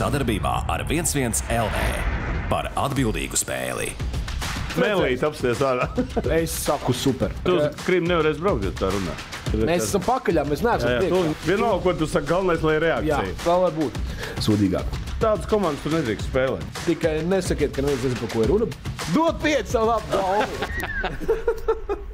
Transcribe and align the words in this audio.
Sadarbībā 0.00 0.52
ar 0.72 0.80
11 0.88 1.42
LV 1.52 1.80
par 2.48 2.70
atbildīgu 2.72 3.36
spēli. 3.36 3.90
Mēlīt 4.80 5.20
apsties 5.26 5.60
ārā. 5.66 5.90
Es 6.38 6.54
saku, 6.64 6.94
super. 6.96 7.34
Tu 7.44 7.52
uz 7.58 7.82
Krimu 7.84 8.08
nevarēsi 8.08 8.40
braukt, 8.40 8.64
ja 8.64 8.72
tā 8.78 8.88
runā. 8.94 9.12
Mēs 9.66 9.90
esam 9.90 10.00
pakaļā, 10.06 10.46
mēs 10.48 10.62
neesam 10.64 10.94
priekšā. 11.02 11.34
vienalga, 11.44 11.82
ko 11.84 11.94
tu 12.00 12.08
saki, 12.08 12.30
galvenais, 12.30 12.64
lai 12.64 12.78
ir 12.78 12.86
Jā, 12.88 12.96
reakcija. 13.02 13.36
vēl 13.44 13.64
var 13.66 13.76
būt 13.76 14.00
sūdīgāk. 14.46 14.98
Tādas 15.20 15.50
komandas 15.50 15.84
tu 15.84 15.92
nedrīkst 15.92 16.30
spēlēt. 16.30 16.64
Tikai 16.86 17.14
nesakiet, 17.28 17.74
ka 17.76 17.84
nezina, 17.84 18.16
par 18.22 18.32
ko 18.32 18.46
ir 18.46 18.54
runa. 18.54 18.70
Dod 19.12 19.42
pieci 19.44 19.74
savu 19.74 19.90
labu 19.90 20.06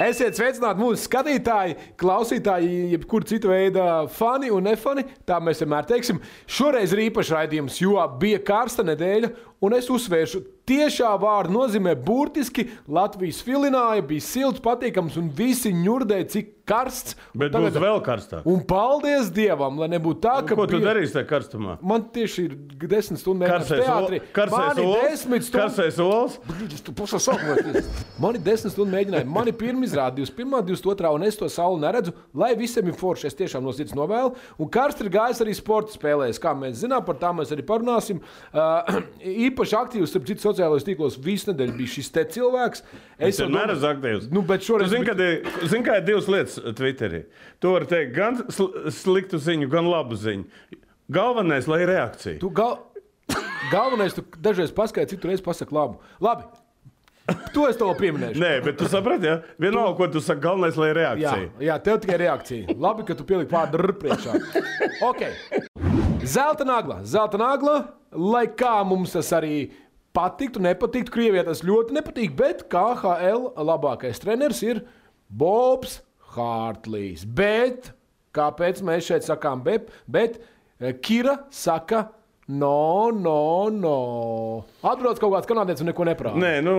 Esiet 0.00 0.32
sveicināti 0.32 0.80
mūsu 0.80 1.02
skatītāji, 1.04 1.74
klausītāji, 2.00 2.68
jebkur 2.94 3.24
citu 3.28 3.50
veidu 3.50 3.82
fani 4.14 4.48
un 4.48 4.64
nefani. 4.64 5.04
Tā 5.28 5.36
mēs 5.44 5.60
vienmēr 5.60 5.84
teiksim. 5.90 6.22
Šoreiz 6.48 6.94
ir 6.94 7.02
īpašs 7.10 7.34
raidījums, 7.36 7.76
jo 7.82 7.98
bija 8.22 8.38
karsta 8.40 8.80
nedēļa, 8.88 9.28
un 9.60 9.76
es 9.76 9.90
uzsvēršu, 9.92 10.40
tiešā 10.70 11.10
vārda 11.20 11.52
nozīmē 11.52 11.92
burtiski 12.00 12.70
Latvijas 12.88 13.42
filināja, 13.44 14.06
bija 14.08 14.24
silts, 14.24 14.64
patīkams, 14.64 15.20
un 15.20 15.28
visi 15.36 15.74
ņurdēja, 15.76 16.30
cik 16.32 16.50
karsts. 16.70 17.16
Bet 17.34 17.54
būs 17.54 17.76
vēl 17.82 18.00
karstāk. 18.06 18.46
Un 18.48 18.62
paldies 18.68 19.30
Dievam, 19.34 19.78
lai 19.80 19.88
nebūtu 19.92 20.22
tā, 20.24 20.36
ka. 20.46 20.54
Ko 20.58 20.66
tu 20.70 20.78
bija- 20.78 20.90
darīsi 20.90 21.16
tajā 21.16 21.26
karstumā? 21.30 21.76
Man 21.82 22.06
tieši 22.14 22.44
ir 22.46 22.56
desmit 22.88 23.20
stundu 23.22 23.46
Karsais 23.50 23.82
teātrī. 23.82 24.20
ir 24.20 24.86
olas? 24.86 25.24
stundu. 25.46 25.60
Karsais 25.60 25.98
olas? 25.98 26.38
Brīdis, 26.46 26.82
tu 26.84 26.92
pašā 26.92 27.20
sākumā. 27.26 27.84
Man 28.20 28.38
ir 28.38 28.44
desmit 28.46 28.74
stundu 28.74 28.94
mēģinājumi. 28.94 29.34
Man 29.34 29.48
ir 29.50 29.56
pirmā 29.58 29.84
izrāde, 29.88 30.20
21, 30.20 30.62
22, 30.70 31.14
un 31.14 31.22
es 31.26 31.36
to 31.36 31.48
sauli 31.52 31.80
neredzu. 31.82 32.14
Lai 32.34 32.54
visiem 32.54 32.86
ir 32.86 32.94
forši, 32.94 33.26
es 33.30 33.34
tiešām 33.38 33.62
no 33.62 33.72
sirds 33.72 33.94
novēlu. 33.96 34.34
Un 34.58 34.68
karsts 34.68 35.00
ir 35.04 35.10
gājis 35.10 35.42
arī 35.44 35.54
sporta 35.56 35.94
spēlēs. 35.96 36.40
Kā 36.42 36.54
mēs 36.56 36.84
zinām, 36.84 37.04
par 37.06 37.18
tām 37.20 37.40
mēs 37.40 37.52
arī 37.54 37.64
parunāsim. 37.66 38.20
Uh, 38.52 39.00
īpaši 39.48 39.76
aktīvs, 39.80 40.12
starp 40.12 40.28
citu, 40.28 40.44
sociālajos 40.44 40.86
tīklos 40.86 41.18
visu 41.22 41.50
nedēļu 41.52 41.76
bija 41.80 41.94
šis 41.96 42.12
te 42.14 42.24
cilvēks. 42.36 42.84
Es 43.20 43.40
jau 43.40 43.48
neredzu 43.52 43.88
aktīvus. 43.88 44.30
Nu, 44.32 44.42
bet 44.46 44.64
šoreiz 44.64 44.90
Zini, 44.90 45.84
kā 45.84 45.98
ir 46.00 46.06
divas 46.06 46.28
lietas 46.30 46.59
Twitterī. 46.76 47.24
Tu 47.62 47.72
vari 47.74 47.88
teikt 47.90 48.14
gan 48.16 48.40
sl 48.52 48.70
sliktu 48.94 49.40
ziņu, 49.40 49.68
gan 49.72 49.88
labu 49.90 50.18
ziņu. 50.20 50.46
Galvenais, 51.10 51.66
lai 51.70 51.82
ir 51.84 51.90
reakcija. 51.94 52.38
Tu 52.42 52.50
gal... 52.54 52.78
Galvenais, 53.70 54.14
tu 54.16 54.24
dažreiz 54.42 54.72
paskaidro, 54.74 55.10
citu 55.12 55.28
reizi 55.30 55.44
pasaki 55.44 55.74
labu. 55.76 55.98
Labi. 56.22 56.46
To 57.54 57.66
es 57.70 57.76
tev 57.78 57.92
pieminēšu. 57.98 58.40
Nē, 58.42 58.52
bet 58.64 58.78
tu 58.80 58.88
saprati, 58.90 59.28
ja? 59.28 59.36
Vienalga, 59.60 59.92
ko 59.98 60.08
tu 60.10 60.22
saki, 60.24 60.42
galvenais, 60.42 60.78
lai 60.80 60.88
ir 60.90 60.98
Jā, 60.98 61.10
reakcija. 61.14 61.50
jā, 61.68 61.76
tev 61.84 62.00
tikai 62.02 62.16
reakcija. 62.24 62.74
Labi, 62.80 63.04
ka 63.06 63.14
tu 63.18 63.26
pieliki 63.28 63.54
vārdu 63.54 63.78
R 63.78 63.92
priekšā. 64.00 64.34
Okay. 65.10 65.36
Zelta 66.26 66.66
nagla. 66.66 67.00
Zelta 67.06 67.38
nagla, 67.40 67.76
lai 68.10 68.46
kā 68.50 68.80
mums 68.86 69.14
tas 69.14 69.30
arī 69.36 69.70
patiktu, 70.16 70.62
nepatiktu. 70.64 71.12
Krievijai 71.14 71.46
tas 71.46 71.62
ļoti 71.66 71.94
nepatīk, 72.00 72.34
bet 72.38 72.66
KHL 72.72 73.52
labākais 73.68 74.18
treneris 74.22 74.64
ir 74.66 74.82
Bobs 75.30 76.00
Hārtlīs. 76.34 77.24
Bet 77.26 77.92
kāpēc 78.36 78.82
mēs 78.86 79.08
šeit 79.10 79.26
sakām, 79.26 79.64
bet, 79.66 79.90
bet 80.10 80.38
eh, 80.40 80.94
Kira 81.02 81.36
saka, 81.54 82.08
no, 82.50 83.10
no, 83.14 83.70
no. 83.74 83.96
Atbrauc 84.82 85.20
kaut 85.22 85.34
kāds 85.36 85.50
kanādietis 85.50 85.84
un 85.84 85.90
neko 85.92 86.06
neprasa. 86.08 86.40
Nē, 86.40 86.54
nu, 86.66 86.76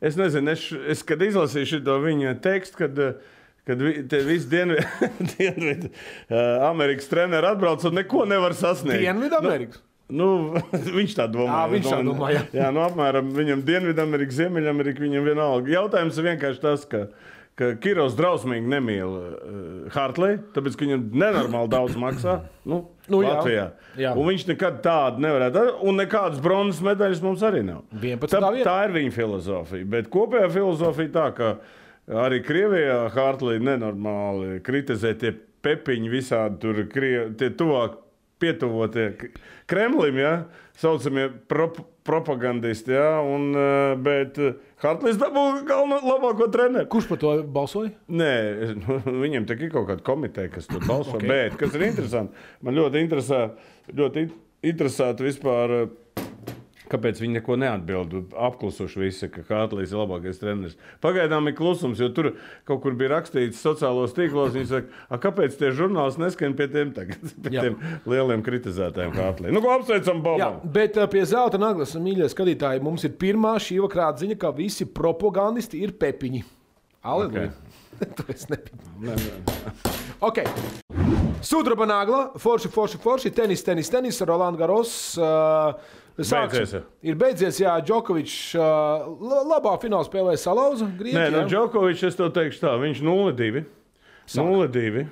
es 0.00 0.18
nezinu, 0.20 0.52
es, 0.52 0.68
es 0.96 1.06
kad 1.06 1.24
izlasīju 1.24 1.72
šo 1.76 1.98
viņa 2.04 2.36
tekstu, 2.44 2.84
kad, 2.84 3.00
eh, 3.00 3.34
kad 3.66 3.82
vi, 3.82 3.98
te 4.08 4.22
visi 4.26 4.50
dienvidu 4.52 5.10
dienvid, 5.34 5.88
uh, 5.88 6.68
Amerikas 6.68 7.10
treneri 7.10 7.50
atbrauc 7.50 7.84
un 7.88 8.00
neko 8.02 8.28
nevar 8.28 8.54
sasniegt. 8.56 9.02
Dienvidamerikas? 9.02 9.82
Nu, 10.06 10.54
viņš 10.98 11.16
tā 11.18 11.26
domā. 11.30 11.64
Ā, 11.64 11.70
viņš 11.72 11.88
tā 11.90 12.02
domā, 12.06 12.30
jā. 12.30 12.44
jā 12.54 12.68
nu, 12.74 12.84
apmēram 12.86 13.32
viņam 13.34 13.64
Dienvidamerika, 13.66 14.36
Ziemeļamerika, 14.36 15.02
viņam 15.02 15.26
vienalga. 15.26 15.72
Jautājums 15.72 16.20
ir 16.20 16.28
vienkārši 16.28 16.62
tas, 16.62 16.84
ka, 16.86 17.00
ka 17.56 17.70
Kirovs 17.80 18.14
drausmīgi 18.18 18.68
nemīl 18.68 19.14
uh, 19.16 19.86
Hartley, 19.94 20.36
tāpēc, 20.52 20.74
ka 20.76 20.84
viņam 20.84 21.06
nenormāli 21.22 21.70
daudz 21.72 21.96
maksā. 22.00 22.40
Nu, 22.68 22.82
Nu, 23.06 23.20
jā. 23.22 23.36
Latvijā. 23.36 23.64
Jā. 24.02 24.10
Un 24.18 24.26
viņš 24.26 24.44
nekad 24.48 24.80
tādu 24.82 25.22
nevarētu 25.22 25.54
darīt, 25.54 25.76
un 25.86 26.00
nekādas 26.00 26.40
bronzas 26.42 26.80
medaļas 26.82 27.20
mums 27.22 27.44
arī 27.46 27.60
nav. 27.62 27.84
11. 28.02 28.32
Tā, 28.34 28.50
tā 28.66 28.74
ir 28.88 28.94
viņa 28.96 29.12
filozofija. 29.14 29.86
Bet 29.92 30.08
kopējā 30.10 30.48
filozofija 30.50 31.12
tā, 31.14 31.26
ka 31.36 31.52
arī 32.26 32.40
Krievijā 32.42 32.96
Hartley 33.14 33.62
nenormāli 33.62 34.58
kritizē 34.66 35.14
tie 35.22 35.30
pepiņi 35.62 36.10
visādi 36.10 36.58
tur, 36.64 36.82
Krie- 36.90 37.28
tie 37.38 37.52
tuvāk 37.54 37.94
pietuvotie 38.42 39.06
Kremlim, 39.70 40.18
ja, 40.20 40.34
saucamie 40.76 41.28
prop 41.48 41.78
propagandisti. 42.06 42.92
Ja, 42.94 43.20
un, 43.22 43.48
eh, 43.54 43.94
bet 43.98 44.38
eh, 44.38 44.52
Hartleys 44.82 45.16
dabūja 45.16 45.62
galveno 45.64 45.98
labāko 46.04 46.50
treneru. 46.52 46.88
Kurš 46.92 47.06
par 47.08 47.20
to 47.22 47.30
balsoja? 47.54 47.92
Nē, 48.12 48.32
nu, 48.82 48.98
tā 49.48 49.56
ir 49.56 49.70
kaut 49.72 49.86
kāda 49.88 50.04
komiteja, 50.04 50.50
kas 50.52 50.68
tur 50.68 50.82
balso. 50.84 51.14
okay. 51.16 51.30
Bet, 51.30 51.56
kas 51.60 51.76
ir 51.78 51.86
interesanti, 51.88 52.36
man 52.60 52.76
ļoti 52.76 53.00
interesē, 53.06 53.38
ļoti 53.96 54.26
in- 54.26 54.34
interesētu 54.74 55.24
vispār. 55.24 55.76
eh, 55.86 55.94
Kāpēc 56.86 57.18
viņi 57.22 57.40
neko 57.40 57.56
neatbild? 57.58 58.14
Apklusuši 58.46 59.00
visi, 59.00 59.28
ka 59.32 59.42
Hartlīs 59.48 59.90
ir 59.90 59.98
labākais 59.98 60.38
treneris. 60.38 60.76
Pagaidām 61.02 61.50
ir 61.50 61.56
klusums, 61.58 61.98
jo 62.02 62.08
tur 62.14 62.32
kaut 62.68 62.82
kur 62.84 62.94
bija 62.98 63.16
rakstīts 63.16 63.62
sociālos 63.64 64.14
tīklos. 64.14 64.54
Viņi 64.54 64.68
saka, 64.70 65.02
"A, 65.10 65.18
kāpēc 65.18 65.58
tie 65.58 65.72
žurnālisti 65.74 66.22
neskan 66.22 66.54
pie 66.54 66.68
tiem, 66.70 66.92
tagad, 66.94 67.18
pie 67.42 67.54
Jā. 67.56 67.66
tiem 67.66 67.78
lieliem 68.06 68.44
kritizētājiem 68.46 69.18
Hartlī? 69.18 69.50
Nu, 69.54 69.62
ko 69.64 69.74
apsveicam 69.74 70.20
Jā, 70.20 70.22
Bobam? 70.22 70.60
bet 70.78 70.96
uh, 70.96 71.08
pie 71.10 71.24
zelta 71.26 71.58
naglas, 71.58 71.96
mīļie 71.98 72.30
skatītāji, 72.30 72.84
mums 72.86 73.04
ir 73.04 73.16
pirmā 73.18 73.56
šī 73.58 73.80
vakarā 73.82 74.12
ziņa, 74.22 74.38
ka 74.38 74.54
visi 74.54 74.86
propagandisti 74.86 75.82
ir 75.82 75.96
pepiņi. 75.98 76.44
Aleluja! 77.02 77.50
Okay. 77.50 77.76
to 78.16 78.24
es 78.28 78.46
nepieņemu. 78.52 79.16
Okay. 80.20 80.46
Sudraba 81.44 81.86
nagla, 81.86 82.20
forši, 82.40 82.70
forši, 82.72 82.98
forši, 83.02 83.30
tenis, 83.36 83.62
tenis, 83.64 83.90
tenis, 83.92 84.20
Roland 84.26 84.58
Garros. 84.58 84.92
Uh, 85.20 85.74
sāksim. 86.24 86.64
Beidzies? 86.64 86.82
Ir 87.02 87.14
beidzies, 87.20 87.58
jā, 87.60 87.74
Džokovičs 87.84 88.54
la- 88.56 89.44
labā 89.52 89.74
fināla 89.82 90.06
spēlē 90.08 90.36
salauza. 90.40 90.86
Nē, 90.86 90.96
Grieķijā. 90.98 91.30
nu, 91.32 91.42
Džokovičs, 91.48 92.02
es 92.08 92.16
tev 92.16 92.30
teikšu 92.32 92.60
tā, 92.62 92.72
viņš 92.80 93.02
0-2. 93.02 93.64
0-2. 94.34 95.06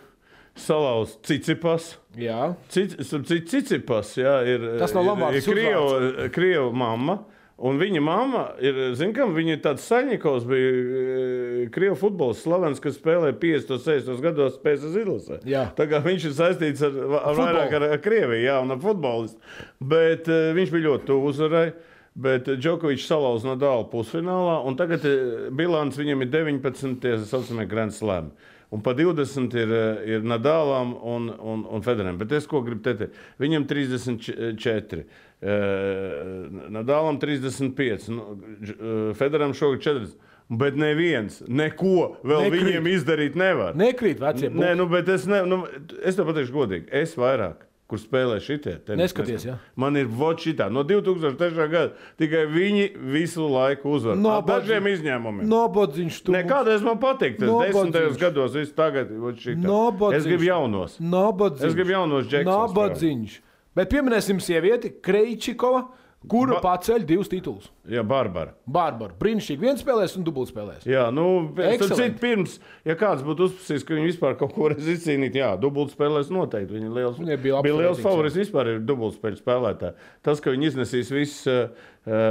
Salauz 0.56 1.16
Cicipas. 1.22 1.96
Jā, 2.16 2.54
Cicipas, 2.70 4.14
jā, 4.16 4.34
ir, 4.46 4.78
Tas 4.78 4.92
Lombardas 4.94 5.46
ir 5.46 5.52
Krievu, 5.54 6.30
Krievu 6.30 6.72
mamma. 6.72 7.18
Un 7.54 7.78
viņa 7.78 8.00
mamma 8.02 8.40
ir, 8.58 8.78
zinām, 8.98 9.30
viņa 9.36 9.52
ir 9.54 9.60
tāds 9.62 9.84
saņķis, 9.86 10.46
bija 10.48 10.70
e, 10.74 11.66
Krievijas 11.74 12.00
futbols 12.00 12.40
slavens, 12.42 12.80
kas 12.82 12.96
spēlēja 12.98 13.36
50, 13.38 13.84
60 13.84 14.22
gados 14.24 14.56
PSC 14.64 15.04
izlasē. 15.04 15.38
Tā 15.78 15.86
kā 15.90 16.00
viņš 16.02 16.26
ir 16.26 16.34
saistīts 16.34 16.82
ar, 16.82 16.96
ar 17.20 17.38
vairāk 17.38 17.76
ar, 17.78 17.86
ar 17.94 18.02
Krieviju, 18.02 18.42
jā, 18.42 18.56
un 18.64 18.74
ar 18.74 18.80
futbolistu. 18.82 19.38
Bet 19.78 20.26
uh, 20.26 20.50
viņš 20.58 20.74
bija 20.74 20.88
ļoti 20.88 21.10
tuvu 21.12 21.30
uzvarai. 21.30 21.68
Bet 22.14 22.46
Džokovičs 22.46 23.08
salauza 23.10 23.48
Nadālu 23.48 23.88
pusfinālā, 23.90 24.60
un 24.62 24.76
tagad 24.78 25.02
eh, 25.08 25.48
bilants 25.50 25.98
viņam 25.98 26.20
ir 26.22 26.28
19, 26.30 27.00
tie 27.02 27.16
saucamie 27.26 27.66
Grand 27.66 27.94
Slam. 27.94 28.28
Un 28.74 28.82
pa 28.82 28.94
20 28.94 29.54
ir, 29.58 29.72
ir 30.06 30.22
Nadālam 30.26 30.94
un, 30.94 31.26
un, 31.34 31.64
un 31.70 31.82
Federam. 31.82 32.18
Bet 32.18 32.32
es 32.38 32.46
ko 32.50 32.62
gribu 32.62 32.82
teikt? 32.86 33.18
Viņam 33.42 33.66
34. 33.70 35.04
Uh, 35.44 36.70
Nadālam 36.72 37.18
35, 37.20 38.08
nu, 38.08 38.22
eh, 38.64 39.14
Federam 39.14 39.52
šogad 39.54 39.82
40. 39.84 40.16
Bet 40.48 40.76
neviens 40.76 41.38
neko 41.48 42.16
vēl 42.24 42.46
Nekrīt. 42.46 42.64
Viņiem 42.64 42.88
izdarīt 42.92 43.36
nevar. 43.36 43.76
nekrīt 43.76 44.18
vecie. 44.20 44.50
Nē, 44.52 44.74
nu, 44.76 44.84
bet 44.88 45.08
es, 45.08 45.24
ne, 45.28 45.42
nu, 45.48 45.62
es 46.04 46.16
tev 46.18 46.28
pateikšu 46.28 46.52
godīgi. 46.52 46.84
Es 46.92 47.14
vairāk, 47.16 47.62
kur 47.88 48.00
spēlē 48.00 48.36
šitie. 48.44 48.74
tenis 48.84 49.06
Neskaties, 49.06 49.46
jā. 49.48 49.54
Man 49.76 49.96
ir 49.96 50.06
vočitā 50.08 50.70
no 50.72 50.84
2003. 50.84 51.68
gada. 51.72 51.94
Tikai 52.20 52.44
viņi 52.52 52.90
visu 53.14 53.48
laiku 53.48 53.96
uzvar. 53.96 54.20
No, 54.20 54.36
dažiem 54.44 54.84
izņēmumiem. 54.92 55.48
Nobodziņš 55.48 56.20
tu. 56.26 56.36
Nē, 56.36 56.44
kādreiz 56.48 56.84
man 56.84 57.00
patīk. 57.00 57.38
Tas 57.40 57.48
Nobodziņš. 57.48 57.72
desmitajos 57.72 58.20
gados 58.20 58.52
viss 58.60 58.76
tagad 58.76 59.12
ir 59.12 59.40
šitā. 59.40 59.64
Nobodziņš. 59.64 60.20
Es 60.20 60.28
gribu 60.28 60.48
jaunos. 60.48 61.00
Nabadziņš. 61.00 61.68
Es 61.68 61.74
gribu 61.80 61.96
jaunos 61.96 62.28
Džeksons 62.28 62.72
Nabadziņš. 62.76 63.40
Bet 63.74 63.90
pieminēsim 63.90 64.38
sievieti, 64.42 64.92
Kreičikova, 65.02 65.84
kura 66.30 66.54
Ba- 66.56 66.60
paceļ 66.78 67.02
divus 67.04 67.28
titulus. 67.28 67.66
Jā, 67.90 68.00
Barbara. 68.06 68.54
Bārbara. 68.64 69.12
Brīnišķīgi. 69.20 69.60
viens 69.60 69.82
spēlēs 69.84 70.14
un 70.16 70.24
dubult 70.24 70.48
spēlēs. 70.48 70.86
Jā, 70.88 71.02
nu, 71.12 71.50
citu, 71.82 72.06
pirms, 72.22 72.54
ja 72.86 72.94
kāds 72.96 73.20
būtu 73.26 73.50
uzprasījis, 73.50 73.84
ka 73.84 73.98
viņi 73.98 74.08
vispār 74.08 74.38
kaut 74.40 74.54
ko 74.56 74.70
reiz 74.72 74.86
izcīnīt, 74.88 75.36
jā, 75.36 75.50
dubult 75.60 75.92
spēlēs 75.92 76.30
noteikti. 76.32 76.78
Viņi 76.78 76.94
liels, 76.96 77.18
Viņai 77.20 77.36
bija 77.42 77.60
bija 77.66 77.76
liels 77.82 78.00
favoris 78.00 78.38
vispār 78.40 78.72
ir 78.72 78.80
dubult 78.88 79.18
spēļu 79.18 79.42
spēlētāji. 79.42 79.98
Tas, 80.24 80.40
ka 80.40 80.54
viņi 80.54 80.70
iznesīs 80.72 81.12
visus 81.12 81.44
uh, 81.50 81.68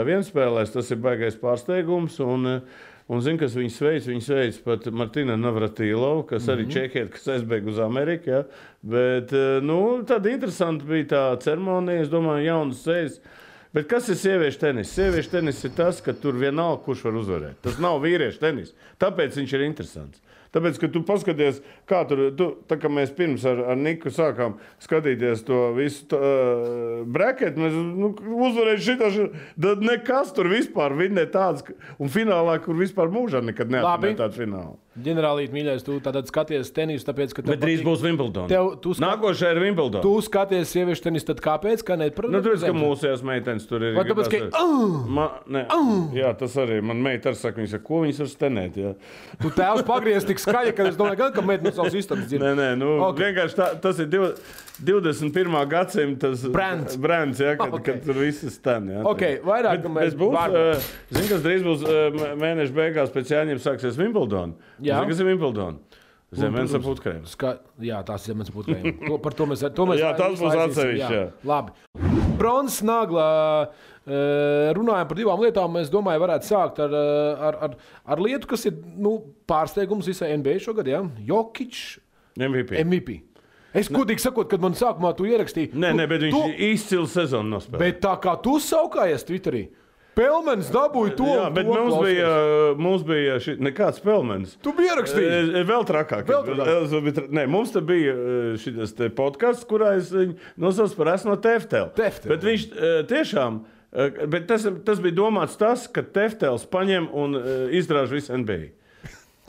vienspēlēs, 0.10 0.74
tas 0.74 0.90
ir 0.90 1.04
baigais 1.04 1.38
pārsteigums. 1.38 2.18
Un, 2.26 2.50
uh, 2.56 2.90
Un 3.14 3.22
zinu, 3.22 3.38
kas 3.42 3.54
viņu 3.58 3.72
sveic. 3.76 4.08
Viņu 4.10 4.24
sveic 4.26 4.58
pat 4.66 4.88
Martina 4.92 5.36
Navratīlova, 5.38 6.26
kas 6.34 6.48
arī 6.50 6.64
mm 6.64 6.68
Mhm. 6.68 6.70
-hmm. 6.70 6.74
čekiet, 6.74 7.12
kas 7.14 7.28
aizbēga 7.36 7.70
uz 7.70 7.80
Ameriku. 7.80 8.30
Ja? 8.30 8.44
Bet 8.82 9.34
eh, 9.34 9.62
nu, 9.62 10.02
tāda 10.04 10.32
interesanta 10.34 10.86
bija 10.86 11.06
tā 11.06 11.24
ceremonija. 11.44 12.02
Es 12.02 12.10
domāju, 12.10 12.46
jaunas 12.46 12.84
sejas. 12.84 13.20
Bet 13.74 13.88
kas 13.90 14.10
ir 14.10 14.16
sieviešu 14.16 14.60
tenis? 14.60 14.92
Sieviešu 14.94 15.30
tenis 15.32 15.64
ir 15.66 15.72
tas, 15.76 16.02
ka 16.02 16.14
tur 16.14 16.34
vienalga, 16.38 16.84
kurš 16.86 17.04
var 17.04 17.14
uzvarēt. 17.14 17.56
Tas 17.62 17.80
nav 17.80 18.02
vīriešu 18.04 18.40
tenis. 18.40 18.74
Tāpēc 19.00 19.34
viņš 19.40 19.54
ir 19.54 19.62
interesants. 19.66 20.22
Tāpēc, 20.54 20.78
ka 20.78 20.88
tu 20.94 21.02
paskaties, 21.02 21.62
kā 21.90 22.04
tur, 22.06 22.20
tu, 22.38 22.50
tā 22.70 22.78
kā 22.78 22.90
mēs 22.94 23.10
pirms 23.18 23.42
ar, 23.50 23.64
ar 23.74 23.80
Niku 23.80 24.12
sākām 24.14 24.60
skatīties 24.86 25.42
to 25.48 25.72
visu 25.74 26.06
uh, 26.14 27.02
braketu, 27.10 27.58
mēs 27.64 27.74
nu, 27.74 28.12
uzvarējām 28.50 28.84
šitā, 28.86 29.10
tad 29.66 29.82
nekas 29.82 30.34
tur 30.38 30.52
vispār 30.52 30.94
vinnē 31.00 31.26
tāds, 31.34 31.66
ka- 31.66 31.74
un 31.98 32.12
finālā, 32.14 32.60
kur 32.62 32.78
vispār 32.78 33.10
mūžā 33.14 33.42
nekad 33.44 33.74
tādu 34.22 34.44
finālu. 34.44 34.78
Ģenerālīt, 34.94 35.50
mīļais, 35.50 35.82
tu 35.82 35.96
tātad 36.06 36.28
skaties 36.30 36.70
tenisu, 36.70 37.02
tāpēc, 37.08 37.32
ka 37.34 37.42
tev 37.42 37.56
Bet 37.56 37.62
drīz 37.64 37.80
patīk- 37.82 37.88
būs 37.88 38.02
Wimbledon. 38.06 38.48
Tev- 38.48 38.76
tu 38.80 38.92
skat- 38.94 39.02
Nākošais 39.18 39.56
ir 39.56 39.60
Wimbledon. 39.64 40.02
Tu 40.06 40.12
skaties 40.22 40.70
sieviešu 40.70 41.02
tenisu, 41.08 41.26
tad 41.34 41.42
kāpēc? 41.42 41.82
Kā 41.82 41.98
ne, 41.98 42.12
Nu, 42.14 42.42
tāpēc, 42.42 42.62
ka 42.62 42.74
mūsējās 42.78 43.24
meitenes 43.26 43.66
tur 43.68 43.82
ir. 43.82 43.96
Vai 43.96 44.04
tāpēc, 44.04 44.30
ka- 44.30 44.38
gribas- 44.38 45.10
Ma, 45.10 45.32
ne, 45.48 45.66
jā, 46.14 46.38
tas 46.38 46.54
arī 46.56 46.84
man 46.84 47.02
meita 47.02 47.32
arī 47.32 47.36
saka, 47.42 47.58
viņas, 47.60 47.70
saka, 47.72 47.84
ko 47.84 48.02
viņas 48.06 48.20
var 48.20 48.28
stenēt. 48.28 48.74
Jā. 48.78 48.96
Tu 49.42 49.50
tēvs 49.50 49.82
pagriez 49.84 50.26
tik 50.30 50.38
skaļi, 50.38 50.76
ka 50.76 50.84
es 50.84 50.96
domāju, 50.96 51.18
gan, 51.18 51.34
ka 51.34 51.42
meitene 51.42 51.64
no 51.64 51.72
savas 51.72 51.94
istabas 51.96 52.28
dzird. 52.30 52.42
Nē, 52.46 52.54
nē, 52.56 52.78
nu, 52.78 53.00
Ok. 53.02 53.18
okay. 53.18 53.34
vienkārši 53.34 53.56
tā, 53.56 53.82
tas 53.82 53.98
ir 54.00 54.06
div, 54.06 54.30
21. 54.84 55.66
gadsimta 55.70 56.34
Brands. 56.52 56.96
brands 56.98 57.40
jā, 57.40 57.58
kad, 57.58 57.74
Ok. 57.74 57.80
okay. 57.82 57.94
kad 57.94 58.06
tur 58.06 58.14
viss 58.14 58.44
ir 58.44 58.50
stan. 58.50 58.88
Jā, 58.90 59.04
Ok, 59.06 59.22
vairāk, 59.46 59.82
Bet, 59.82 59.84
ka 59.84 59.90
mēs 59.90 60.14
būs, 60.14 60.34
uh, 60.34 60.82
zini, 61.12 61.28
kas 61.30 61.42
drīz 61.42 61.64
būs 61.64 61.82
uh, 61.84 62.36
mēneša 62.36 62.74
beigās 62.74 63.10
pēc 63.14 63.30
jāņem 63.34 63.58
sāksies 63.62 63.98
Wimbledon. 63.98 64.54
Jā. 64.84 65.00
Zini, 65.02 65.10
kas 65.14 65.20
ir 65.24 65.30
Wimbledon? 65.32 65.80
Zemes 66.34 66.72
ap 66.74 66.82
putekļiem. 66.82 67.26
Jā, 67.86 68.00
tās 68.08 68.24
ir 68.26 68.34
zemes 68.34 68.50
putekļi. 68.50 68.94
To- 69.08 69.20
Par 69.22 69.36
to 69.38 69.46
mēs, 69.46 69.62
mēs 69.62 70.00
Jā, 70.02 70.14
tas 70.18 70.40
būs 70.42 70.56
atsevišķi. 70.64 71.20
Labi. 71.46 71.72
Bronzas 72.40 72.80
nagla. 72.82 73.26
eh, 74.08 74.74
Runājam 74.74 75.08
par 75.08 75.18
divām 75.20 75.44
lietām. 75.46 75.78
Es 75.80 75.92
domāju, 75.94 76.24
varētu 76.26 76.50
sākt 76.50 76.80
ar, 76.84 76.90
eh, 76.90 77.44
ar, 77.50 77.60
ar, 77.68 77.76
ar 78.16 78.18
lietu, 78.26 78.48
kas 78.50 78.66
ir 78.66 78.74
nu, 78.98 79.20
pārsteigums 79.48 80.10
visai 80.10 80.32
NBA 80.38 80.58
šogad. 80.66 80.88
Ja? 80.90 81.04
Jokic, 81.24 82.00
MVP. 82.36 82.82
MVP. 82.84 83.22
Es 83.74 83.88
godīgi 83.90 84.22
sakot, 84.22 84.50
kad 84.50 84.62
man 84.62 84.74
sākumā 84.78 85.16
tu 85.18 85.24
ierakstīji, 85.26 85.72
Nē, 85.74 85.92
tu, 85.94 85.98
nē, 85.98 86.10
bet 86.10 86.22
viņš 86.22 86.34
tu, 86.36 86.42
izcils 86.74 87.14
sezonu 87.16 87.56
nospēlējis. 87.56 87.80
bet 87.82 88.02
tā 88.02 88.12
kā 88.22 88.36
tu 88.42 88.58
saukājies 88.62 89.24
Twitterī, 89.26 89.64
Pelmenis 90.14 90.70
dabūja 90.74 91.16
to. 91.18 91.28
Jā, 91.30 91.46
bet 91.54 91.66
to, 91.66 91.74
mums 91.74 91.94
klausies. 91.96 92.10
bija, 92.10 92.32
mums 92.86 93.06
bija 93.08 93.38
ši, 93.42 93.56
nekāds 93.66 94.02
pelmenis. 94.04 94.56
Tu 94.64 94.74
biji 94.78 94.92
ierakstījis. 94.92 95.50
E, 95.58 95.64
Vēl 95.70 95.88
trakāk. 95.90 96.28
Vēl 96.30 96.46
trakāk. 96.50 97.32
Nē, 97.34 97.48
mums 97.50 97.74
te 97.74 97.82
bija 97.86 98.14
šis 98.62 98.94
podkāsts, 99.18 99.66
kurā 99.70 99.96
es 99.98 100.12
nosaucu 100.62 101.00
par 101.00 101.14
esmu 101.16 101.34
no 101.34 101.40
Teftel. 101.42 101.90
Teftel. 101.98 102.34
Bet 102.36 102.46
viņš 102.46 102.68
tiešām, 103.10 103.64
bet 104.30 104.48
tas, 104.52 104.70
tas 104.86 105.02
bija 105.02 105.18
domāts 105.24 105.58
tas, 105.60 105.88
ka 105.90 106.06
Teftels 106.06 106.68
paņem 106.70 107.10
un 107.10 107.38
e, 107.40 107.58
izdraž 107.82 108.14
visu 108.14 108.38
NBA. 108.38 108.72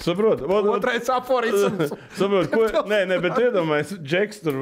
Saprotu? 0.04 0.44
Ot- 0.44 0.66
ot- 0.68 0.74
Otrais 0.76 1.08
aforisms. 1.12 1.94
Saprotu, 2.18 2.50
ko? 2.52 2.82
Nē, 2.90 3.00
nē, 3.08 3.18
bet 3.24 3.38
iedomājieties, 3.40 4.02
Džeks 4.04 4.42
tur 4.44 4.58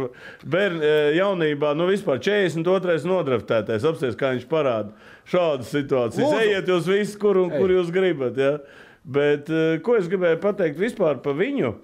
bērn, 0.46 0.78
e, 0.86 0.92
jaunībā, 1.18 1.72
nu 1.78 1.88
vispār 1.90 2.20
42. 2.22 3.00
nodraftētais, 3.10 3.86
apsties, 3.90 4.14
kā 4.20 4.30
viņš 4.36 4.46
parāda 4.50 4.94
šādas 5.32 5.72
situācijas. 5.74 6.22
Lūdzu. 6.28 6.44
Ejiet 6.46 6.70
jūs 6.70 6.86
visi, 6.92 7.18
kur, 7.22 7.40
un, 7.42 7.50
kur 7.54 7.66
Ej. 7.72 7.80
jūs 7.80 7.90
gribat. 7.94 8.38
Ja? 8.38 8.54
Bet 9.02 9.50
e, 9.50 9.64
ko 9.82 9.98
es 9.98 10.06
gribēju 10.10 10.38
pateikt 10.44 10.78
vispār 10.78 11.18
par 11.24 11.34
viņu? 11.38 11.74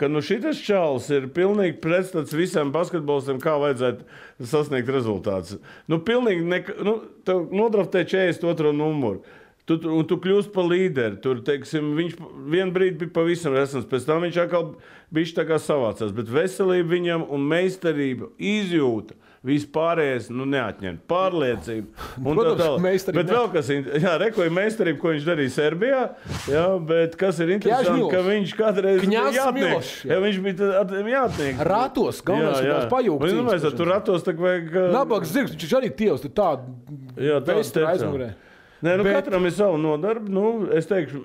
Ka 0.00 0.08
nu 0.08 0.22
šis 0.24 0.62
čalis 0.64 1.10
ir 1.12 1.26
pilnīgi 1.34 1.74
pretstats 1.82 2.32
visam 2.32 2.70
basketbolistiem, 2.72 3.36
kā 3.42 3.58
vajadzētu 3.60 4.46
sasniegt 4.48 4.88
rezultātus. 4.94 5.58
Nu, 5.92 5.98
pilnīgi 6.00 6.46
nek, 6.48 6.70
nu, 6.86 6.94
nodraftē 7.28 8.06
42. 8.08 8.72
numuru. 8.72 9.20
Tu, 9.68 9.76
un 9.86 10.06
tu 10.08 10.16
kļūsi 10.18 10.50
par 10.54 10.66
līderi. 10.66 11.20
Tur, 11.22 11.42
teiksim, 11.46 11.92
viņš 11.98 12.16
vienā 12.50 12.72
brīdī 12.74 13.04
bija 13.04 13.14
pavisam 13.20 13.54
resns, 13.54 13.84
pēc 13.86 14.06
tam 14.08 14.24
viņš 14.24 14.38
atkal 14.42 14.72
bija 15.14 15.44
tā 15.44 15.58
savācās. 15.62 16.14
Bet 16.16 16.30
veselība 16.32 16.90
viņam 16.96 17.26
un 17.30 17.44
meistarība, 17.46 18.32
izjūta, 18.40 19.14
vispārējais, 19.46 20.26
nu, 20.34 20.44
neatņemt 20.50 21.04
pārliecību. 21.08 21.86
Un 22.18 22.26
tā 22.26 22.34
Protams, 22.34 22.60
tālāk. 22.60 22.82
meistarība 22.84 23.22
Bet 23.22 23.30
vēl 23.36 23.46
kas 23.54 23.70
ir, 23.72 23.88
jā, 24.02 24.16
rekoja 24.20 24.52
meistarība, 24.58 25.00
ko 25.00 25.14
viņš 25.14 25.28
darīja 25.30 25.54
Serbijā, 25.54 26.02
jā, 26.50 26.66
bet 26.90 27.16
kas 27.20 27.40
ir 27.40 27.54
interesanti, 27.54 28.10
ka 28.12 28.20
viņš 28.26 28.56
kādreiz 28.58 29.06
bija 29.06 29.24
jātnieks. 29.38 29.94
Jā. 30.04 30.12
Jā, 30.12 30.20
viņš 30.26 30.42
bija 30.44 31.08
jātnieks. 31.14 31.64
Ratos, 31.70 32.20
galvenais 32.26 32.60
ir 32.66 32.70
tās 32.74 32.90
pajūgas 32.92 33.24
Un, 33.24 33.32
cīņas, 33.38 33.64
domāju, 33.64 33.74
tur 33.80 33.92
ratos 33.94 34.26
tā 34.28 34.36
vajag. 34.36 34.78
Nabaga 34.98 35.32
zirgs, 35.32 35.56
viņš 35.56 35.74
arī 35.80 35.94
tievs, 36.02 36.26
tur 36.26 36.34
tādu 36.36 36.76
Jā, 37.16 37.40
tā 37.40 37.56
teicām. 37.62 37.90
aizmugurē. 37.94 38.32
Nē, 38.82 38.96
nu, 38.96 39.04
Bet- 39.04 39.18
katram 39.24 39.44
ir 39.44 39.52
sava 39.52 39.76
nodarbe. 39.80 40.30
Nu, 40.32 40.68
es 40.76 40.86
teikšu, 40.88 41.20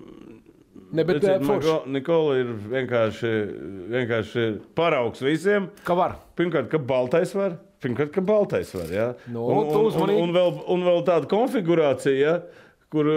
Ne, 0.95 1.03
bet 1.03 1.23
eh, 1.23 1.39
forši. 1.43 1.65
ka 1.65 1.89
Nikola 1.91 2.35
ir 2.39 2.51
vienkārši, 2.71 3.31
vienkārši 3.91 4.43
paraugs 4.77 5.19
visiem. 5.23 5.69
Kā 5.87 5.95
var? 5.97 6.13
Pirmkārt, 6.37 6.69
ka 6.71 6.77
baltais 6.79 7.33
var. 7.35 7.57
Pirmkārt, 7.83 8.11
ka 8.15 8.21
baltais 8.23 8.71
var. 8.75 8.91
Ja? 8.93 9.07
Nu, 9.27 9.43
un, 9.49 9.67
un, 9.67 9.89
un, 10.05 10.13
un, 10.23 10.31
vēl, 10.35 10.53
un 10.75 10.85
vēl 10.85 11.01
tāda 11.07 11.27
konfigurācija, 11.31 12.15
ja? 12.15 12.35
Kur, 12.95 13.09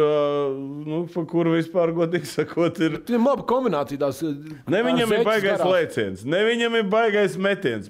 nu, 0.89 1.01
pa 1.15 1.23
kuru 1.31 1.55
vispār, 1.55 1.93
godīgi 1.97 2.27
sakot, 2.33 2.81
ir. 2.83 2.99
Viņam 3.09 3.31
laba 3.31 3.45
kombinācija. 3.49 4.01
Tās, 4.03 4.23
eh, 4.27 4.57
Ne 4.69 4.83
viņam 4.87 5.13
ir 5.15 5.25
baigais 5.27 5.63
lēciens, 5.63 6.25
ne 6.27 6.43
viņam 6.47 6.79
ir 6.81 6.89
baigais 6.91 7.37
metiens, 7.39 7.89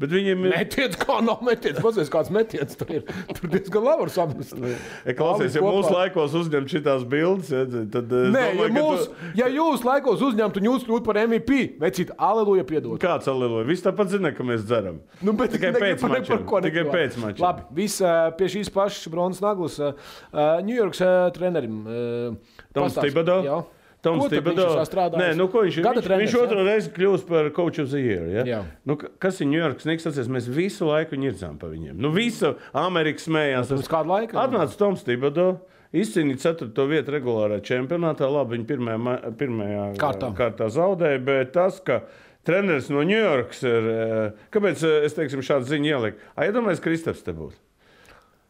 bet 0.00 0.12
viņam 0.12 0.44
ir. 0.46 0.54
Metiens, 0.54 0.98
kā 1.00 1.18
nav 1.24 1.40
metiens. 1.46 1.80
Pazies, 1.80 2.10
kāds 2.12 2.30
metiens 2.34 2.76
tur 2.76 2.92
ir. 2.98 3.06
Tur 3.34 3.48
diezgan 3.52 3.86
labi 3.86 4.04
var 4.04 4.12
saprast. 4.14 4.54
Ja, 4.60 5.14
klausies, 5.16 5.56
ja 5.56 5.64
mūsu 5.64 5.92
laikos 5.94 6.36
uzņem 6.36 6.68
šitās 6.70 7.06
bildes, 7.08 7.50
ja, 7.54 7.64
tad 7.64 8.12
es 8.12 8.30
Nē, 8.34 8.44
ja, 8.44 8.52
domāju, 8.54 8.74
ka 8.74 8.80
mūs, 8.80 9.06
tu- 9.06 9.32
ja 9.40 9.48
jūs 9.54 9.84
laikos 9.86 10.24
uzņemtu 10.28 10.64
jūs 10.66 10.84
kļūtu 10.86 11.04
par 11.08 11.20
MVP, 11.24 11.60
vecīt, 11.80 12.12
aleluja, 12.18 12.64
piedod. 12.68 12.98
Kāds 13.02 13.28
aliloja? 13.30 13.66
Viss 13.70 13.82
tāpat 13.86 14.12
zina, 14.12 14.32
ka 14.36 14.44
mēs 14.46 14.66
dzeram. 14.68 15.00
Nu, 15.22 15.32
bet 15.32 15.54
Tikai 15.56 15.72
pēc 15.82 16.04
ko 16.46 16.60
Tikai 16.60 16.84
pēc 16.90 17.16
mačiem. 17.22 17.42
Labi, 17.44 17.64
viss 17.80 18.02
pie 18.38 18.50
šīs 18.52 18.70
pašas 18.74 19.08
bronzas 19.12 19.40
naglas. 19.44 19.78
Uh, 19.80 20.60
New 20.62 20.76
Yorks 20.76 21.00
uh, 21.00 21.29
trenerim. 21.34 21.82
Uh, 21.86 22.56
Toms 22.74 22.94
Thibodeau? 23.00 23.42
Jā. 23.46 23.58
Toms 24.00 24.30
ir 24.32 24.40
strādājis? 24.88 25.20
Nē, 25.20 25.26
nu, 25.36 25.44
ko 25.52 25.60
viņš, 25.66 25.78
Gada 25.84 26.00
viņš, 26.00 26.06
treneris, 26.06 26.30
viņš 26.30 26.36
jā? 26.38 26.44
otru 26.46 26.62
reizi 26.64 26.92
kļūst 26.96 27.26
par 27.28 27.50
coach 27.52 27.80
of 27.82 27.90
the 27.90 28.00
year. 28.00 28.22
Ja? 28.32 28.44
Jā. 28.48 28.60
Nu, 28.88 28.96
ka- 28.96 29.10
kas 29.20 29.42
ir 29.42 29.46
New 29.50 29.60
York 29.60 29.82
Snigs? 29.84 30.06
Mēs 30.32 30.48
visu 30.48 30.88
laiku 30.88 31.18
ņirdzām 31.20 31.58
par 31.60 31.68
viņiem. 31.74 31.98
Nu, 32.00 32.08
visu 32.10 32.54
Ameriku 32.72 33.20
smējās. 33.20 33.68
Pirms 33.74 33.90
kāda 33.92 34.08
laika? 34.14 34.40
Atnāca 34.40 34.78
Toms 34.80 35.04
Thibodeau. 35.04 35.58
Izcīnīja 35.92 36.54
4. 36.54 36.86
vietu 36.88 37.12
regulārā 37.12 37.60
čempionātā. 37.60 38.24
Labi, 38.30 38.56
viņi 38.56 38.66
pirmajā, 38.72 38.98
ma- 39.04 39.20
pirmajā 39.36 39.84
Kārtā. 39.98 40.32
kārtā 40.38 40.70
zaudēja, 40.72 41.20
bet 41.26 41.52
tas, 41.52 41.80
ka 41.84 42.00
treneris 42.46 42.88
no 42.88 43.02
New 43.02 43.18
Yorkas 43.20 43.60
ir. 43.68 43.90
eh, 43.90 44.30
Kāpēc 44.54 44.80
eh, 44.86 45.04
es 45.04 45.12
teiksim, 45.12 45.42
šādu 45.44 45.66
ziņu 45.68 45.90
ieliku? 45.92 46.16
Ai, 46.38 46.48
iedomājieties, 46.48 46.80
Kristaps 46.80 47.22
te 47.26 47.32
būtu. 47.36 47.52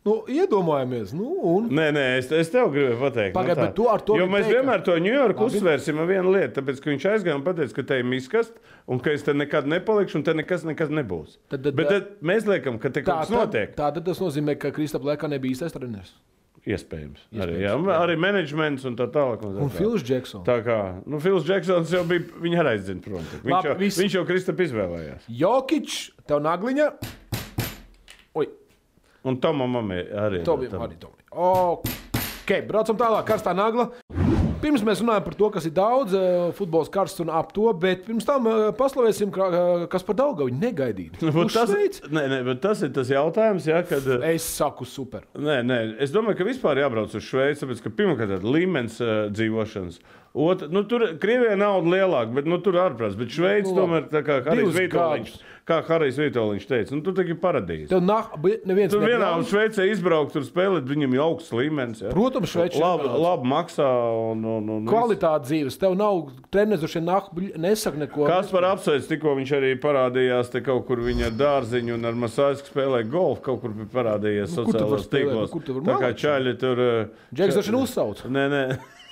Nu, 0.00 0.14
iedomājamies. 0.32 1.10
Nu, 1.12 1.26
un... 1.44 1.66
Nē, 1.76 1.90
nē, 1.92 2.04
es, 2.16 2.30
es 2.32 2.48
tev 2.48 2.70
gribu 2.72 2.94
pateikt. 3.02 3.34
Tā. 3.36 3.42
bet 3.58 3.74
tu 3.76 3.84
ar 3.92 4.00
to 4.00 4.14
Jo 4.16 4.24
mēs 4.32 4.46
teikt, 4.46 4.54
ka- 4.54 4.54
vienmēr 4.62 4.84
to 4.86 4.94
Ņujorku 5.04 5.48
uzsvērsim 5.50 6.00
ar 6.00 6.06
vienu 6.08 6.32
lietu, 6.32 6.54
tāpēc, 6.56 6.80
ka 6.80 6.88
viņš 6.88 7.04
aizgāja 7.10 7.36
un 7.36 7.44
teica, 7.44 7.74
ka 7.76 7.84
te 7.90 7.98
ir 8.00 8.06
miskast, 8.08 8.56
un 8.88 9.02
ka 9.04 9.12
es 9.12 9.26
te 9.26 9.34
nekad 9.36 9.68
nepalikšu, 9.68 10.16
un 10.16 10.24
te 10.24 10.32
nekas, 10.38 10.64
nekas 10.64 10.88
nebūs. 10.88 11.36
Tad- 11.52 11.66
tad- 11.66 11.76
bet 11.76 11.92
tad 11.92 12.08
mēs 12.24 12.48
liekam, 12.48 12.78
ka 12.80 12.88
te 12.88 13.02
Tā, 13.02 13.10
kaut 13.10 13.20
kas 13.26 13.28
tā, 13.34 13.42
notiek. 13.44 13.74
tā 13.76 13.90
tad 13.98 14.08
tas 14.08 14.22
nozīmē, 14.24 14.56
ka 14.56 14.72
Kristap 14.72 15.04
Lēkā 15.04 15.28
nebija 15.28 15.52
īstais 15.58 15.76
treneris. 15.76 16.14
Iespējams. 16.64 17.20
Arī, 17.36 17.60
Iespējams, 17.60 17.60
jā, 17.64 17.76
un 17.76 17.92
arī 17.92 18.16
menedžments 18.20 18.88
un 18.88 18.96
tā 18.96 19.06
tālāk. 19.12 19.44
Un 19.44 19.54
tā 19.56 19.62
Un. 19.68 19.70
Fils 19.76 20.02
Džeksons. 20.04 20.44
Tā 20.48 20.58
kā 20.64 20.80
nu, 21.08 21.20
Fils 21.20 21.44
Džeksons 21.44 21.92
jau 21.92 22.02
bija, 22.08 22.24
viņa 22.40 22.58
arī 22.64 22.72
aizdzina 22.78 23.04
prom. 23.04 23.20
Viņš, 23.44 23.52
Labi, 23.52 23.68
jau, 23.68 24.00
viņš 24.00 24.16
jau 24.18 24.24
Kristap 24.28 24.60
izvēlējās. 24.64 25.28
Jokic, 25.28 25.94
tev 26.28 26.40
nagliņa. 26.44 26.88
Oi, 28.36 28.46
Un 29.24 29.40
Tomam 29.40 29.76
arī. 29.76 30.44
Tomam 30.44 30.86
arī. 30.86 31.00
Tomam. 31.00 31.16
Ok, 31.30 32.56
braucam 32.68 32.98
tālāk. 32.98 33.26
Karstā 33.28 33.54
nagla. 33.56 33.90
Pirms 34.60 34.82
mēs 34.84 35.00
runājam 35.00 35.24
par 35.24 35.34
to, 35.38 35.48
kas 35.54 35.64
ir 35.64 35.72
daudz, 35.72 36.12
eh, 36.12 36.50
futbols 36.56 36.90
karsts 36.92 37.22
un 37.22 37.30
ap 37.32 37.54
to, 37.56 37.70
bet 37.80 38.02
pirms 38.04 38.26
tam 38.28 38.44
eh, 38.50 38.66
paslavēsim, 38.76 39.32
eh, 39.32 39.86
kas 39.92 40.04
par 40.04 40.18
daudz 40.18 40.44
viņa 40.44 40.60
negaidīja. 40.60 41.16
Nu, 41.30 41.46
tas, 41.48 41.72
nē, 42.12 42.24
nē, 42.28 42.54
tas 42.60 42.82
ir 42.84 42.92
tas 42.92 43.08
jautājums, 43.08 43.68
ja, 43.70 43.80
kad. 43.86 44.04
Es 44.28 44.44
saku, 44.44 44.84
super. 44.84 45.24
Nē, 45.32 45.60
nē, 45.64 45.78
es 46.04 46.12
domāju, 46.12 46.42
ka 46.42 46.48
vispār 46.48 46.82
jābrauc 46.82 47.14
uz 47.16 47.24
Šveici, 47.24 47.62
tāpēc 47.62 47.80
ka 47.86 47.92
pirmkārt 47.94 48.34
ir 48.36 48.44
līmenis 48.44 48.98
uh, 49.00 49.14
dzīvošanas, 49.32 50.00
Ot, 50.30 50.60
nu, 50.70 50.84
tur 50.86 51.02
Krievijā 51.18 51.56
nauda 51.58 51.90
lielāka, 51.90 52.30
bet 52.36 52.46
nu, 52.46 52.60
tur 52.62 52.76
ārprāts. 52.78 53.16
Bet 53.18 53.32
Šveice 53.34 53.72
Nu, 53.72 53.80
tomēr, 53.80 54.04
tā 54.12 54.20
kā 54.22 54.36
Harijs 54.46 54.76
Vitoļņš. 54.76 55.32
Kā 55.70 55.78
Harijs 55.86 56.18
Vitoļņš 56.20 56.66
teica, 56.70 56.96
nu, 56.96 57.04
tagad 57.16 57.32
ir 57.34 57.38
paradīze. 57.40 57.88
Tev 57.92 58.02
bet 58.42 58.66
neviens 58.68 58.92
Tur 58.94 59.04
vienā 59.06 59.30
uz 59.38 59.48
Šveicē 59.52 59.86
izbraukt, 59.92 60.34
tur 60.34 60.44
spēlēt, 60.46 60.88
viņam 60.90 61.14
ir 61.16 61.22
augsts 61.24 61.54
līmenis. 61.54 62.02
Ja? 62.04 62.12
Protams, 62.14 62.50
Šveice 62.52 62.80
labi, 62.82 63.08
labi 63.22 63.50
maksā. 63.54 63.88
Un, 64.32 64.44
un, 64.56 64.68
un, 64.76 64.84
Kvalitāte 64.90 65.46
dzīves. 65.48 65.78
Tev 65.80 65.96
nav 65.98 66.20
treneris, 66.52 66.82
kurš 66.84 66.98
nesaka 67.60 68.02
neko. 68.04 68.26
Kas 68.30 68.50
par 68.52 68.66
apsveicu, 68.72 69.08
tikko 69.14 69.36
viņš 69.38 69.54
arī 69.60 69.72
parādījās 69.82 70.52
te 70.52 70.64
kaut 70.66 70.86
kur 70.90 71.02
viņa 71.06 71.32
dārziņu 71.38 71.96
un 71.96 72.10
ar 72.10 72.18
masāžu 72.26 72.66
spēlē 72.68 73.04
golfu. 73.10 73.44
Kaut 73.50 73.62
kur 73.64 73.74
parādījies 73.94 74.50
Nu, 74.56 74.64
tu 74.64 74.72
sociālajos 74.74 75.06
spēlēt? 75.06 75.14
tīklos. 75.14 75.54
Nu, 75.54 75.66
tu 75.66 75.80
Tā 75.86 75.98
kā 76.02 76.14
čaļi 76.24 76.56
tur. 76.60 76.86
uh, 76.86 77.28
Džeks 77.34 77.60
taču 77.60 77.78
uzsauc. 77.84 78.24
Nē, 78.30 78.48
nē. 78.52 78.64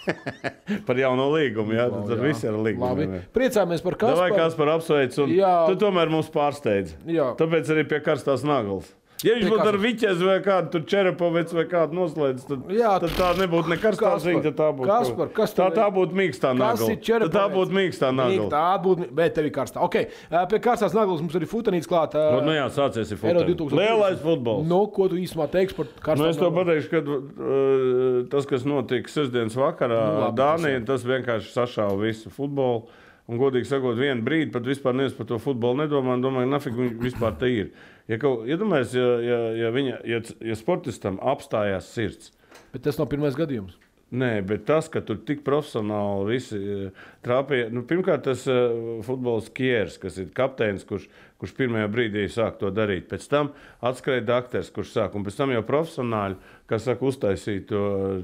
par 0.89 1.01
jauno 1.01 1.29
līgumu. 1.35 1.75
Jā, 1.77 1.89
tur 1.93 2.17
jā. 2.17 2.23
viss 2.27 2.47
ir 2.47 2.59
ar. 2.59 2.91
Labi. 2.91 3.23
Priecājamies 3.37 3.85
par 3.85 3.99
Kasparu. 4.01 4.39
kas 4.39 4.59
par 4.59 4.73
apsveicu. 4.77 5.29
Jā. 5.37 5.55
Tu 5.71 5.79
tomēr 5.81 6.13
mūs 6.13 6.31
pārsteidz. 6.35 6.97
Jā. 7.09 7.33
Tāpēc 7.39 7.75
arī 7.75 7.87
pie 7.89 8.03
karstās 8.05 8.47
naglas. 8.47 8.91
Ja 9.27 9.35
viņš 9.35 9.51
būtu 9.51 9.67
ar 9.67 9.77
viķezi 9.83 10.27
vai 10.29 10.37
kādu 10.45 10.71
tur 10.75 10.85
čerapovets 10.87 11.55
vai 11.57 11.65
kādu 11.71 11.97
noslēdz, 11.99 12.45
tad, 12.47 12.69
Jā. 12.71 12.93
tad 13.03 13.15
tā 13.19 13.31
nebūtu 13.41 13.73
nekarstā 13.73 14.13
Kaspar, 14.13 14.23
ziņa. 14.23 14.43
tad 14.45 14.59
Tā 14.61 14.69
būtu, 14.79 14.91
Kaspar, 14.93 15.33
kas 15.35 15.55
tā, 15.59 15.67
tā 15.75 15.87
būtu 15.95 16.19
mīkstā 16.21 16.53
nagla. 16.55 16.91
Tad? 17.09 17.33
Tā 17.35 17.47
būtu 17.51 17.77
mīkstā 17.79 18.13
nagla. 18.15 18.47
Tā 18.53 18.69
būtu, 18.85 19.09
bet 19.19 19.35
tev 19.35 19.49
ir 19.49 19.55
karstā. 19.57 19.83
Okay. 19.89 20.07
Pie 20.53 20.61
karstās 20.63 20.95
naglas 20.95 21.25
mums 21.25 21.35
arī 21.39 21.49
futanīts 21.51 21.91
klāt. 21.91 22.15
Nu, 22.15 22.45
nu 22.47 22.55
jā, 22.55 22.69
sācies 22.75 23.11
ir 23.11 23.19
futbols. 23.19 23.49
2020. 23.49 23.83
Lielais 23.83 24.23
futbols. 24.23 24.71
Nu, 24.71 24.81
ko 24.95 25.11
tu 25.11 25.19
īsumā 25.19 25.49
teiksi 25.51 25.81
par 25.81 25.91
karstām 25.99 26.23
Nu, 26.23 26.31
es 26.31 26.39
to 26.39 26.53
pateikšu, 26.55 26.93
ka 26.95 27.03
uh, 27.03 28.23
tas, 28.31 28.47
kas 28.51 28.69
notika 28.69 29.11
sestdienas 29.11 29.59
vakarā, 29.59 29.99
nu, 29.99 30.23
labi, 30.29 30.39
Dānijā, 30.39 30.87
tas 30.87 31.07
vienkārši 31.09 31.55
sašāva 31.57 31.99
visu 32.07 32.31
futbolu. 32.31 32.87
Un, 33.29 33.37
godīgi 33.37 33.69
sakot, 33.69 33.99
vienu 33.99 34.25
brīdi 34.25 34.53
pat 34.55 34.65
vispār 34.65 34.95
neviens 34.97 35.17
par 35.17 35.29
to 35.29 35.37
futbolu 35.43 35.83
nedomā. 35.83 36.15
un 36.17 36.25
Domāju, 36.25 36.49
nafig 36.49 36.79
viņš 36.79 36.95
vispār 37.03 37.37
te 37.41 37.51
ir. 37.53 37.75
Ja 38.09 38.17
kaut, 38.21 38.47
iedomājies, 38.49 38.95
ja, 38.97 39.11
ja, 39.21 39.43
ja, 39.65 39.75
viņa, 39.75 39.99
ja, 40.09 40.23
ja 40.49 40.57
sportistam 40.57 41.21
apstājās 41.21 41.93
sirds. 41.93 42.33
Bet 42.73 42.87
tas 42.89 42.97
nav 42.97 43.11
pirmais 43.13 43.37
gadījums. 43.37 43.77
Nē, 44.09 44.39
bet 44.49 44.63
tas, 44.65 44.87
ka 44.89 45.03
tur 45.05 45.19
tik 45.29 45.43
profesionāli 45.45 46.31
visi 46.31 46.57
eh, 46.57 47.01
trāpīja. 47.27 47.67
Nu, 47.69 47.83
pirmkārt, 47.85 48.23
tas 48.25 48.47
uh, 48.49 49.03
futbols 49.05 49.51
Kieris, 49.53 49.99
kas 50.01 50.17
ir 50.23 50.31
kapteinis, 50.33 50.87
kurš, 50.89 51.05
kurš 51.37 51.53
pirmajā 51.59 51.91
brīdī 51.93 52.23
sāk 52.33 52.57
to 52.63 52.71
darīt. 52.73 53.05
Pēc 53.11 53.27
tam 53.29 53.51
atskrēja 53.85 54.25
dakteris, 54.31 54.73
kurš 54.73 54.95
sāk, 54.95 55.19
un 55.19 55.27
pēc 55.27 55.37
tam 55.37 55.53
jau 55.53 55.61
profesionāļi, 55.69 56.39
kas 56.73 56.89
saka, 56.89 57.05
uztaisīja 57.05 57.67
to. 57.69 57.83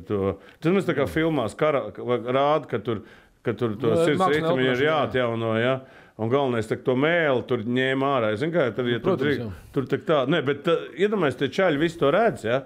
to. 0.08 0.22
Tas 0.64 0.72
mēs 0.72 0.88
tā 0.88 0.96
kā 0.96 1.04
filmās 1.04 1.52
kara, 1.60 1.90
rāda, 1.92 2.64
ka 2.70 2.80
tur, 2.80 3.04
ka 3.44 3.52
tur 3.58 3.76
to 3.80 3.92
Nu, 3.92 4.00
sirds 4.04 4.24
ritmu 4.32 4.56
ir 4.62 4.72
jā. 4.80 4.88
jāatjauno. 4.90 5.54
Ja? 5.60 5.74
Un 6.22 6.30
galvenais, 6.30 6.68
ka 6.70 6.76
to 6.86 6.94
mēlu 6.98 7.42
tur 7.48 7.64
ņēma 7.66 8.10
ārā. 8.18 8.32
Zini, 8.38 8.54
kā, 8.54 8.68
tad, 8.74 8.86
ja 8.86 9.00
tur, 9.02 9.14
Protams, 9.16 9.26
drīk- 9.26 9.42
jā. 9.42 9.50
tur 9.74 9.88
tā 10.08 10.20
ne, 10.30 10.40
bet 10.46 10.68
uh, 10.70 10.84
iedomājieties, 10.94 11.40
tie 11.42 11.48
čaļi 11.58 11.80
visi 11.82 11.98
to 11.98 12.10
redz. 12.14 12.44
Ja? 12.46 12.60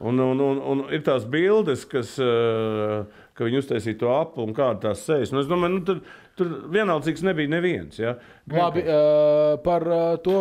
Un, 0.00 0.18
un, 0.24 0.40
un, 0.40 0.58
un 0.72 0.78
ir 0.96 1.02
tās 1.04 1.26
bildes, 1.28 1.84
kas, 1.86 2.14
uh, 2.24 3.04
ka 3.36 3.44
viņi 3.46 3.60
uztaisīja 3.60 3.98
to 4.00 4.08
apli 4.14 4.42
un 4.46 4.54
kāda 4.56 4.88
tās 4.88 5.04
sejas. 5.06 5.30
Nu, 5.32 5.42
es 5.44 5.48
domāju, 5.50 5.76
nu, 5.76 5.82
tur, 5.86 6.00
tur 6.40 6.50
vienaldzīgs 6.72 7.22
nebija 7.28 7.52
neviens. 7.52 8.00
Ja? 8.00 8.14
Labi, 8.50 8.82
ā, 8.88 9.60
par 9.62 9.84
ā, 9.86 10.00
to 10.24 10.34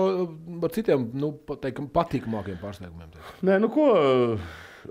par 0.64 0.72
citiem 0.74 1.10
nu, 1.20 1.34
teikam, 1.62 1.92
patīkamākiem 1.92 2.58
pārsniegumiem. 2.64 3.12
teiksim. 3.14 3.46
Nē, 3.52 3.60
nu 3.62 3.70
ko. 3.76 3.90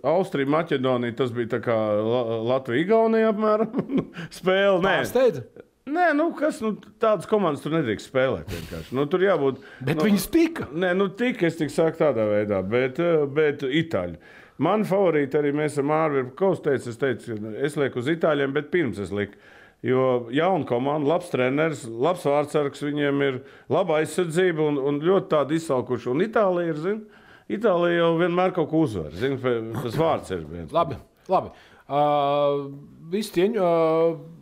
Austrija, 0.02 0.48
Maķedonija, 0.52 1.16
tas 1.18 1.32
bija 1.34 1.52
tā 1.56 1.60
kā 1.64 1.76
La- 1.76 2.38
Latvija, 2.54 2.84
Igaunija 2.86 3.32
apmēram 3.32 3.72
spēle. 4.38 4.78
Nē, 4.84 4.94
Pārsteidz? 5.00 5.42
Nē 5.88 6.10
nu, 6.12 6.26
kas, 6.36 6.58
nu, 6.60 6.74
tādas 7.00 7.24
komandas 7.30 7.62
tur 7.64 7.72
nedrīkst 7.78 8.10
spēlēt. 8.10 8.50
vienkārši. 8.52 8.92
Nu, 8.98 9.06
tur 9.08 9.22
jābūt. 9.24 9.62
Bet 9.80 9.96
nu, 9.96 10.04
viņas 10.10 10.26
tika. 10.34 10.66
Nē, 10.76 10.90
nu, 10.98 11.06
tik 11.16 11.40
es 11.48 11.56
tik 11.56 11.72
saku 11.72 12.02
tādā 12.02 12.26
veidā, 12.28 12.58
bet, 12.68 13.00
eh, 13.00 13.22
bet 13.24 13.64
itāļi. 13.64 14.18
Man 14.60 14.82
favorīti 14.84 15.38
arī 15.38 15.52
mēs 15.54 15.78
ar 15.80 15.86
Mārviņu 15.88 16.34
Kausu 16.36 16.64
teicu, 16.66 16.90
es 16.90 16.98
teicu, 17.00 17.38
es 17.62 17.76
lieku 17.78 18.02
uz 18.02 18.08
itāļiem, 18.10 18.52
bet 18.52 18.68
pirms 18.74 18.98
es 19.00 19.12
liku. 19.14 19.38
Jo 19.86 20.26
jauna 20.34 20.66
komanda, 20.66 21.06
labs 21.06 21.28
treneris, 21.30 21.84
labs 21.86 22.24
vārdsargs, 22.26 22.80
viņiem 22.82 23.20
ir 23.22 23.36
laba 23.70 24.00
aizsardzība 24.00 24.64
un, 24.72 24.80
un 24.90 24.98
ļoti 25.06 25.30
tāda 25.30 25.54
izsalkuša. 25.54 26.10
Un 26.10 26.24
Itālija 26.26 26.72
ir, 26.74 26.80
zin, 26.82 26.98
Itālija 27.48 28.02
jau 28.02 28.10
vienmēr 28.20 28.52
kaut 28.56 28.68
ko 28.70 28.82
uzvar. 28.84 29.12
Zin, 29.16 29.38
tas 29.82 29.94
vārds 29.96 30.32
ir 30.36 30.42
viens. 30.48 30.72
Labi, 30.74 30.98
labi. 31.32 31.52
Uh, 31.88 32.66
Viss 33.08 33.32
cieņu. 33.32 33.62
Uh, 33.62 34.34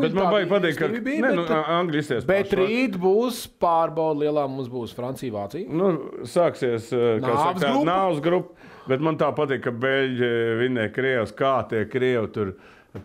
Bet 0.00 0.12
man 0.12 0.26
baigi 0.28 0.48
patīk, 0.50 0.74
ka 0.76 0.88
bija, 0.92 1.22
ne, 1.24 1.28
nu, 1.38 1.44
Angļu 1.48 2.00
izties. 2.02 2.24
bet 2.28 2.50
pašvārds. 2.50 2.68
rīt 2.68 2.96
būs 3.00 3.38
pārbauda 3.64 4.26
lielā. 4.26 4.42
Mums 4.52 4.68
būs 4.68 4.92
Francija, 4.96 5.32
Vācija. 5.32 5.68
Nu, 5.72 5.86
sāksies 6.28 6.90
kā 6.92 7.30
saka, 7.30 7.54
tā, 7.62 7.70
grupa. 7.70 7.86
nāves 7.88 8.20
grupa. 8.24 8.68
Bet 8.90 9.00
man 9.04 9.16
tā 9.20 9.30
patīk, 9.36 9.62
ka 9.64 9.72
Beļģi 9.72 10.28
vinnēja 10.60 10.92
Krievijas, 10.92 11.32
kā 11.36 11.54
tie 11.70 11.86
Krievi 11.88 12.28
tur 12.34 12.52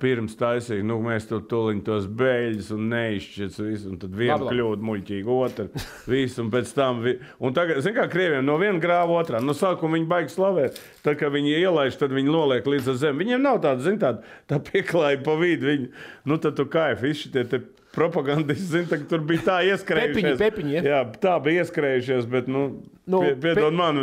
pirms 0.01 0.33
taisīja. 0.39 0.83
Nu, 0.87 0.97
mēs 1.03 1.27
tur 1.29 1.43
tuliņ 1.49 1.81
tos 1.85 2.07
beļģus 2.17 2.71
un 2.73 2.87
neizšķirs 2.89 3.59
visu. 3.61 3.91
Un 3.91 3.99
tad 4.01 4.15
labi. 4.17 4.49
kļūda 4.49 4.87
muļķīgi, 4.89 5.35
otra. 5.35 5.67
Visu, 6.11 6.41
un 6.43 6.49
pēc 6.53 6.73
tam, 6.77 7.03
vi... 7.05 7.15
un 7.37 7.53
tagad, 7.57 7.81
zin 7.85 7.95
kā 7.97 8.07
Krieviem 8.11 8.45
no 8.47 8.57
viena 8.61 8.81
grāva 8.81 9.19
otrā. 9.21 9.41
No 9.43 9.53
sākuma 9.57 9.99
viņi 9.99 10.09
baigi 10.09 10.33
slavēt. 10.33 10.81
Tad, 11.05 11.19
kad 11.21 11.33
viņi 11.35 11.53
ielaiž, 11.59 11.99
tad 12.01 12.15
viņi 12.15 12.33
noliek 12.33 12.67
līdz 12.69 12.91
ar 12.93 12.99
zemi. 13.03 13.25
Viņiem 13.25 13.45
nav 13.45 13.61
tāda, 13.65 13.85
zin, 13.85 14.01
tāda 14.01 14.25
tā 14.49 14.61
pieklājība 14.71 15.25
pa 15.27 15.37
vidu. 15.41 15.69
Viņi, 15.69 15.89
nu, 16.31 16.39
tad 16.41 16.57
tu 16.57 16.65
kaifi, 16.69 17.05
visi 17.09 17.27
šitie 17.27 17.45
te 17.51 17.61
propagandisti, 17.95 18.65
zin, 18.69 18.85
tā, 18.91 18.99
ka 19.01 19.07
tur 19.15 19.23
bija 19.27 19.41
tā 19.47 19.57
ieskrējušies. 19.71 20.15
Pepiņi, 20.15 20.33
pepiņi, 20.41 20.73
ja? 20.77 20.81
Jā, 20.91 20.99
tā 21.23 21.35
bija 21.45 21.63
ieskrējušies, 21.63 22.27
bet, 22.31 22.47
nu, 22.51 22.65
Nu, 23.07 23.21
pie, 23.21 23.35
piedod 23.37 23.71
pe- 23.71 23.77
man. 23.77 23.99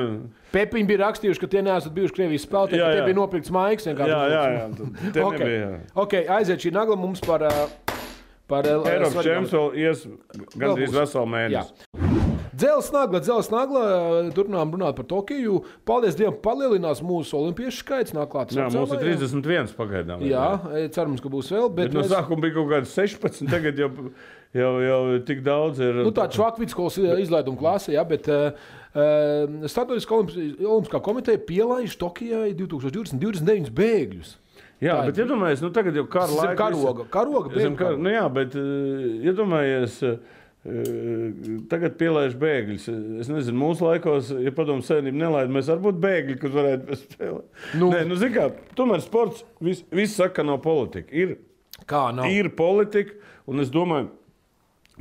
Pepiņi 0.52 0.86
bija 0.86 1.00
rakstījuši, 1.06 1.40
ka 1.42 1.46
tie 1.50 1.62
neesat 1.66 1.92
bijuši 1.96 2.14
Krievijas 2.18 2.44
spēlētāji, 2.46 2.78
Jā, 2.78 2.86
ka 2.86 2.92
tie 2.92 3.00
jā. 3.00 3.06
bija 3.08 3.18
nopirkts 3.18 3.50
vienkārši. 3.88 4.12
Jā, 4.12 4.22
jā, 4.32 4.42
jā. 4.52 4.66
tad 4.76 5.12
Te 5.16 5.24
Ok. 5.24 5.38
nebija. 5.38 5.58
jā. 5.60 5.80
Okay, 6.04 6.26
aiziet 6.28 6.60
šī 6.66 6.72
nagla 6.76 6.96
mums 6.96 7.20
par. 7.20 7.40
ā, 7.48 7.68
par 8.48 8.64
ā, 8.68 8.74
Eiropas 8.84 9.24
čempions 9.24 9.52
vēl 9.56 9.68
ies 9.80 10.06
gandrīz 10.60 10.92
veselu 10.92 11.24
Jā. 11.24 11.30
mēnesi. 11.34 11.72
Dzelzs 11.92 12.11
nagla, 12.92 13.20
dzelzs 13.20 13.50
nagla. 13.52 13.82
Turpinām 14.34 14.72
runāt 14.74 14.96
par 14.96 15.06
Tokiju. 15.08 15.62
Paldies 15.88 16.16
Dievam, 16.18 16.36
palielinās 16.42 17.00
mūsu 17.02 17.38
olimpiešu 17.38 17.80
skaits. 17.84 18.12
Nāk 18.12 18.28
klāt 18.32 18.52
Jā, 18.52 18.68
mums 18.68 18.92
ir 18.92 18.98
Saucēlā, 19.00 19.16
31 19.32 19.72
pagaidām. 19.78 20.20
Jā, 20.26 20.60
e, 20.76 20.88
cerams, 20.92 21.20
ka 21.24 21.28
būs 21.32 21.48
vēl. 21.52 21.70
Bet, 21.72 21.90
Bet 21.90 21.94
no 21.94 22.00
mēs- 22.02 22.12
sākuma 22.12 22.40
bija 22.44 22.54
kaut 22.54 22.68
kāds 22.70 22.92
16, 22.92 23.48
tagad 23.50 23.78
jau, 23.78 23.90
jau, 24.52 24.72
jau 24.80 25.00
tik 25.24 25.42
daudz 25.42 25.80
ir. 25.80 25.94
Nu, 26.04 26.12
tāda 26.12 26.32
švakvīdskolas 26.36 27.00
izlaiduma 27.22 27.58
klase, 27.58 27.92
jā, 27.96 28.04
bet 28.08 28.28
uh, 28.28 28.52
Startautiskā 29.64 30.12
olimpiskā 30.20 31.00
komiteja 31.00 31.38
pielaiž 31.40 31.96
Tokijai 31.96 32.52
2020 32.54 33.16
29 33.18 33.70
bēgļus. 33.72 34.36
jā, 34.82 34.92
tā 34.98 35.06
bet 35.08 35.16
iedomājieties, 35.22 35.62
nu 35.62 35.70
tagad 35.72 35.96
jau 35.96 36.04
karoga, 36.04 37.06
karoga 37.08 37.48
Zem, 37.54 37.72
bēgļu 37.72 37.76
kar, 37.78 37.86
karoga. 37.86 38.02
nu 38.02 38.10
jā, 38.12 38.26
bet 38.34 38.52
iedomājies. 39.24 40.02
Uh, 40.02 40.18
tagad 40.62 41.96
pielaiž 41.98 42.36
bēgļus. 42.38 42.84
Es 43.22 43.30
nezinu, 43.30 43.58
mūsu 43.58 43.86
laikos, 43.88 44.30
ja 44.44 44.52
padomu 44.54 44.84
savienība 44.86 45.24
nelaida, 45.24 45.50
mēs 45.54 45.70
arī 45.72 45.82
būtu 45.88 46.02
bēgļi, 46.04 46.36
kas 46.38 46.54
varētu 46.54 46.98
spēlēt. 47.00 47.62
Nu. 47.80 47.90
Nē, 47.90 48.04
nu, 48.06 48.18
zini 48.20 48.36
kā, 48.36 48.48
tomēr 48.78 49.02
sports, 49.02 49.42
viss 49.62 49.82
vis 49.90 50.14
saka, 50.18 50.38
ka 50.38 50.46
nav 50.46 50.60
politika. 50.62 51.10
Ir 51.10 51.36
Kā 51.90 52.10
nav? 52.14 52.30
ir 52.30 52.52
politika, 52.54 53.18
un 53.50 53.64
es 53.64 53.72
domāju, 53.74 54.12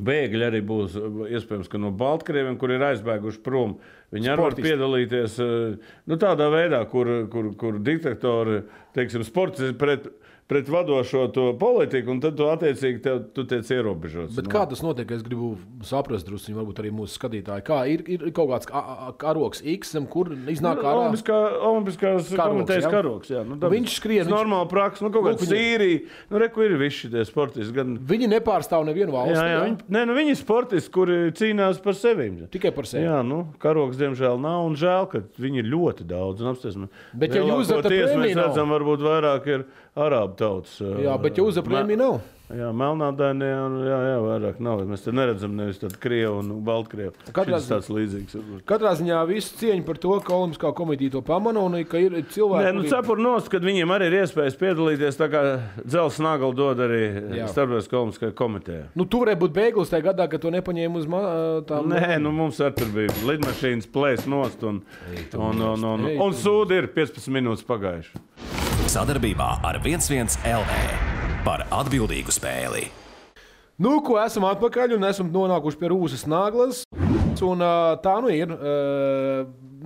bēgļi 0.01 0.47
arī 0.47 0.61
būs 0.65 0.95
iespējams 1.29 1.69
no 1.77 1.91
Baltkrieviem, 1.93 2.57
kur 2.57 2.73
ir 2.73 2.81
aizbēguši 2.87 3.43
prom. 3.45 3.75
Viņi 4.11 4.31
arī 4.33 4.45
var 4.47 4.55
piedalīties 4.57 5.37
nu, 6.09 6.17
tādā 6.19 6.49
veidā, 6.51 6.81
kur, 6.89 7.11
kur, 7.31 7.51
kur 7.59 7.77
diktatori, 7.85 8.63
teiksim, 8.97 9.23
sports 9.27 9.61
pret, 9.77 10.09
pret 10.51 10.67
vadošo 10.67 11.29
politiku, 11.59 12.11
un 12.11 12.19
tad 12.23 12.35
tu 12.35 12.43
attiecīgi 12.51 12.99
tev, 13.05 13.21
tu 13.35 13.45
tiec 13.47 13.69
ierobežots. 13.71 14.35
Bet 14.35 14.49
nu. 14.49 14.51
kā 14.51 14.65
tas 14.67 14.81
notiek? 14.83 15.07
Es 15.15 15.23
gribu 15.23 15.53
saprast, 15.87 16.27
drusku, 16.27 16.51
varbūt 16.57 16.81
arī 16.83 16.91
mūsu 16.91 17.15
skatītāji. 17.15 17.63
Kā 17.67 17.77
ir, 17.87 18.03
ir 18.11 18.25
kaut 18.35 18.49
kāds 18.51 18.67
karoks, 19.21 19.61
X, 19.63 19.93
kur 20.11 20.33
iznāk 20.51 20.81
Nu, 20.81 20.83
ārā? 20.83 20.95
Olimpiskā, 21.05 21.37
olimpiskās 21.69 22.27
Karogs, 22.33 22.51
komitejas 22.51 22.83
jā? 22.87 22.91
karoks. 22.91 23.31
Jā, 23.31 23.43
nu, 23.47 23.55
dabas. 23.61 23.75
Viņš 23.77 23.95
skrien, 24.01 24.23
Tas 24.25 24.31
viņš- 24.31 24.37
normāli 24.41 24.69
praksa, 24.73 25.05
nu, 25.05 25.11
kaut 25.13 25.23
Lūk, 25.23 25.39
kāda 25.39 25.47
viņi- 25.47 25.61
Sīrija. 25.61 26.01
Nu, 26.31 26.37
re, 26.43 26.49
kur 26.49 26.63
ir 26.67 26.77
visi 26.77 27.07
šie 27.07 27.25
sportisti. 27.31 27.73
Gan, 27.73 27.95
Viņi 28.11 28.27
nepārstāv 28.35 28.83
nevienu 28.85 29.15
valsti. 29.15 29.37
jā, 29.39 29.45
jā, 29.55 29.61
viņi, 29.69 29.77
nē, 29.89 30.05
nu, 30.07 30.13
viņi 30.19 30.35
ir 30.35 30.39
sportisti, 30.41 30.91
kuri 30.91 31.31
cīnās 31.31 31.81
par 31.81 31.93
sevi. 31.93 32.29
Tikai 32.51 32.73
par 32.75 32.83
sevi. 32.85 33.05
Jā, 33.05 33.21
nu, 33.25 33.47
karogs 33.59 33.95
diemžēl 33.97 34.39
nav. 34.39 34.65
Un 34.67 34.75
žēl, 34.75 35.07
ka 35.09 35.23
viņi 35.39 35.63
ir 35.63 35.71
ļoti 35.71 36.03
daudz. 36.07 36.41
Un 36.41 36.51
apstāsim, 36.53 36.89
Bet 37.13 37.33
ja 37.35 37.41
jūs 37.41 37.71
lielākoties 37.71 38.11
prēmija 38.11 38.35
mēs 38.35 38.35
redzam, 38.35 38.69
varbūt 38.69 38.99
vairāk 38.99 39.47
ir 39.47 39.65
arābu 39.97 40.37
tautas. 40.39 40.77
Jā, 40.79 41.17
bet 41.21 41.39
jau 41.39 41.49
uzapņēmī 41.51 41.99
nav. 41.99 42.21
Jā, 42.51 42.67
melnādainie, 42.75 43.49
un 43.63 43.75
jā, 43.85 43.97
jā, 44.09 44.15
vairāk 44.25 44.57
nav. 44.63 44.81
Mēs 44.89 45.05
te 45.05 45.13
neredzam 45.15 45.53
nevis 45.55 45.77
tādu 45.79 45.95
krievu 46.03 46.41
un 46.41 46.49
baltkrievu. 46.67 47.13
Katrā 47.31 47.61
Šis 47.61 47.69
tāds 47.69 47.87
līdzīgs. 47.93 48.35
Katrā 48.67 48.91
ziņā 48.99 49.21
visu 49.29 49.55
cieņu 49.61 49.85
par 49.87 49.99
to, 50.03 50.17
ka 50.25 50.35
Olimpiskā 50.35 50.73
komitija 50.75 51.13
to 51.15 51.21
pamana 51.23 51.63
un 51.63 51.77
ka 51.87 52.01
ir 52.03 52.17
cilvēki, 52.33 52.65
Nē, 52.67 52.73
nu, 52.75 52.83
cepur 52.91 53.21
nost, 53.23 53.47
kad 53.53 53.63
viņiem 53.63 53.93
arī 53.95 54.09
ir 54.11 54.17
iespējas 54.19 54.59
piedalīties, 54.59 55.19
tā 55.19 55.29
kā 55.31 55.43
dzelzs 55.85 56.19
nagla 56.23 56.51
dod 56.57 56.83
arī 56.83 57.01
starptautiskā 57.47 58.01
olimpiskajā 58.01 58.35
komitejā. 58.41 58.83
Nu, 58.99 59.07
tu 59.07 59.21
varēji 59.23 59.41
būt 59.45 59.55
beiglis 59.55 59.93
tajā 59.93 60.09
gadā, 60.09 60.27
kad 60.31 60.43
to 60.43 60.51
nepaņēma 60.51 60.99
uz 60.99 61.07
tām 61.69 61.87
Nē, 61.93 62.17
nu 62.23 62.33
mums 62.35 62.59
arī 62.59 62.81
tur 62.81 62.91
bija 62.97 63.15
lidmašīnas 63.31 63.87
plēs 63.95 64.27
nost, 64.27 64.67
un, 64.67 64.83
tu 65.31 65.39
un, 65.39 65.63
un, 65.71 65.87
un, 65.95 66.09
Ei, 66.11 66.19
un 66.19 66.35
tu 66.35 66.43
sūdi 66.43 66.83
ir 66.83 66.91
15 66.99 67.31
minūtes 67.31 67.63
pagājuši. 67.69 68.60
Sadarbībā 68.91 69.45
ar 69.63 69.77
11 69.79 70.41
LV 70.43 70.79
par 71.45 71.61
atbildīgu 71.71 72.33
spēli. 72.35 72.81
Nu, 73.79 73.93
ko 74.03 74.17
esam 74.19 74.43
atpakaļ 74.49 74.97
un 74.97 75.05
esam 75.07 75.29
nonākuši 75.31 75.79
pie 75.79 75.91
rūsas 75.93 76.25
naglas. 76.27 76.81
Un, 77.39 77.63
tā 78.03 78.15
nu 78.19 78.33
ir. 78.35 78.51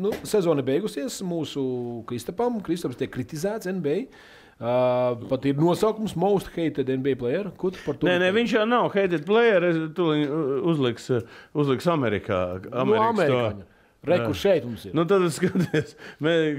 Nu, 0.01 0.09
sezona 0.25 0.65
beigusies 0.65 1.19
mūsu 1.21 1.67
Kristapam. 2.09 2.57
Kristaps 2.65 2.97
tiek 2.97 3.13
kritizēts 3.13 3.69
NBA. 3.77 4.07
Uh, 4.55 5.13
pat 5.29 5.45
ir 5.45 5.61
nosaukums 5.61 6.17
Most 6.17 6.49
Hated 6.55 6.89
NBA 6.97 7.19
Player. 7.21 7.53
Ko 7.61 7.69
tu 7.75 7.85
par 7.85 8.01
to 8.01 8.09
Nē, 8.09 8.17
nē, 8.23 8.33
viņš 8.39 8.57
jau 8.57 8.65
nav 8.71 8.89
hated 8.95 9.29
player. 9.29 9.69
Es 9.69 9.81
tūlīt 9.93 10.33
uzliks, 10.73 11.11
uzliks 11.53 11.93
Amerikā. 11.93 12.41
no 12.73 12.81
Amerikas 12.87 13.61
to. 13.61 13.74
Reku 14.09 14.35
šeit 14.37 14.65
mums 14.67 14.85
ir. 14.87 14.93
Nu, 14.97 15.05
tad 15.09 15.25
es 15.27 15.37
skatos, 15.39 15.95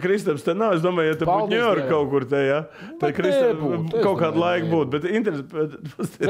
Kristaps 0.02 0.44
te 0.46 0.54
nav. 0.56 0.76
Es 0.76 0.84
domāju, 0.84 1.12
ja 1.12 1.18
te 1.20 1.28
būtu 1.28 1.52
Ņujorka 1.54 1.86
kaut 1.90 2.10
kur 2.12 2.26
te, 2.30 2.42
ja, 2.46 2.60
tad 3.00 3.16
Kristaps 3.16 3.98
kaut 4.04 4.20
kādu 4.22 4.42
laiku 4.42 4.70
būtu. 4.72 4.92
Bet, 4.96 5.08
interes, 5.10 5.42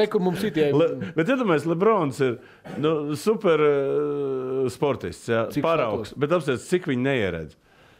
Reku 0.00 0.22
mums 0.22 0.44
ir 0.46 0.54
tie. 0.56 0.70
Le, 0.76 0.90
bet, 1.16 1.26
iedomājieties, 1.26 1.68
Lebrons 1.72 2.22
ir 2.26 2.38
nu, 2.82 2.96
super 3.18 3.62
uh, 3.66 4.66
sportists. 4.72 5.30
Jā, 5.32 5.46
Cik 5.54 5.64
paraugs. 5.66 6.14
Bet 6.18 6.34
apstāties, 6.36 6.68
cik 6.70 6.90
viņi 6.92 7.08
neieredz. 7.08 7.56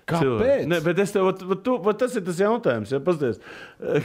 Kāpēc? 0.06 0.68
Ne, 0.70 0.78
bet 0.84 1.00
es 1.02 1.10
tev, 1.10 1.25
vat, 1.26 1.40
vat, 1.42 1.68
vat 1.82 1.96
tas 1.98 2.12
ir 2.14 2.22
tas 2.22 2.38
jautājums. 2.38 2.92
Ja, 2.94 3.00
Pasties, 3.02 3.40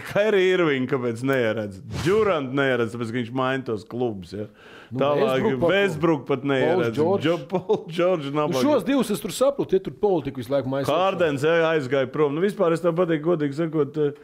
Kairija 0.07 0.55
Irvinga, 0.55 0.89
kāpēc 0.95 1.21
neieredz? 1.29 1.77
Džurants 2.01 2.55
neieredz, 2.57 2.95
tāpēc, 2.95 3.11
viņš 3.19 3.29
maina 3.37 3.67
tos 3.67 3.83
klubus. 3.85 4.31
Ja. 4.33 4.47
Nu, 4.89 4.97
Tālāk, 5.03 5.45
Westbrook 5.61 6.25
pat- 6.25 6.47
neieredz. 6.49 6.97
George 6.97 8.33
nav. 8.33 8.49
Nu, 8.49 8.63
šos 8.65 8.87
divus 8.87 9.13
es 9.13 9.21
tur 9.21 9.35
saprotu, 9.35 9.77
ja 9.77 9.83
tur 9.85 9.93
politika 9.93 10.41
visu 10.41 10.55
laiku 10.55 10.73
maisa. 10.73 10.89
Kārdens 10.89 11.45
ja, 11.45 11.69
aizgāja 11.69 12.09
prom. 12.09 12.33
Nu, 12.33 12.41
vispār 12.41 12.73
es 12.73 12.81
tev 12.81 12.97
pateiktu, 12.97 13.27
godīgi 13.29 13.59
sakot, 13.61 14.01
eh, 14.01 14.17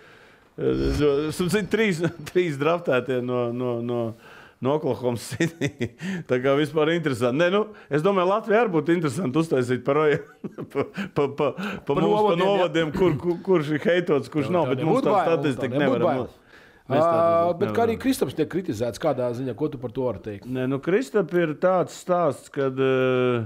eh, 0.58 1.70
trīs, 1.70 2.02
trīs 2.32 2.58
draftētie 2.58 3.22
no. 3.22 3.52
no, 3.54 3.78
no 3.86 4.02
No 4.64 4.74
Oklahoma 4.74 5.22
City. 5.22 5.92
Tā 6.30 6.40
kā 6.42 6.56
vispār 6.58 6.96
interesanti. 6.96 7.38
Nē, 7.44 7.52
nu, 7.54 7.62
es 7.94 8.02
domāju, 8.06 8.32
Latvijā 8.32 8.64
arī 8.64 8.74
būtu 8.74 8.96
interesanti 8.96 9.44
uztaisīt 9.44 9.84
par, 9.86 10.02
pa, 10.74 10.88
pa, 10.88 10.88
pa, 11.14 11.28
pa, 11.28 11.52
pa 11.86 11.98
mums, 12.00 12.02
pa 12.02 12.02
novadiem, 12.02 12.42
jā. 12.42 12.50
novadiem, 12.50 12.92
kur, 12.96 13.16
kur, 13.22 13.38
kurš 13.46 13.76
ir 13.76 13.86
heitots, 13.86 14.34
kurš 14.34 14.50
nav. 14.54 14.72
Bet 14.74 14.82
mums 14.88 15.06
tā 15.06 15.22
statistika 15.28 15.78
nevar 15.78 16.06
būt. 16.08 16.44
Uh, 16.88 17.52
bet 17.60 17.68
nevaram. 17.68 17.82
arī 17.84 17.98
Kristaps 18.00 18.36
tiek 18.38 18.48
kritizēts, 18.48 19.02
kādā 19.04 19.28
ziņā, 19.36 19.52
ko 19.60 19.68
tu 19.68 19.80
par 19.82 19.92
to 19.92 20.06
vari 20.08 20.22
teikt? 20.24 20.46
Nē, 20.48 20.70
nu, 20.72 20.80
Kristap 20.80 21.34
ir 21.36 21.52
tāds 21.60 21.98
stāsts, 22.00 22.48
kad, 22.54 22.80
eh, 22.80 23.44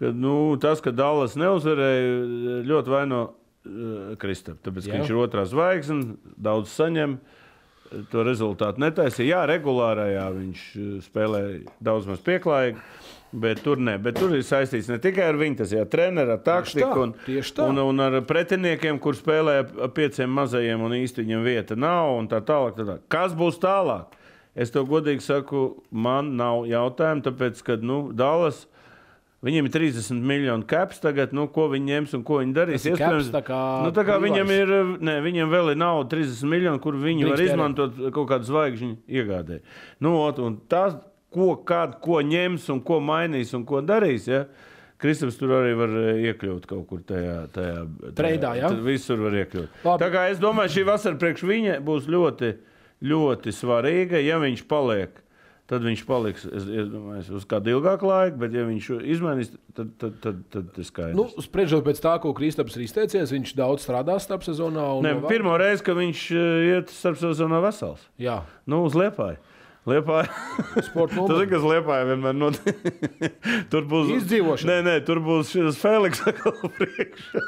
kad 0.00 0.18
nu, 0.18 0.56
tas, 0.58 0.82
ka 0.82 0.90
Dallas 0.90 1.36
neuzvarēja, 1.38 2.64
ļoti 2.66 2.90
vaino 2.90 3.20
eh, 3.30 4.16
Kristapu. 4.18 4.58
Tāpēc, 4.66 4.88
ka 4.88 4.90
Jā. 4.90 4.98
viņš 4.98 5.12
ir 5.14 5.20
otrā 5.22 5.46
zvaigzne, 5.46 6.16
daudz 6.34 6.74
saņem. 6.74 7.14
To 8.10 8.24
rezultātu 8.26 8.82
netaisīja. 8.82 9.36
Jā, 9.36 9.42
regulārajā 9.50 10.24
viņš 10.34 10.62
eh, 10.74 10.94
spēlēja 11.04 11.74
daudz 11.84 12.08
maz 12.10 12.22
pieklājīgi, 12.24 12.82
bet 13.44 13.62
tur 13.66 13.82
ne. 13.82 13.96
Bet 14.02 14.18
tur 14.18 14.34
ir 14.34 14.44
saistīts 14.46 14.90
ne 14.90 14.98
tikai 15.02 15.28
ar 15.30 15.38
viņu, 15.38 15.58
tas 15.62 15.74
ir 15.74 15.86
treneris, 15.90 16.34
ar 16.36 16.42
taktiku 16.46 17.06
un, 17.06 17.14
un, 17.68 17.80
un 17.84 18.04
ar 18.06 18.18
pretiniekiem, 18.26 18.98
kur 19.02 19.18
spēlē 19.18 19.60
pieciem 19.94 20.32
mazajiem 20.34 20.84
un 20.86 20.96
īsti 20.98 21.24
viņam 21.24 21.46
vieta 21.46 21.78
nav. 21.78 22.16
Tā 22.32 22.42
tālāk, 22.46 22.76
tā 22.78 22.86
tālāk. 22.88 23.08
Kas 23.12 23.36
būs 23.38 23.60
tālāk? 23.62 24.18
Es 24.54 24.70
tev 24.70 24.86
godīgi 24.86 25.22
saku, 25.24 25.64
man 25.90 26.36
nav 26.38 26.68
jautājumu, 26.70 27.24
tāpēc, 27.26 27.62
ka 27.66 27.78
nu, 27.82 28.06
Dallas. 28.14 28.68
Viņiem 29.44 29.68
ir 29.68 29.72
30 29.74 30.22
miljoni 30.24 30.64
caps 30.70 31.02
tagad, 31.02 31.34
nu, 31.36 31.46
ko 31.52 31.66
viņi 31.72 31.90
ņems 31.92 32.14
un 32.16 32.22
ko 32.24 32.38
viņi 32.40 32.54
darīs. 32.56 32.84
Caps 32.96 33.32
tā 33.34 33.42
kā 33.44 33.62
nu, 33.84 33.90
tā 33.92 34.04
kā 34.08 34.16
viņam 34.22 34.52
ir, 34.54 34.70
ne, 35.04 35.18
viņam 35.24 35.50
vēl 35.52 35.74
ir 35.74 35.80
nauda 35.82 36.16
30 36.16 36.48
miljoni, 36.48 36.80
kur 36.80 36.96
viņi 37.00 37.28
var 37.28 37.36
Drīkst 37.36 37.52
izmantot 37.52 37.98
kaut 38.16 38.30
kādu 38.30 38.48
zvaigžņu 38.48 38.94
iegādē. 39.20 39.60
Nu, 40.04 40.14
ot, 40.22 40.40
tas, 40.72 40.96
ko, 41.34 41.50
kād, 41.66 41.98
ko 42.04 42.22
ņems 42.24 42.70
un 42.72 42.80
ko 42.86 43.00
mainīs 43.04 43.52
un 43.56 43.66
ko 43.68 43.82
darīs. 43.84 44.30
Ja? 44.30 44.46
Kristaps 45.02 45.36
tur 45.36 45.52
arī 45.58 45.74
var 45.76 45.92
eh, 46.00 46.22
iekļūt 46.30 46.68
kaut 46.70 46.86
kur 46.88 47.02
tajā, 47.04 47.34
tajā 47.52 47.80
Treidā, 48.16 48.54
ja? 48.56 48.70
Visur 48.86 49.20
var 49.26 49.36
iekļūt. 49.42 49.82
Labi. 49.84 50.00
Tā 50.00 50.08
kā 50.14 50.28
es 50.32 50.40
domāju, 50.40 50.72
šī 50.78 50.86
vasara 50.88 51.20
priekš 51.20 51.44
viņa 51.50 51.80
būs 51.84 52.08
ļoti, 52.08 52.54
ļoti 53.04 53.52
svarīga. 53.52 54.22
Ja 54.24 54.38
viņš 54.40 54.64
paliek, 54.70 55.18
tad 55.70 55.84
viņš 55.86 56.02
paliks 56.08 56.44
es, 56.44 56.66
es 56.68 56.88
domāju, 56.92 57.24
uz 57.38 57.46
kādu 57.48 57.72
ilgāku 57.72 58.08
laiku, 58.10 58.36
bet 58.42 58.52
ja 58.56 58.66
viņš 58.68 58.88
izmainīs, 59.14 59.54
tad, 59.76 59.94
tad, 60.02 60.18
tad, 60.24 60.42
tad 60.52 60.68
tas 60.76 60.90
skaidrs. 60.92 61.16
Nu, 61.16 61.24
spriežot 61.44 61.86
pēc 61.86 62.02
tā, 62.04 62.18
ko 62.20 62.34
Kristaps 62.36 62.76
ir 62.76 62.84
izteicies, 62.84 63.32
viņš 63.32 63.54
daudz 63.56 63.86
strādās 63.86 64.26
starp 64.28 64.44
sezonā. 64.44 64.84
Nē, 65.04 65.14
vēl- 65.22 65.32
pirmo 65.32 65.56
reizi, 65.60 65.86
kad 65.86 65.96
viņš 65.96 66.26
eh, 66.36 66.68
iet 66.74 66.92
starp 66.92 67.16
sezonā 67.22 67.62
vesels. 67.64 68.04
Jā, 68.20 68.42
Nu, 68.66 68.84
uz 68.84 68.92
liepāju. 68.98 69.40
Sporta 69.84 71.26
Tas 71.28 71.42
ir 71.42 71.48
kas 71.50 71.60
liepāja 71.60 72.06
vienmēr 72.08 72.32
notiek. 72.32 72.78
tur 73.72 73.84
būs 73.84 74.14
Izdzīvošana. 74.16 74.70
Nē, 74.70 74.84
nē, 74.86 74.94
tur 75.04 75.20
būs 75.20 75.50
šis 75.52 75.76
Feliks 75.76 76.22
atkal 76.30 76.56
priekšā. 76.78 77.42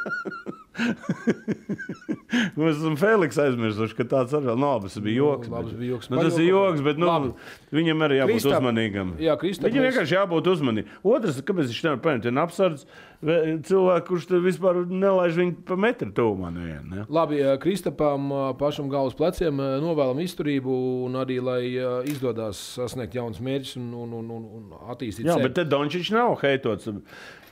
Mēs 2.59 2.77
esam 2.81 2.97
Feliks 2.99 3.39
aizmirsuši, 3.41 3.97
ka 3.99 4.05
tāds 4.11 4.35
arī 4.37 4.49
vēl 4.51 4.59
nav. 4.61 4.83
Tas 4.87 4.97
bija 5.03 5.17
joks. 5.23 5.49
bet- 5.53 5.73
bija 5.79 5.91
joks. 5.95 6.09
Nu, 6.13 6.21
tas 6.23 6.39
ir 6.41 6.49
joks, 6.51 6.83
bet 6.85 6.99
nu, 7.01 7.07
Labi. 7.09 7.33
viņam 7.77 8.03
arī 8.07 8.19
jābūt 8.21 8.39
Kristap- 8.41 8.59
uzmanīgam. 8.61 9.13
Jā, 9.23 9.37
Kristap, 9.41 9.71
Viņam 9.71 9.83
mēs- 9.85 9.95
vienkārši 9.95 10.17
jābūt 10.19 10.51
uzmanīgam. 10.53 10.89
Otrs, 11.05 11.41
kāpēc 11.43 11.71
viņš 11.73 11.83
nevar 11.87 12.01
paņemt 12.07 12.29
vienu 12.29 12.43
apsardzi, 12.43 12.85
ve- 13.23 13.59
cilvēku, 13.63 14.07
kurš 14.11 14.27
vispār 14.45 14.83
nelaiž 14.91 15.35
viņu 15.41 15.55
pa 15.65 15.77
metru 15.77 16.11
tuvumā. 16.13 16.53
Ne? 16.53 17.07
Labi, 17.09 17.41
Kristapam 17.63 18.29
pašam 18.59 18.91
galvas 18.91 19.15
pleciem 19.15 19.57
novēlam 19.57 20.21
izturību 20.27 20.77
un 21.07 21.13
arī, 21.15 21.41
lai 21.43 21.63
izdodas 22.11 22.57
sasniegt 22.77 23.15
jaunus 23.15 23.41
mērķus 23.41 23.77
un, 23.79 23.95
un, 23.95 24.13
un, 24.13 24.31
un 24.31 24.71
attīstīt 24.93 25.25
Jā, 25.27 25.35
sevi. 25.39 25.49
bet 25.49 25.55
te 25.55 25.65
Dončiņš 25.65 26.11
nav 26.13 26.37
heitots. 26.43 26.89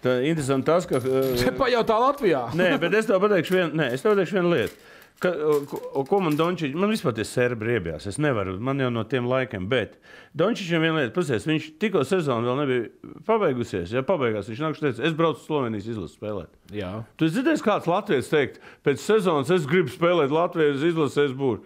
Tā 0.04 0.18
ir 0.20 0.34
interesanti 0.34 0.68
tas, 0.68 0.88
ka. 0.88 1.00
Uh, 1.00 1.46
pajautā 1.56 1.96
Latvijā. 2.00 2.48
Nē, 2.60 2.74
bet 2.82 2.98
es 3.00 3.08
tev 3.08 3.22
pateikšu 3.24 3.56
vienu, 3.56 3.78
nē, 3.80 3.94
es 3.96 4.04
tev 4.04 4.12
pateikšu 4.12 4.40
vienu 4.40 4.52
lietu. 4.52 4.90
Ka, 5.22 5.30
ko, 5.70 6.02
ko 6.08 6.18
man 6.20 6.34
Dončits, 6.36 6.74
man 6.76 6.90
vispār 6.90 7.14
tie 7.16 7.24
serbi 7.24 7.68
riebjās. 7.68 8.08
Es 8.10 8.18
nevaru, 8.20 8.56
man 8.60 8.82
jau 8.82 8.90
no 8.92 9.04
tiem 9.08 9.28
laikiem, 9.30 9.68
bet 9.70 9.94
Dončitsam 10.36 10.82
viena 10.82 10.98
lieta, 10.98 11.14
pasies, 11.14 11.46
viņš 11.48 11.68
tikko 11.80 12.02
sezonu 12.04 12.50
vēl 12.50 12.58
nebija 12.60 13.14
pabeigusies. 13.28 13.94
Ja 13.94 14.02
pabeigās, 14.04 14.50
viņš 14.50 14.62
nāk 14.64 14.76
šeit, 14.76 14.98
es 14.98 15.16
braucu 15.16 15.40
Slovenijas 15.46 15.86
izlases 15.88 16.18
spēlēt. 16.18 16.50
Jā. 16.74 16.90
Tu 17.16 17.30
dzirdēsi, 17.30 17.64
kāds 17.64 17.88
Latvijas 17.88 18.28
teikt, 18.32 18.60
pēc 18.84 19.00
sezonas 19.06 19.54
es 19.54 19.70
gribu 19.70 19.94
spēlēt 19.94 20.34
Latvijas 20.34 20.84
izlasē, 20.90 21.30
es 21.30 21.38
būšu. 21.38 21.62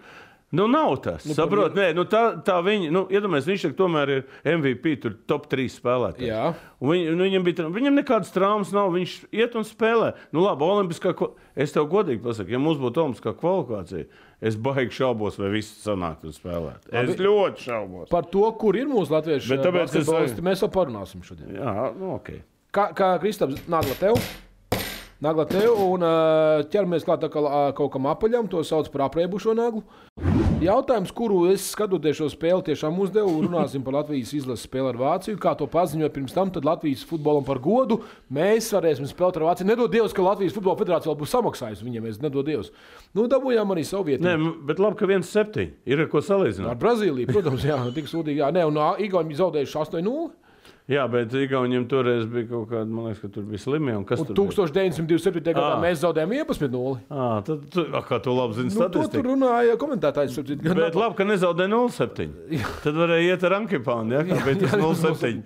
Nu, 0.50 0.64
nav 0.66 0.94
tas. 1.04 1.26
Nu, 1.28 1.34
Saprot, 1.36 1.74
nē, 1.76 1.90
nu, 1.92 2.06
tā, 2.08 2.22
tā 2.40 2.54
viņa, 2.64 2.88
nu, 2.94 3.02
iedomājieties, 3.12 3.48
viņš 3.50 3.64
tagad 3.66 3.76
tomēr 3.82 4.12
ir 4.14 4.22
MVP, 4.56 4.94
tur 5.02 5.12
top 5.28 5.44
3 5.52 5.66
spēlētājs. 5.74 6.24
Viņ, 6.80 7.02
nu, 7.18 7.26
viņam, 7.26 7.44
bija, 7.44 7.66
viņam 7.74 7.98
nekādas 8.00 8.32
traumas 8.32 8.72
nav. 8.72 8.88
Viņš 8.96 9.16
iet 9.36 9.58
un 9.60 9.66
spēlē. 9.68 10.14
Nu, 10.32 10.40
labi, 10.46 10.64
Olimpiskā, 10.64 11.12
es 11.52 11.76
tev 11.76 11.90
godīgi 11.92 12.24
pasaku, 12.24 12.54
ja 12.56 12.62
mums 12.64 12.80
būtu 12.80 13.04
Olimpiskā 13.04 13.34
kvalifikācija, 13.36 14.08
es 14.40 14.56
baigi 14.56 14.96
šaubos, 15.02 15.36
vai 15.36 15.52
viss 15.58 15.84
sanāktu 15.84 16.30
un 16.32 16.38
spēlēt. 16.38 16.88
Es 16.96 17.12
Labi. 17.12 17.28
ļoti 17.28 17.66
šaubos. 17.68 18.08
Par 18.08 18.24
to, 18.32 18.48
kur 18.56 18.80
ir 18.80 18.88
mūsu 18.88 19.12
latviešu 19.18 19.52
ka 20.08 20.24
es- 20.24 20.40
mēs 20.48 20.64
vēl 20.64 20.72
parunāsim 20.72 21.20
šodien. 21.28 21.58
Jā, 21.60 21.92
nu, 21.98 22.14
ok. 22.16 22.32
Kā, 22.72 22.88
kā 22.96 23.18
Kristaps 23.20 23.68
nagla 23.68 24.00
tev? 24.00 24.16
Nagla 25.18 25.48
tev 25.50 25.74
un 25.82 26.04
ķeramies 26.70 27.02
klāt 27.02 27.24
kaut 27.26 27.88
kam 27.90 28.04
apaļam, 28.06 28.46
to 28.46 28.60
sauc 28.62 28.86
par 28.92 29.08
aprēbušo 29.08 29.50
naglu. 29.58 29.82
Jautājums, 30.62 31.10
kuru 31.14 31.40
es 31.50 31.64
skatoties 31.72 32.20
šo 32.20 32.28
spēli, 32.30 32.62
tiešām 32.68 32.96
uzdevu, 33.02 33.32
runāsim 33.44 33.82
par 33.86 33.96
Latvijas 33.96 34.30
izlases 34.34 34.66
spēli 34.66 34.92
ar 34.92 34.98
Vāciju. 34.98 35.38
Kā 35.42 35.56
to 35.58 35.66
paziņoja 35.70 36.10
pirms 36.14 36.34
tam, 36.34 36.52
tad 36.54 36.66
Latvijas 36.66 37.02
futbolam 37.06 37.46
par 37.46 37.58
godu 37.62 38.00
mēs 38.30 38.70
varēsim 38.74 39.10
spēlēt 39.10 39.38
ar 39.38 39.48
Vāciju. 39.50 39.70
Nedod 39.72 39.90
Dievs, 39.90 40.14
ka 40.14 40.22
Latvijas 40.22 40.54
futbola 40.54 40.78
federācija 40.78 41.10
vēl 41.10 41.20
būs 41.20 41.34
samaksājusi 41.34 41.86
viņiem, 41.86 42.10
es 42.10 42.22
nedod 42.22 42.46
Dievs. 42.46 42.70
Nu, 43.10 43.26
dabūjām 43.30 43.74
arī 43.74 43.86
savu 43.86 44.12
vietu. 44.12 44.22
Nē, 44.26 44.34
bet 44.70 44.82
labi, 44.82 44.98
ka 44.98 45.10
viens 45.10 45.30
septiņi 45.34 45.70
ir 45.86 46.06
ar 46.06 46.10
ko 46.10 46.22
Ar 46.22 46.30
salīdzināt. 46.30 46.78
Brazīliju, 46.82 47.30
protams, 47.34 47.66
jā, 47.66 47.78
tik 47.94 48.10
sūdīgi. 48.10 48.42
Jā, 48.42 48.54
nē, 48.54 48.66
un 48.70 48.78
Igauni 49.02 49.38
zaudējuši 49.38 49.82
8-0. 49.82 50.30
Jā, 50.88 51.02
bet 51.12 51.34
Igauniem 51.36 51.82
toreiz 51.84 52.22
bija 52.32 52.46
kaut 52.48 52.70
kāda, 52.70 52.88
man 52.88 53.10
liekas, 53.10 53.18
ka 53.20 53.28
tur 53.34 53.42
bija 53.44 53.60
slimie. 53.60 53.92
Kas 54.08 54.22
Un 54.22 54.30
tur 54.32 54.46
bija? 54.48 54.64
1927. 54.64 55.42
gadā 55.52 55.74
Ā. 55.74 55.80
mēs 55.82 55.98
zaudējām 56.00 56.30
11-0. 56.32 56.94
Ā, 57.12 57.26
tad, 57.44 57.66
tu, 57.74 57.82
a, 57.92 58.00
kā 58.08 58.16
tu 58.24 58.32
labi 58.32 58.56
zini, 58.56 58.70
Nu, 58.72 58.78
to 58.80 58.86
tur 58.94 59.04
statistiku. 59.04 59.26
runāja 59.28 59.74
komentētājs. 59.82 60.38
Bet 60.64 60.96
labi, 60.96 61.14
ka 61.18 61.26
nezaudēja 61.28 61.68
0,7. 61.74 62.30
Tad 62.86 62.96
varēja 62.96 63.34
iet 63.34 63.44
ar 63.44 63.56
Ankipānu, 63.58 64.16
ja, 64.16 64.22
kā 64.30 64.38
bija 64.46 64.62
tas 64.64 64.72
0,7. 64.80 65.42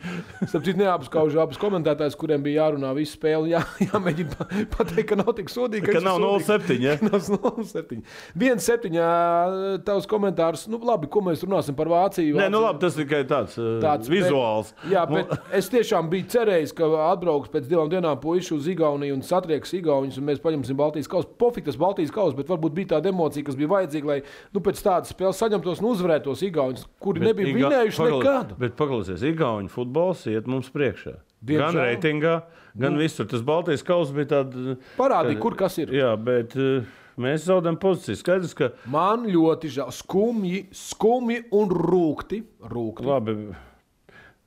Starp 0.46 0.62
citu, 0.68 0.78
neapskaužu 0.78 1.42
abus 1.42 1.58
komentētājus, 1.58 2.14
kuriem 2.22 2.46
bija 2.46 2.62
jārunā 2.68 2.94
visu 3.00 3.18
spēli. 3.18 3.50
Jā, 3.56 3.64
jāmēģina 3.90 4.38
pa- 4.38 4.46
pateikt, 4.78 5.08
ka 5.10 5.18
nav 5.18 5.34
tik 5.40 5.50
sodīgi. 5.50 5.88
Ka 5.90 5.98
viss 5.98 6.06
nav 6.06 6.22
ir 6.22 6.46
sodīgi. 6.46 6.78
0,7. 6.78 6.86
Ja? 6.86 6.94
Nav 7.02 7.18
0,7. 7.18 8.02
1,7. 8.38 9.82
Tavs 9.90 10.06
komentārs. 10.06 10.68
Nu, 10.70 10.78
labi, 10.86 11.10
ko 11.10 11.20
mēs 11.26 11.42
runāsim 11.42 11.74
par 11.78 11.90
Vāciju? 11.90 12.38
Nē, 12.38 12.46
nu 12.52 12.62
labi, 12.62 12.78
tas 12.86 12.94
tikai 12.98 13.24
tāds, 13.26 13.58
Tāds 13.58 14.06
tāds 14.06 14.10
vizuāls. 14.12 14.72
Jā, 14.90 15.02
bet 15.10 15.31
es 15.52 15.68
tiešām 15.72 16.08
biju 16.12 16.26
cerējis, 16.32 16.72
ka 16.76 16.86
atbrauks 17.12 17.50
pēc 17.52 17.66
divām 17.70 17.88
dienām 17.92 18.18
puikas 18.22 18.50
uz 18.56 18.66
Igauniju 18.72 19.14
un 19.16 19.22
satrieks 19.26 19.72
Igaunijas, 19.78 20.18
un 20.20 20.26
mēs 20.28 20.40
paņemsim 20.44 20.76
Baltijas 20.78 21.08
kausu. 21.10 21.28
Pofik 21.40 21.64
tas 21.68 21.76
Baltijas 21.80 22.12
kausa, 22.14 22.36
bet 22.36 22.48
varbūt 22.52 22.74
bija 22.76 22.90
tāda 22.96 23.10
emocija, 23.12 23.44
kas 23.46 23.56
bija 23.58 23.70
vajadzīga, 23.72 24.06
lai 24.12 24.18
nu, 24.52 24.60
pēc 24.64 24.82
tādas 24.84 25.12
spēles 25.14 25.40
saņemtos 25.42 25.82
un 25.82 25.90
uzvarētos 25.92 26.42
Igaunijas, 26.48 26.86
kuri 27.02 27.20
Bet 27.24 27.28
nebija 27.32 27.52
Iga- 27.52 27.60
vinējuši 27.68 28.02
pagal- 28.02 28.18
nekad. 28.22 28.56
Bet 28.58 28.76
paklausies, 28.80 29.22
Igaunijas 29.32 29.72
futbols 29.76 30.26
iet 30.32 30.46
mums 30.46 30.70
priekšā. 30.70 31.16
Diemžēl. 31.42 31.72
Gan 31.72 31.74
reitingā, 31.82 32.34
gan 32.78 32.96
visur. 33.00 33.26
Tas 33.26 33.42
Baltijas 33.42 33.82
kausa 33.82 34.14
bija 34.14 34.28
tāds. 34.36 34.76
Parādīja, 34.96 35.40
kur 35.42 35.56
kas 35.58 35.78
ir. 35.82 35.90
Jā, 35.90 36.12
bet 36.16 36.54
eh, 36.54 36.84
mēs 37.18 37.48
zaudējam 37.48 37.80
pozīciju. 37.82 38.20
Skaidrs, 38.20 38.54
ka 38.54 38.68
Man 38.86 39.26
ļoti 39.26 39.72
žēl. 39.74 39.90
Skumji, 39.90 40.68
skumji 40.70 41.40
un 41.50 41.68
rūkti. 41.68 42.44
rūkti. 42.62 43.04
labi. 43.10 43.36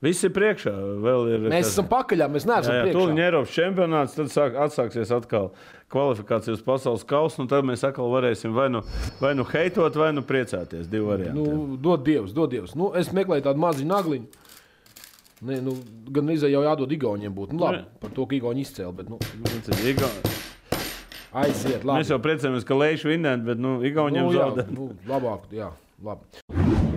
Viss 0.04 0.20
ir 0.26 0.30
priekšā. 0.36 0.72
Ir, 1.32 1.46
Mēs 1.48 1.70
esam 1.70 1.86
pakaļā, 1.88 2.26
mēs 2.28 2.44
neesam 2.44 2.68
Jā, 2.68 2.74
jā, 2.76 2.82
priekšā. 2.84 2.96
tūlīt 2.98 3.20
Eiropas 3.24 3.54
čempionāts, 3.56 4.16
tad 4.18 4.28
sāk, 4.28 4.58
atsāksies 4.66 5.12
atkal 5.16 5.46
kvalifikācija 5.92 6.52
uz 6.52 6.60
pasaules 6.66 7.04
kausa. 7.08 7.40
un 7.40 7.48
Tad 7.48 7.64
mēs 7.64 7.80
atkal 7.88 8.10
varēsim 8.12 8.52
vai 8.52 8.68
nu, 8.68 8.82
vai 9.22 9.32
nu 9.34 9.46
heitot, 9.48 9.96
vai 9.96 10.10
nu 10.12 10.20
priecāties. 10.22 10.90
Divi 10.92 11.06
varianti. 11.08 11.40
Nu, 11.40 11.78
dod 11.80 12.04
Dievs, 12.04 12.34
dod 12.36 12.52
Dievs. 12.52 12.74
Nu, 12.76 12.90
es 12.94 13.08
meklēju 13.08 13.46
tādu 13.48 13.56
mazu 13.64 13.86
nagliņu. 13.88 14.26
Ne, 15.48 15.58
nu, 15.64 15.74
gan 16.12 16.28
izai 16.32 16.52
jau 16.52 16.62
jādod 16.64 16.92
Igauniem 16.92 17.32
būt. 17.36 17.52
Nu, 17.56 17.64
labi, 17.64 17.82
par 18.00 18.10
to, 18.16 18.24
ka 18.28 18.36
Igauni 18.36 18.62
izcēla, 18.64 18.92
bet 19.00 19.08
nu, 19.08 19.18
ir 19.20 19.90
Iga- 19.94 20.12
aiziet. 21.36 21.84
Labi. 21.84 22.00
Mēs 22.00 22.12
jau 22.12 22.20
priecājamies, 22.24 22.64
ka 22.68 22.74
Leišu 22.78 23.10
vinnēt, 23.12 23.44
bet 23.44 23.58
nu, 23.60 23.78
Igauniem 23.84 24.28
nu, 24.28 24.32
jā, 24.36 24.46
zaudēt. 24.46 24.70
nu, 24.72 24.90
labāk, 25.08 25.48
jā, 25.52 25.72
labi. 26.04 26.24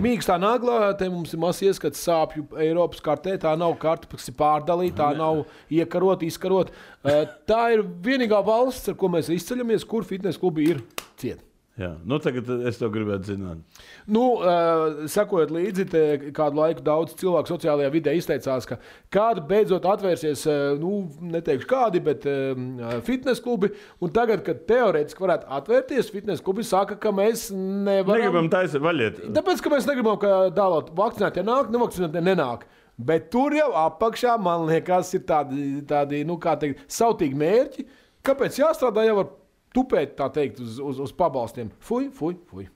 Mīkstā 0.00 0.38
naglā, 0.40 0.94
te 0.96 1.08
mums 1.12 1.34
ir 1.34 1.40
mazs 1.42 1.60
ieskats 1.66 2.00
sāpju 2.06 2.46
Eiropas 2.56 3.02
kartē. 3.04 3.34
Tā 3.40 3.52
nav 3.60 3.74
karte, 3.82 4.08
kas 4.08 4.30
ir 4.30 4.36
pārdalīta, 4.38 4.96
tā 5.02 5.10
nav 5.18 5.42
iekarota, 5.68 6.24
izkarota. 6.24 6.72
Eh, 7.04 7.26
Tā 7.50 7.60
ir 7.74 7.82
vienīgā 7.82 8.40
valsts, 8.46 8.88
ar 8.88 8.96
ko 8.96 9.10
mēs 9.12 9.28
izceļamies, 9.34 9.84
kur 9.84 10.06
fitnes 10.08 10.38
klubi 10.40 10.70
ir 10.70 10.82
cieti. 11.20 11.42
Jā, 11.78 11.92
nu 12.04 12.18
tagad 12.20 12.48
es 12.66 12.76
to 12.80 12.88
gribētu 12.92 13.30
zināt. 13.30 13.82
Nu, 14.10 14.24
uh, 14.42 15.04
sekojot 15.08 15.52
līdzi, 15.54 15.84
te 15.88 16.02
kādu 16.36 16.58
laiku 16.58 16.82
daudz 16.84 17.14
cilvēku 17.20 17.52
sociālajā 17.54 17.92
vidē 17.94 18.14
izteicās, 18.18 18.66
ka 18.68 18.76
kāda 19.14 19.44
beidzot 19.46 19.86
atvērsies, 19.88 20.42
uh, 20.50 20.74
nu, 20.80 21.06
neteikšu 21.30 21.70
kādi, 21.70 22.02
bet 22.04 22.26
uh, 22.28 22.98
fitnes 23.06 23.40
klubi. 23.44 23.70
Un 24.02 24.12
tagad, 24.16 24.42
kad 24.46 24.66
teorētiski 24.68 25.24
varētu 25.24 25.48
atvērties, 25.60 26.12
fitnes 26.12 26.44
klubi 26.44 26.66
saka, 26.66 26.98
ka 27.00 27.14
mēs 27.16 27.48
nevaram. 27.54 28.18
Negribam 28.18 28.52
taisīt 28.52 28.84
vaļiet. 28.84 29.24
Tāpēc, 29.38 29.64
ka 29.64 29.72
mēs 29.72 29.88
negribam, 29.88 30.20
ka 30.20 30.36
dāvāt 30.56 30.92
vakcinētie 31.00 31.46
nāk, 31.46 31.72
nevakcinētie 31.72 32.26
nenāk. 32.28 32.68
Bet 33.00 33.30
tur 33.32 33.54
jau 33.56 33.70
apakšā, 33.86 34.34
man 34.42 34.66
liekas, 34.68 35.14
ir 35.16 35.24
tādi, 35.28 35.78
tādi 35.88 36.26
nu, 36.28 36.36
kā 36.42 36.58
teikt, 36.60 36.82
sautīgi 36.92 37.38
mērķi. 37.40 37.86
Kāpēc 38.26 38.58
jāstrādā 38.60 39.06
jau 39.06 39.22
ar 39.22 39.30
tupēt, 39.76 40.16
tā 40.18 40.30
teikt, 40.34 40.60
uz, 40.64 40.78
uz, 40.82 41.00
uz 41.06 41.16
pabalstiem? 41.16 41.72
Fui, 41.84 42.08
fui, 42.14 42.36
fui. 42.50 42.68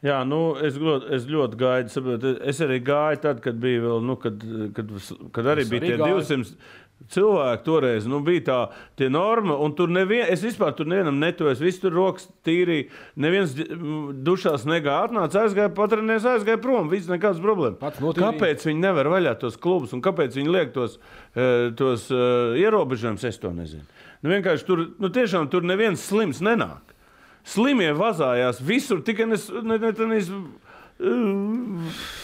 Jā, 0.00 0.22
nu, 0.24 0.54
es, 0.64 0.78
ļoti, 0.80 1.10
es 1.12 1.26
ļoti 1.28 1.58
gaidu. 1.60 1.92
Saprot, 1.92 2.22
es 2.48 2.60
arī 2.64 2.78
gāju 2.84 3.20
tad, 3.26 3.42
kad 3.44 3.58
bija 3.60 3.82
vēl, 3.84 4.04
nu, 4.08 4.16
kad, 4.20 4.46
kad, 4.76 4.94
kad 5.36 5.50
arī 5.52 5.66
Es 5.66 5.72
bija 5.72 5.82
arī 5.82 5.90
tie 5.90 5.98
gāju. 6.00 6.22
200 6.24 6.78
cilvēki 7.08 7.64
toreiz. 7.64 8.06
Nu, 8.08 8.20
bija 8.24 8.42
tā 8.46 8.58
tie 8.98 9.08
norma, 9.12 9.56
un 9.60 9.72
tur 9.76 9.92
nevien, 9.92 10.26
es 10.32 10.44
vispār 10.44 10.74
tur 10.76 10.88
nevienam 10.90 11.20
netuvos. 11.20 11.60
Visi 11.62 11.82
tur 11.84 11.94
rokas 11.96 12.28
tīrīja. 12.46 12.88
Neviens 13.20 13.54
dušās 14.24 14.66
negāja, 14.68 15.08
atnāca, 15.08 15.44
aizgāja, 15.46 15.72
patrenēs, 15.76 16.28
aizgāja 16.28 16.60
prom. 16.62 16.90
Viss. 16.92 17.08
Pats 17.10 18.00
notīrīja. 18.02 18.20
Kāpēc 18.20 18.68
viņi 18.68 18.84
nevar 18.84 19.10
vaļā 19.12 19.36
tos 19.40 19.56
klubus 19.60 19.96
un 19.96 20.04
kāpēc 20.04 20.36
viņi 20.38 20.52
liek 20.52 20.74
tos, 20.76 20.98
eh, 21.34 21.70
tos 21.76 22.08
uh, 22.12 22.56
ierobežojumus? 22.60 23.24
Es 23.28 23.40
to 23.40 23.52
nezinu. 23.56 23.84
Nu, 24.22 24.30
vienkārši 24.34 24.66
tur, 24.68 24.86
nu, 25.00 25.08
tiešām 25.08 25.48
tur 25.50 25.62
neviens 25.64 26.02
slims 26.10 26.42
nenāk. 26.44 26.94
Slimie 27.44 27.88
vazājās 27.96 28.60
visur, 28.60 29.00
tikai 29.00 29.26
ne, 29.30 29.38
ne, 29.64 29.78
ne, 29.80 29.92
ne, 29.96 30.06
ne 30.06 30.20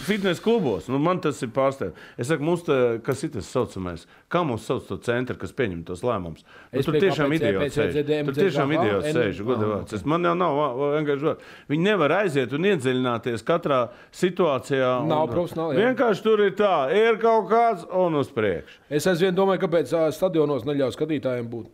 fitnes 0.04 0.40
klubos. 0.40 0.88
Nu, 0.88 0.98
man 1.00 1.20
tas 1.24 1.38
ir 1.42 1.48
pārsteigts. 1.54 1.96
Es 2.20 2.28
saku, 2.28 2.44
mums 2.44 2.64
tā, 2.66 2.76
kas 3.04 3.22
ir 3.24 3.30
tas 3.32 3.48
saucamais? 3.48 4.04
Kā 4.32 4.42
mums 4.46 4.66
sauc 4.68 4.85
to 4.88 4.98
centru, 5.00 5.37
kas 5.40 5.54
pieņem 5.56 5.80
tos 5.88 6.02
lēmumus? 6.04 6.44
Nu, 6.74 6.82
tur 6.85 6.98
tiešām 7.00 7.32
idiots 7.37 7.78
sēž. 7.78 7.96
Tur 8.28 8.37
tiešām 8.37 8.74
idiots 8.76 9.09
sēž. 9.16 9.40
Es- 9.96 10.04
Man 10.04 10.28
jau 10.28 10.35
nav 10.37 10.61
vienkārši. 10.98 11.35
Viņi 11.72 11.82
nevar 11.88 12.11
aiziet 12.20 12.52
un 12.52 12.68
iedziļināties 12.68 13.46
katrā 13.48 13.80
situācijā. 14.12 14.92
Nav 15.09 15.28
profesionāli. 15.32 15.80
Vienkārši 15.80 16.22
tur 16.22 16.44
ir 16.44 16.52
tā, 16.52 16.74
ir 16.92 17.16
kaut 17.22 17.48
kāds 17.50 17.88
un 17.90 18.14
uz 18.20 18.28
priekšu. 18.28 18.78
Es 18.90 19.06
aizvien 19.06 19.35
domāju, 19.35 19.64
kāpēc 19.64 19.96
stadionos 20.12 20.64
neļauj 20.68 20.92
skatītājiem 20.98 21.48
būt. 21.48 21.72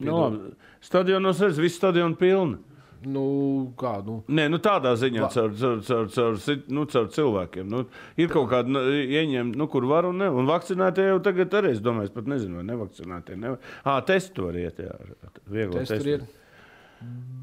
Labi. 0.00 0.54
Stadionos 0.80 1.40
redz, 1.40 1.58
viss 1.60 1.76
stadions 1.76 2.16
pilns. 2.18 2.58
Nu, 3.00 3.72
kā, 3.80 3.94
nu. 4.04 4.18
Nē, 4.28 4.50
nu 4.52 4.58
tādā 4.60 4.90
ziņā, 5.00 5.22
Va- 5.24 5.28
caur, 5.32 5.54
caur, 5.56 5.78
caur, 5.80 6.08
caur, 6.12 6.58
nu, 6.68 6.82
caur 6.84 7.06
cilvēkiem. 7.08 7.64
Nu, 7.72 7.86
ir 8.20 8.28
kaut 8.28 8.50
kāda 8.50 8.68
nu, 8.68 8.82
ieņemta, 8.92 9.56
nu, 9.56 9.66
kur 9.72 9.86
var 9.88 10.04
un 10.04 10.18
ne. 10.20 10.28
Un 10.28 10.44
vakcinētie 10.44 11.06
jau 11.08 11.18
tagad 11.24 11.48
arī, 11.56 11.70
es 11.72 11.80
domāju, 11.80 12.10
es 12.10 12.10
pat 12.10 12.28
nezinu, 12.28 12.60
vai 12.60 12.66
nevakcinētie. 12.68 13.38
Nevar. 13.40 13.58
Ah, 13.88 14.02
testu 14.04 14.44
var 14.50 14.58
iet, 14.60 14.82
jā. 14.84 14.92
Viegli 15.48 15.80
testu. 15.88 16.18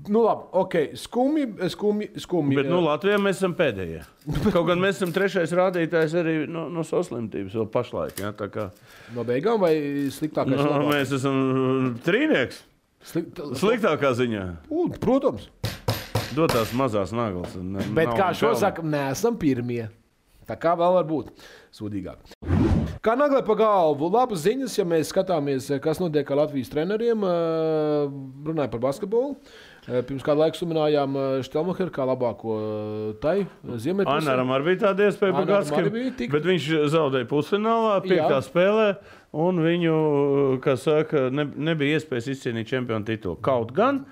Nu, 0.07 0.21
labi, 0.23 0.45
ok. 0.55 0.75
Skumji, 0.95 1.47
skumji, 1.73 2.07
skumji. 2.23 2.55
Bet 2.55 2.69
nu, 2.71 2.79
Latvijā 2.85 3.17
mēs 3.19 3.41
esam 3.41 3.55
pēdējie. 3.57 4.05
Kaut 4.55 4.69
gan 4.69 4.79
mēs 4.79 5.01
esam 5.01 5.11
trešais 5.15 5.51
rādītājs 5.57 6.15
arī 6.21 6.35
no, 6.47 6.67
no 6.71 6.85
saslimtības 6.87 7.57
vēl 7.59 7.67
pašlaik. 7.73 8.21
Tā 8.39 8.47
kā, 8.53 8.69
no 9.17 9.25
beigām 9.27 9.59
vai 9.63 9.73
sliktākais? 10.15 10.55
nu, 10.55 10.63
labāk? 10.63 10.89
mēs 10.95 11.13
esam 11.19 11.37
trīnieks. 12.07 12.63
Slikt, 13.07 13.39
Sliktākā 13.59 14.13
ziņā. 14.17 14.45
U, 14.73 14.87
protams. 14.99 15.49
Dot 16.35 16.51
tās 16.51 16.73
mazās 16.75 17.13
naglas. 17.15 17.55
ne- 17.55 17.85
Bet 17.95 18.11
kā 18.17 18.31
šo 18.35 18.51
saka, 18.59 18.83
neesam 18.83 19.37
pirmie. 19.39 19.87
Tā 20.47 20.55
kā 20.59 20.75
vēl 20.79 20.99
var 20.99 21.07
būt 21.07 21.31
sūdīgāk. 21.75 22.56
Kā 23.03 23.13
naglai 23.19 23.43
pa 23.45 23.53
galvu, 23.59 24.07
labas 24.11 24.41
ziņas, 24.45 24.73
ja 24.79 24.85
mēs 24.87 25.11
skatāmies, 25.11 25.67
kas 25.83 25.99
notiek 26.01 26.29
ar 26.33 26.39
Latvijas 26.43 26.69
treneriem. 26.73 27.23
eh, 27.23 28.09
Runājot 28.47 28.71
par 28.71 28.79
basketbolu. 28.87 29.35
Eh, 29.87 30.01
Pirms 30.03 30.23
kāda 30.25 30.41
laika 30.43 30.57
suminājām 30.59 31.13
Štelmacheru 31.45 31.91
kā 31.95 32.03
labāko 32.07 32.55
eh, 32.57 33.13
tai 33.21 33.45
Ziemeļpusē. 33.63 34.17
Anaram 34.25 34.49
arī 34.55 34.63
bija 34.71 34.81
tāda 34.87 35.07
iespēja 35.07 35.35
bija 35.93 36.11
tik- 36.17 36.31
bet 36.31 36.43
viņš 36.43 36.67
zaudēja 36.95 37.27
pusfinālā, 37.29 38.01
piektā 38.03 38.39
Jā. 38.39 38.41
spēlē, 38.43 38.87
un 39.33 39.57
viņu, 39.63 40.59
kā 40.59 40.75
saka, 40.77 41.29
ne, 41.31 41.45
nebija 41.45 41.99
iespējas 41.99 42.31
izcīnīt 42.33 42.65
čempionu 42.67 43.05
titulu. 43.05 43.37
Kaut 43.41 43.71
gan 43.73 44.05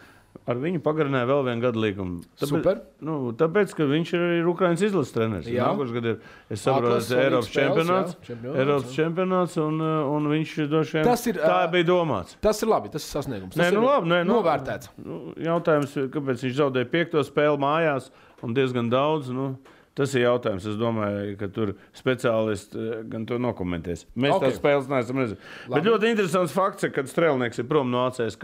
ar 0.48 0.60
viņu 0.62 0.82
pagarināja 0.86 1.28
vēl 1.30 1.44
vienu 1.48 1.64
gadu 1.64 1.82
līgumu. 1.84 2.24
Super. 2.42 2.82
Nu, 3.06 3.32
tāpēc, 3.38 3.74
ka 3.78 3.88
viņš 3.90 4.14
ir 4.18 4.24
arī 4.26 4.40
Ukraiņas 4.52 4.84
izlases 4.90 5.14
treneris. 5.16 5.50
Jā. 5.50 5.68
Nākošais 5.72 5.94
gads 5.96 6.12
ir, 6.12 6.18
es 6.52 6.66
saprotu, 6.66 6.96
tas 6.98 7.12
ir 7.12 7.22
Eiropas 7.24 7.52
čempionāts. 7.54 8.16
jā, 8.18 8.26
čempionāts, 8.30 8.60
Eiropas 8.64 8.90
jā. 8.90 8.96
čempionāts, 9.00 9.56
un, 9.64 9.80
uh, 9.82 10.10
un 10.16 10.28
viņš 10.34 10.56
droši 10.74 10.98
vien 11.00 11.08
Tas 11.08 11.26
ir, 11.32 11.40
tā 11.42 11.62
bija 11.74 11.90
domāts. 11.92 12.36
Tas 12.44 12.62
ir 12.66 12.72
labi, 12.74 12.92
tas 12.94 13.06
ir 13.08 13.14
sasniegums. 13.20 13.56
Nē, 13.56 13.70
Tas 13.70 13.74
nu 13.78 13.82
ir 13.82 13.88
labi, 13.88 14.12
nē, 14.12 14.20
nu- 14.26 14.40
novērtēts. 14.40 14.92
Nu, 15.06 15.22
jautājums, 15.40 15.96
kāpēc 16.14 16.44
viņš 16.48 16.60
zaudēja 16.60 16.92
piekto 16.92 17.24
spēli 17.26 17.62
mājās 17.64 18.12
un 18.44 18.54
diezgan 18.54 18.92
daudz. 18.92 19.32
Nu, 19.34 19.56
tas 19.96 20.12
ir 20.14 20.26
jautājums. 20.28 20.66
Es 20.68 20.76
domāju, 20.76 21.38
ka 21.40 21.48
tur 21.48 21.72
speciālisti 21.96 22.76
eh, 22.76 23.04
gan 23.08 23.26
to 23.26 23.38
nokomentēs. 23.40 24.06
Mēs 24.16 24.34
Ok. 24.36 24.42
okay. 24.42 24.52
tās 24.52 24.60
spēles 24.60 24.90
neesam 24.92 25.22
redzējuši. 25.24 25.72
Bet 25.72 25.88
ļoti 25.88 26.12
interesants 26.12 26.52
fakts, 26.56 26.86
kad 26.94 27.08
strēlnieks 27.08 27.62
ir 27.64 27.68
prom 27.70 27.90
no 27.94 28.06
ACSK. 28.10 28.44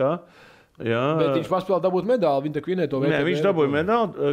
Jā, 0.79 1.01
Bet 1.19 1.35
viņš 1.35 1.49
paspēlēja 1.51 1.83
dabūt 1.83 2.07
medaļu, 2.09 2.51
tā 2.55 2.61
vinēja 2.65 2.89
to 2.89 3.01
Nē, 3.03 3.09
VTB 3.11 3.27
viņš 3.27 3.41
dabūja 3.45 3.71
medaļu, 3.75 4.27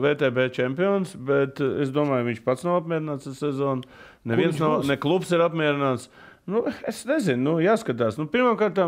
VTB 0.00 0.44
čempions, 0.56 1.12
bet 1.28 1.60
es 1.60 1.90
domāju, 1.92 2.28
viņš 2.30 2.42
pats 2.46 2.64
nav 2.64 2.78
apmierināts 2.80 3.28
ar 3.28 3.36
sezonu. 3.36 3.98
Neviens 4.30 4.54
viņš 4.54 4.62
nav, 4.62 4.76
ne 4.88 4.96
klubs 5.00 5.32
ir 5.34 5.44
apmierināts. 5.44 6.08
Nu, 6.48 6.62
es 6.88 7.02
nezinu, 7.08 7.42
nu, 7.44 7.56
jāskatās. 7.64 8.16
Nu, 8.20 8.28
Pirmkārt, 8.32 8.80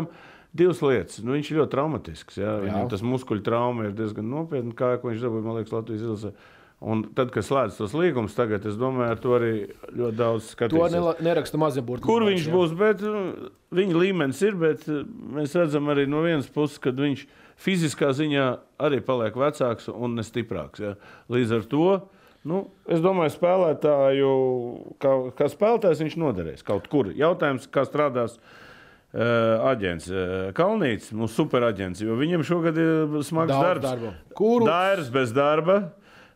divas 0.57 0.81
lietas. 0.85 1.21
Nu, 1.25 1.35
viņš 1.37 1.51
ir 1.51 1.61
ļoti 1.61 1.73
traumatisks. 1.75 2.39
Jā. 2.41 2.55
Jā. 2.55 2.65
Viņam 2.65 2.89
tas 2.95 3.05
muskuļu 3.05 3.45
trauma 3.45 3.87
ir 3.87 3.95
diezgan 3.97 4.29
nopietna, 4.29 4.73
kā 4.77 4.95
viņš 5.01 5.27
dabūja, 5.27 5.45
man 5.45 5.59
liekas, 5.59 5.75
Latvijas 5.75 6.05
izlasē. 6.07 6.33
Un 6.83 7.05
tad, 7.15 7.29
kad 7.31 7.45
slēdz 7.47 7.77
tos 7.79 7.93
līgumus, 7.95 8.33
tagad 8.35 8.65
es 8.67 8.75
domāju, 8.75 9.13
ar 9.13 9.19
to 9.23 9.29
arī 9.37 9.51
ļoti 9.95 10.17
daudz 10.19 10.49
To 10.49 10.55
skatīsies. 10.57 10.91
nela- 10.91 11.13
neraksta 11.23 11.57
mazie 11.61 11.81
burti. 11.81 12.03
Kur 12.03 12.25
viņš 12.27 12.47
būs? 12.51 12.73
Bet, 12.75 12.99
uh, 13.07 13.47
viņa 13.71 13.95
līmenis 14.01 14.41
ir, 14.43 14.57
bet 14.59 14.83
uh, 14.91 15.05
mēs 15.37 15.55
redzam 15.55 15.87
arī 15.93 16.03
no 16.11 16.19
vienas 16.25 16.49
puses, 16.51 16.77
ka 16.83 16.91
viņš 16.91 17.23
fiziskā 17.63 18.09
ziņā 18.17 18.47
arī 18.83 18.99
paliek 18.99 19.33
vecāks 19.39 19.87
un 19.93 20.17
nestiprāks. 20.19 20.83
Ja? 20.83 20.95
Līdz 21.31 21.55
ar 21.55 21.63
to. 21.71 21.87
Nu, 22.43 22.65
es 22.91 22.99
domāju, 22.99 23.31
spēlētāju, 23.37 24.31
kā, 24.99 25.13
kā 25.39 25.47
spēlētājs 25.47 26.03
viņš 26.03 26.17
noderēs 26.19 26.65
kaut 26.67 26.89
kur. 26.91 27.13
Jautājums, 27.15 27.69
kā 27.71 27.85
strādās 27.87 28.35
uh, 29.15 29.71
aģents 29.71 30.09
uh, 30.11 30.51
Kalnīts, 30.57 31.13
mūsu 31.15 31.45
superaģents, 31.45 32.01
jo 32.03 32.17
viņam 32.19 32.43
šogad 32.43 32.75
ir 32.75 33.15
smags 33.23 33.53
Daudz 33.53 33.67
darbs. 33.69 33.85
darba. 33.87 34.13
Kuru? 34.35 34.67
Dairs 34.67 35.07
bez 35.13 35.31
darba. 35.31 35.77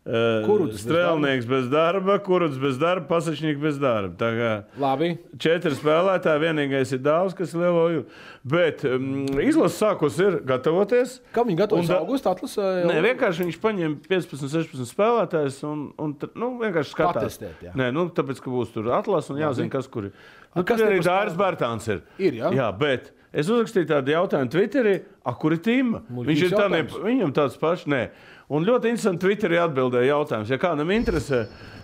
Kuruds 0.08 0.78
bez 0.78 0.84
Strēlnieks 0.86 1.48
bez 1.50 1.66
darba, 1.68 2.16
kurds 2.24 2.56
bez 2.62 2.78
darba, 2.80 3.04
pasažnieks 3.10 3.60
bez 3.60 3.80
darba. 3.82 4.14
Tā 4.16 4.30
kā 4.38 4.52
Labi. 4.80 5.10
četri 5.36 5.76
spēlētāji, 5.76 6.44
vienīgais 6.46 6.94
ir 6.96 7.02
dāvs, 7.04 7.36
kas 7.36 7.52
lielo 7.58 7.84
jūtu. 7.92 8.22
Bet 8.48 8.86
um, 8.88 9.26
izlases 9.44 9.82
sākus 9.82 10.16
ir 10.24 10.40
gatavoties. 10.48 11.18
Kā 11.36 11.44
viņi 11.44 11.60
gatavojas 11.60 11.92
da- 11.92 12.00
augustā 12.00 12.32
atlasē? 12.32 12.70
Nē, 12.88 13.02
vienkārši 13.10 13.50
viņš 13.50 13.60
paņem 13.66 13.98
15, 14.08 14.48
16 14.48 14.88
spēlētājus 14.94 15.60
un, 15.68 15.84
un 16.00 16.16
nu, 16.40 16.54
vienkārši 16.64 16.96
skatās. 16.96 17.20
Patestēt, 17.20 17.68
jā. 17.68 17.76
Nē, 17.76 17.92
nu, 17.92 18.08
tāpēc, 18.08 18.40
ka 18.40 18.54
būs 18.54 18.72
tur 18.72 18.88
atlases 18.96 19.36
un 19.36 19.44
jāzina, 19.44 19.74
kas 19.76 19.92
kur 19.92 20.08
ir. 20.08 20.16
Nu, 20.56 20.64
kas 20.64 20.80
tur 20.80 20.88
arī 20.88 21.04
par 21.04 21.12
Dārzs 21.12 21.38
Bērtāns 21.38 21.92
ir. 21.92 22.04
Ir, 22.16 22.40
jā? 22.40 22.56
jā 22.56 22.72
bet 22.80 23.12
es 23.36 23.52
uzrakstīju 23.52 23.92
tādu 23.92 24.16
jautājumu 24.16 24.56
Twitterī, 24.56 24.96
a, 25.28 25.36
kur 25.36 25.56
ir? 25.58 25.94
Muļķīgs 26.08 26.32
Viņš 26.32 26.44
ir 26.48 26.56
jautājums. 26.56 26.98
viņam 27.04 27.36
tāds 27.38 27.60
pašs, 27.62 27.88
nē. 27.92 28.04
Un 28.48 28.64
ļoti 28.64 28.94
interesanti 28.94 29.26
Twitterī 29.26 29.58
atbildēja 29.60 30.14
jautājums. 30.14 30.48
Ja 30.54 30.56
kādam 30.62 30.88
interesē, 30.96 31.42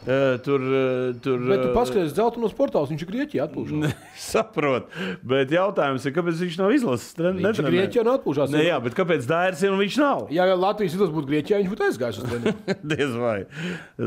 eh, 0.07 0.37
tur, 0.45 0.61
eh, 0.63 1.09
tur 1.19 1.41
Bet 1.43 1.59
tu 1.59 1.67
eh, 1.67 1.73
paskaties, 1.75 2.13
dzeltenos 2.15 2.53
portāls, 2.55 2.87
viņš 2.87 3.01
ir 3.03 3.09
Grieķijā 3.09 3.47
atpūšās. 3.49 3.97
Saprotu, 4.31 4.87
bet 5.27 5.51
jautājums 5.51 6.05
ir, 6.07 6.13
kāpēc 6.15 6.39
viņš 6.39 6.55
nav 6.61 6.71
izlases 6.71 7.09
treneris? 7.17 7.43
Viņš 7.43 7.59
ir 7.59 7.67
Grieķijā 7.67 8.05
un 8.05 8.11
atpūšās. 8.13 8.53
Nē, 8.55 8.61
jā, 8.69 8.77
bet 8.85 8.95
kāpēc 8.95 9.27
Dairis 9.27 9.63
ir 9.65 9.73
un 9.75 9.81
viņš 9.83 9.97
nav? 9.99 10.23
Ja 10.31 10.47
Latvijas 10.55 10.95
izlase 10.95 11.15
būtu 11.17 11.31
Grieķijā, 11.33 11.59
viņš 11.59 11.73
būtu 11.73 11.85
aizgājis 11.89 12.21
uz 12.23 12.31
treniņu. 12.31 12.55
Diez 12.93 13.11
vai. 13.19 13.35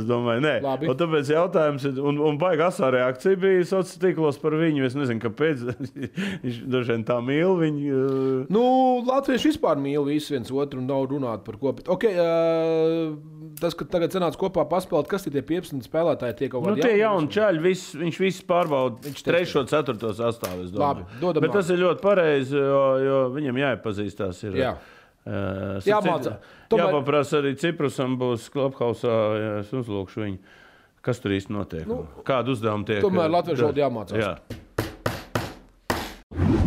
Es 0.01 0.09
domāju, 0.09 0.45
nē. 0.49 0.55
Labi. 0.65 0.89
Un 0.95 1.01
tāpēc 1.05 1.35
jautājums 1.37 1.85
ir, 1.91 2.01
un, 2.01 2.23
un 2.31 2.41
baigā 2.41 2.71
asā 2.73 2.89
reakcija 2.97 3.37
bija 3.45 3.69
sociālos 3.69 4.01
tīklos 4.01 4.41
par 4.41 4.57
viņu. 4.57 4.89
Es 4.89 4.97
nezinu, 4.97 5.21
kāpēc. 5.29 5.61
Viņš 6.47 6.89
vien 6.89 7.05
tā 7.05 7.21
mīl 7.21 7.53
viņu. 7.61 7.85
uh, 8.01 8.51
Nu, 8.53 8.65
Latvieši 9.27 9.49
vispār 9.51 9.79
mīl 9.83 10.05
visu 10.07 10.37
viens 10.37 10.51
otru 10.55 10.79
un 10.79 10.85
nav 10.87 11.09
runāt 11.11 11.41
par 11.43 11.57
ko. 11.59 11.73
Bet, 11.75 11.89
okay, 11.91 12.13
uh, 12.15 13.17
tas, 13.59 13.75
ka 13.75 13.83
tagad 13.91 14.15
sanāca 14.15 14.39
kopā 14.39 14.63
paspēlēt, 14.71 15.09
kas 15.11 15.27
ir 15.27 15.35
tie 15.35 15.43
15 15.43 15.83
spēlētāji, 15.89 16.37
tie 16.39 16.49
kaut 16.53 16.63
Nu, 16.63 16.77
kādi 16.77 16.85
tie 16.87 17.01
jauni? 17.01 17.27
čaļi, 17.35 17.63
vis, 17.65 17.83
viņš 17.99 18.21
visu 18.23 18.45
pārbauda. 18.47 19.01
Viņš. 19.03 19.25
3, 19.27 19.49
4 19.67 20.13
sastāvā. 20.21 20.69
Labi, 20.79 21.07
dodam 21.19 21.43
Bet 21.43 21.57
tas 21.57 21.67
vārdu. 21.67 21.75
ir 21.75 21.83
ļoti 21.83 22.05
pareizi, 22.05 22.55
jo, 22.61 22.85
jo 23.03 23.17
viņam 23.35 23.59
jāiepazīstās. 23.65 24.45
Ir, 24.47 24.61
Jā. 24.63 24.77
Uh, 25.27 25.83
Jāmāca. 25.83 26.37
Tomēr... 26.71 26.87
Jāpaprasa 26.87 27.41
arī 27.41 27.57
Ciprusam 27.59 28.15
būs 28.21 28.47
klubhausā, 28.55 29.17
ja 29.43 29.51
es 29.65 29.73
uzlūkšu 29.75 30.23
viņu. 30.23 30.39
Kas 31.03 31.19
tur 31.23 31.35
īsti 31.35 31.51
notiek? 31.55 31.83
Nu, 31.91 32.05
Kādu 32.27 32.55
uzdevumu 32.55 32.87
tiek? 32.87 33.03
tomēr 33.03 33.35
latviešu 33.35 33.67
valodu 33.67 33.83
jāmācās. 33.83 34.23
Jā. 34.23 34.63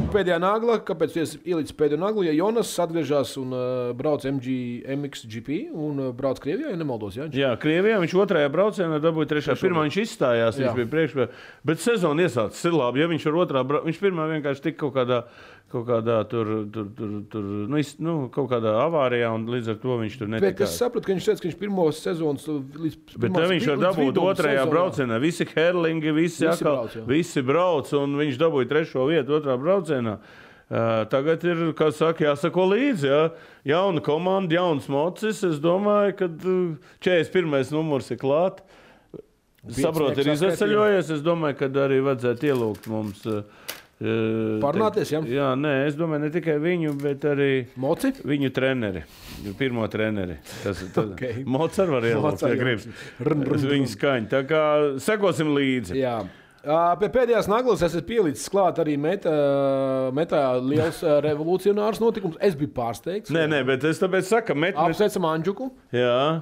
Pēdējā 0.10 0.40
nagla, 0.42 0.80
kāpēc 0.82 1.14
es 1.22 1.36
ielicu 1.46 1.76
pēdējo 1.78 2.00
naglu? 2.02 2.24
Ja 2.26 2.32
Jonas 2.34 2.72
atgriežas 2.82 3.36
un 3.38 3.52
uh, 3.54 3.92
brauc 3.98 4.24
MG, 4.26 4.56
MXGP 4.98 5.60
un 5.70 6.00
uh, 6.02 6.08
brauc 6.18 6.42
Krievijā, 6.42 6.72
ja 6.74 6.80
nemaldos, 6.82 7.14
ja? 7.20 7.28
viņš- 7.28 7.38
Jā, 7.38 7.52
Krievijā 7.62 8.00
viņš 8.02 8.16
otrajā 8.24 8.50
braucienā 8.50 8.98
dabūja 9.04 9.30
trešā. 9.36 9.56
Pirmā 9.62 9.86
viņš 9.86 10.00
izstājās, 10.02 10.58
Jā. 10.58 10.72
viņš 10.72 10.80
bija 10.80 10.90
priekšā. 10.96 11.28
Bet 11.70 11.84
sezona 11.86 12.26
iesācis 12.26 12.66
ir 12.66 12.74
labi. 12.80 13.04
Ja 13.04 13.10
viņš 13.12 13.28
ir 13.30 13.38
otrā, 13.46 13.62
brau... 13.70 13.84
viņš 13.86 14.02
pirmā 14.02 14.26
vienkārši 14.34 14.66
tika 14.66 14.82
kaut 14.88 14.96
kādā, 14.98 15.22
kaut 15.70 15.86
kādā 15.88 16.18
tur, 16.30 16.50
tur, 16.74 16.88
tur, 16.98 17.12
tur 17.30 17.46
nu, 17.70 17.82
nu, 18.06 18.14
kaut 18.34 18.50
kādā 18.52 18.72
avārijā, 18.88 19.30
un 19.36 19.46
līdz 19.54 19.72
ar 19.76 19.78
to 19.84 19.98
viņš 20.02 20.18
tur 20.18 20.32
Bet 20.32 20.42
netika. 20.42 20.66
es 20.66 20.76
sapratu, 20.80 21.06
ka 21.08 21.14
viņš 21.14 21.28
teica, 21.30 21.42
ka 21.44 21.48
viņš 21.50 21.58
pirmo 21.62 21.86
sezonu 21.94 22.58
līdz 22.84 22.98
Bet 22.98 23.22
pirmās 23.28 23.40
te 23.40 23.54
viņš 23.54 23.70
var 23.72 23.82
dabūt 23.86 24.20
otrajā 24.24 24.64
sezonā. 24.64 24.74
braucienā. 24.74 25.22
Visi 25.22 25.48
herlingi, 25.54 26.14
visi, 26.18 26.44
Visi 26.44 26.52
atkal, 26.52 26.76
brauc, 26.82 26.98
jā. 26.98 27.06
visi 27.10 27.46
brauc, 27.46 27.94
un 28.02 28.18
viņš 28.20 28.42
dabūja 28.42 28.72
trešo 28.74 29.08
vietu 29.10 29.38
otrā 29.40 29.58
braucienā. 29.62 30.18
Uh, 30.70 31.06
tagad 31.10 31.42
ir, 31.50 31.62
kā 31.74 31.88
saka, 31.90 32.28
jāsako 32.28 32.68
līdzi. 32.70 33.08
Ja? 33.10 33.22
Jauna 33.66 34.04
komanda, 34.06 34.54
jauns 34.54 34.86
mocis. 34.90 35.40
Es 35.48 35.58
domāju, 35.58 36.14
ka 36.20 36.28
uh, 36.30 36.92
41. 37.02 37.74
numurs 37.74 38.12
ir 38.14 38.20
klāts. 38.22 38.62
Saprotu, 39.76 40.22
ir 40.22 40.30
izceļojies. 40.36 41.10
Es 41.18 41.24
domāju, 41.26 41.58
ka 41.60 41.72
arī 41.84 41.98
vajadzētu 42.06 42.52
ielūgt 42.52 42.86
mums. 42.92 43.26
Uh, 43.26 43.42
Parunāties, 44.00 45.10
ja? 45.12 45.20
Jā, 45.28 45.48
nē, 45.60 45.74
es 45.90 45.96
domāju, 46.00 46.24
ne 46.24 46.30
tikai 46.32 46.56
viņu, 46.64 46.94
bet 47.02 47.26
arī 47.28 47.52
Moci? 47.76 48.14
viņu 48.24 48.52
treneri. 48.56 49.02
Pirmo 49.60 49.84
treneri. 49.92 50.38
Tas 50.64 50.84
ir 50.86 50.94
Ok. 51.02 51.24
Mocards 51.44 51.92
var 51.92 52.08
ielūgt, 52.08 52.46
ja 52.46 52.54
jā. 52.54 52.60
gribas. 52.62 52.86
Tas 53.20 53.66
viņa 53.68 53.90
skaņa. 53.92 54.30
Tā 54.32 54.44
kā 54.48 54.62
sekosim 55.04 55.52
līdzi. 55.56 55.98
Jā. 56.00 56.22
Pie 57.00 57.08
pēdējās 57.12 57.48
naglas 57.52 57.84
es 57.84 57.94
esmu 57.94 58.06
pielicis 58.08 58.48
klāt 58.52 58.80
arī 58.84 58.98
metā, 59.00 59.32
metā 60.16 60.42
liels 60.64 61.00
revolucionārs 61.24 62.00
notikums. 62.04 62.40
Es 62.44 62.56
biju 62.60 62.72
pārsteigts. 62.76 63.32
Nē, 63.36 63.46
nē, 63.52 63.62
bet 63.68 63.84
es 63.88 64.00
tāpēc 64.00 64.28
saku, 64.28 64.56
metnes. 64.60 64.80
Apsveicam 64.80 65.28
Anģuku. 65.32 65.70
Jā. 65.96 66.42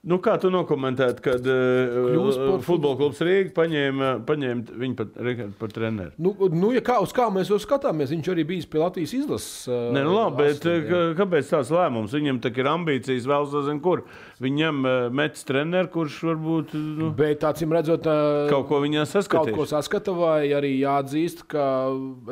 Nu, 0.00 0.16
kā 0.24 0.32
tu 0.40 0.48
nokomentētu, 0.48 1.20
kad 1.20 1.44
uh, 1.44 2.54
futbola 2.64 2.96
klubs 2.96 3.18
Rīga 3.20 3.50
paņēma, 3.52 4.06
paņēma 4.24 4.76
viņu 4.80 4.96
par, 4.96 5.10
Rihardu 5.26 5.56
par 5.60 5.74
treneru? 5.76 6.14
Nu, 6.16 6.32
nu, 6.54 6.70
ja 6.72 6.80
kā, 6.84 6.96
uz 7.04 7.12
kā 7.12 7.26
mēs 7.32 7.50
jau 7.52 7.58
skatāmies, 7.60 8.14
viņš 8.14 8.30
arī 8.32 8.46
bijis 8.48 8.68
pie 8.70 8.80
Latvijas 8.80 9.12
izlases. 9.18 9.66
ā, 9.68 9.80
Nē, 9.92 10.04
nu 10.06 10.14
labi, 10.16 10.46
bet 10.46 10.64
jā. 10.64 11.02
kāpēc 11.18 11.50
tāds 11.52 11.72
lēmums? 11.76 12.16
Viņam 12.16 12.40
tā 12.40 12.52
ir 12.56 12.70
ambīcijas, 12.72 13.28
vēl 13.28 13.44
zina, 13.52 13.76
kur. 13.84 14.06
Viņam 14.40 14.80
uh, 14.88 14.96
metis 15.20 15.44
treneru, 15.44 15.92
kurš 15.92 16.16
varbūt 16.30 16.72
nu, 16.80 17.10
Bet 17.20 17.44
acīm 17.44 17.76
redzot, 17.76 18.08
ā, 18.08 18.16
kaut 18.48 18.70
ko 18.72 18.80
viņā 18.80 19.04
kaut 19.28 19.52
ko 19.52 19.68
saskata, 19.68 20.16
vai 20.16 20.48
arī 20.56 20.78
jāatzīst, 20.80 21.44
ka 21.52 21.68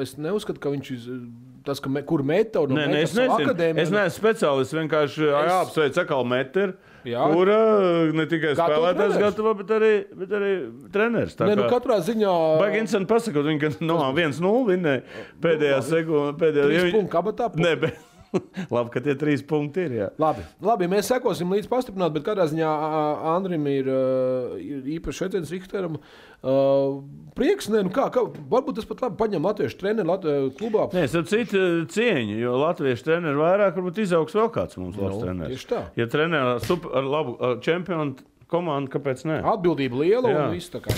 es 0.01 0.17
neuzskatu, 0.17 0.65
ka 0.65 0.73
viņš 0.73 0.93
iz- 0.97 1.11
tas, 1.69 1.83
me, 1.85 2.01
kur 2.07 2.25
meta 2.25 2.63
un 2.65 2.73
Nē, 2.73 2.87
nē, 2.89 3.01
es 3.05 3.13
nezinu. 3.13 3.53
Es 3.77 3.91
neesmu 3.93 4.17
speciālists. 4.23 4.73
Vienkārši 4.73 5.27
Es- 5.29 5.51
jāapsveic 5.53 6.01
atkal 6.01 6.25
meteru. 6.25 6.79
Jā. 7.09 7.25
Kura 7.33 7.59
ne 8.16 8.27
tikai 8.31 8.53
Gatavo 8.59 8.83
spēlētājs 8.88 9.18
gatavo, 9.23 9.55
bet 9.62 9.73
arī, 9.79 9.92
bet 10.23 10.35
arī 10.38 10.51
treneris. 10.94 11.37
Tā 11.38 11.49
Nē, 11.49 11.57
nu, 11.57 11.64
kā- 11.66 11.79
katrā 11.79 11.99
ziņā. 12.09 12.35
Baigi 12.61 12.83
interesanti 12.83 13.11
pasakot, 13.14 13.49
viņi 13.49 13.62
gan 13.64 13.79
no 13.88 13.99
1-0 14.12 14.66
vinnēja 14.68 15.03
pēdējā 15.44 15.81
sekundē. 15.88 16.37
Pēdējā 16.42 16.85
punktu 16.92 17.12
kabatā. 17.16 17.51
Nē, 17.57 17.73
bet 17.81 18.05
labi, 18.75 18.91
ka 18.95 19.01
tie 19.05 19.14
trīs 19.19 19.43
punkti 19.47 19.85
ir. 19.87 19.95
Jā. 19.99 20.09
Labi, 20.21 20.45
labi, 20.64 20.88
mēs 20.91 21.09
sekosim 21.12 21.51
līdz 21.55 21.69
pastiprināt, 21.71 22.12
bet 22.17 22.27
katrā 22.27 22.47
ziņā 22.51 22.71
Andrim 23.35 23.67
ir, 23.73 23.88
ir 24.62 24.88
īpaši 24.99 25.25
redzējums 25.27 25.53
Rikteram. 25.55 25.99
Uh, 26.38 27.01
prieks, 27.35 27.67
ne, 27.73 27.81
nu 27.87 27.91
kā, 27.91 28.05
kā, 28.14 28.23
varbūt 28.53 28.77
tas 28.79 28.87
pat 28.87 29.01
labi 29.03 29.19
paņem 29.19 29.49
latviešu 29.49 29.79
treneri 29.81 30.07
Latvijas 30.07 30.53
klubā. 30.61 30.85
Nē, 30.95 31.07
es 31.09 31.17
citu 31.33 31.62
cieņu, 31.91 32.37
jo 32.45 32.53
latviešu 32.62 33.09
treneri 33.09 33.41
vairāk, 33.41 33.75
varbūt 33.81 34.03
izaugs 34.05 34.37
vēl 34.38 34.53
kāds 34.55 34.79
mums 34.79 35.01
labs 35.01 35.17
Nu, 35.19 35.25
treneris. 35.25 35.57
tieši 35.57 35.71
tā. 35.73 35.81
Ja 35.99 36.07
treneris 36.07 36.53
ar, 36.61 36.67
super- 36.69 36.95
ar 37.01 37.09
labu 37.11 37.35
ar 37.43 37.57
čempionu 37.64 38.21
komandu, 38.49 38.93
kāpēc 38.95 39.25
ne? 39.29 39.41
Atbildība 39.43 39.99
liela 40.05 40.31
Jā. 40.31 40.45
un 40.47 40.55
viss 40.55 40.71
tā 40.71 40.81
kā. 40.85 40.95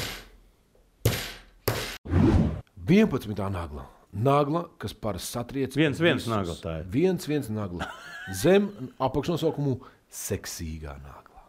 11. 2.91 3.51
nagla. 3.55 3.87
Nagla, 4.11 4.65
kas 4.83 4.93
parasti 4.93 5.37
satriec. 5.37 5.77
Viens, 5.79 6.01
viens 6.03 6.25
nagla 6.27 6.57
tā 6.59 6.81
ir. 6.81 6.87
Viens, 6.91 7.27
viens 7.31 7.47
nagla. 7.53 7.87
Zem 8.35 8.67
apakšnosaukumu 8.99 9.77
seksīgā 10.11 10.97
nagla. 10.99 11.45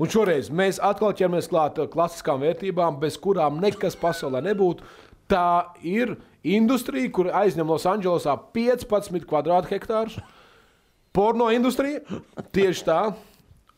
Un 0.00 0.10
šoreiz 0.12 0.50
mēs 0.52 0.80
atkal 0.82 1.14
ķeramies 1.16 1.48
klāt 1.48 1.80
klasiskām 1.92 2.42
vērtībām, 2.44 2.98
bez 3.00 3.16
kurām 3.20 3.60
nekas 3.62 3.96
pasaulē 3.96 4.42
nebūtu. 4.44 4.84
Tā 5.30 5.72
ir 5.86 6.16
industrija, 6.44 7.08
kur 7.14 7.30
aizņem 7.32 7.72
Losandželosā 7.72 8.36
15 8.52 9.24
kvadrāthektārus. 9.28 10.18
Porno 11.16 11.48
industrija 11.52 12.02
tieši 12.52 12.88
tā. 12.88 13.02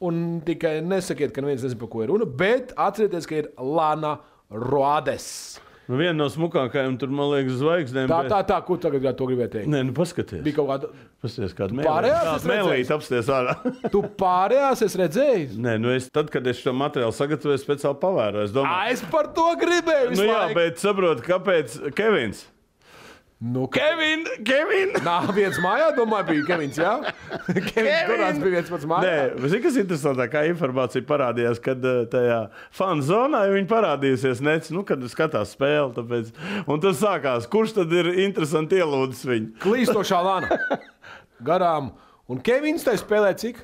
Un 0.05 0.41
tikai 0.45 0.81
nesakiet, 0.85 1.31
ka 1.33 1.41
neviens 1.41 1.63
nezina, 1.65 1.79
par 1.81 1.91
ko 1.93 2.03
ir 2.03 2.11
runa. 2.11 2.27
Bet 2.27 2.75
atcerieties, 2.75 3.29
ka 3.31 3.39
ir 3.39 3.53
Lana 3.63 4.17
Rodes. 4.51 5.61
Nu, 5.85 5.99
viena 6.01 6.15
no 6.17 6.27
smukākajām 6.33 6.95
tur, 6.99 7.11
man 7.13 7.29
liekas, 7.29 7.59
zvaigznēm. 7.61 8.07
Tā, 8.09 8.23
bet- 8.25 8.33
tā, 8.33 8.39
tā, 8.49 8.57
ko 8.65 8.79
tagad 8.81 9.03
gribētu 9.03 9.27
gribēt 9.29 9.51
teikt. 9.53 9.69
Nē, 9.69 9.83
nu 9.85 9.93
paskaties. 9.93 10.41
Bija 10.47 10.57
kaut 10.57 10.71
kāda. 10.71 10.89
Paskaties, 11.21 11.53
kāda 11.59 11.77
pārējās 11.85 12.25
mēlīte. 12.25 12.47
Kāda 12.47 12.55
mēlīte 12.55 12.95
apsties 12.97 13.29
ārā. 13.37 13.57
Tu 13.93 14.01
pārējās 14.23 14.83
esi 14.89 15.01
redzējis. 15.03 15.59
Nē, 15.61 15.77
nu 15.85 15.93
es 15.93 16.09
tad, 16.15 16.31
kad 16.33 16.47
es 16.49 16.63
šo 16.65 16.73
materiālu 16.77 17.13
sagatavoju, 17.13 17.61
speciāli 17.61 18.01
pavēroju. 18.01 18.49
Es 18.49 18.57
domāju, 18.57 18.81
Ā, 18.81 18.91
Es 18.97 19.05
par 19.13 19.29
to 19.37 19.45
gribēju. 19.61 20.09
nu 20.09 20.17
visu 20.17 20.25
jā, 20.31 20.41
laiku. 20.41 20.55
bet 20.63 20.81
saprotu, 20.81 21.27
kāpēc 21.29 21.79
Kevins. 22.01 22.47
Nu. 23.45 23.67
Kevin, 23.69 24.23
Kevin! 24.41 24.95
Nā, 25.05 25.19
viens 25.37 25.59
mājā, 25.61 25.91
domāju, 25.99 26.31
bija 26.31 26.45
Kevins. 26.49 26.79
Jā, 26.81 26.95
Kevins 27.75 28.07
Durants 28.09 28.41
bija 28.41 28.55
viens 28.55 28.71
pats 28.73 28.87
mājā. 28.89 29.05
Nē, 29.05 29.43
zini, 29.51 29.61
kas 29.67 29.77
interesantākā 29.83 30.47
informācija 30.49 31.05
parādījās, 31.05 31.61
kad 31.65 31.85
eh, 31.85 31.99
tajā 32.09 32.39
fanu 32.73 33.05
zonā 33.05 33.43
viņi 33.53 33.69
parādījusies 33.69 34.41
nec, 34.45 34.71
nu, 34.73 34.87
kad 34.89 35.05
skatās 35.13 35.53
spēli. 35.59 35.93
Tāpēc, 35.99 36.33
un 36.73 36.81
tas 36.81 36.97
sākās, 37.03 37.51
kurš 37.53 37.77
tad 37.83 37.93
ir 37.93 38.09
interesanti 38.25 38.81
ielūdzis 38.81 39.29
viņu? 39.29 39.53
Klīstošā 39.67 40.25
lāna. 40.25 40.61
Garām. 41.45 41.93
Un 42.33 42.41
Kevins 42.41 42.87
tai 42.89 42.97
spēlē 42.97 43.35
cik? 43.37 43.61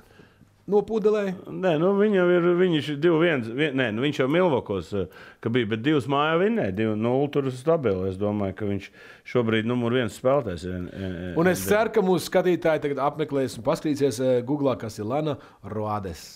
No 0.70 0.82
pudelē. 0.86 1.22
Nē, 1.50 1.72
nu, 1.82 1.90
viņam 1.98 2.28
ir 2.30 2.44
viņš 2.60 2.90
ir 2.92 2.98
2-1. 3.02 3.46
Vien, 3.58 3.76
nē, 3.80 3.88
nu, 3.96 4.04
viņš 4.04 4.20
jau 4.22 4.26
Milvokos 4.30 4.92
eh, 4.94 5.22
bija, 5.50 5.70
bet 5.72 5.82
divas 5.82 6.06
mājā 6.10 6.36
vinnēja. 6.44 6.74
2-0 6.78 7.30
tur 7.34 7.48
stabili. 7.54 8.10
Es 8.12 8.20
domāju, 8.20 8.54
ka 8.60 8.68
viņš 8.68 8.86
šobrīd 9.32 9.66
numur 9.68 9.96
viens 9.98 10.18
spēlētājs. 10.20 10.68
ir. 10.68 11.34
Un 11.40 11.50
es 11.50 11.64
ceru, 11.66 11.90
ka 11.96 12.04
mūsu 12.06 12.28
skatītāji 12.28 12.84
tagad 12.86 13.02
apmeklēs 13.08 13.58
un 13.58 13.66
paskatīsies 13.66 14.22
eh, 14.22 14.32
Google, 14.46 14.76
kas 14.78 15.00
ir 15.02 15.10
Lana 15.10 15.36
Roades. 15.74 16.28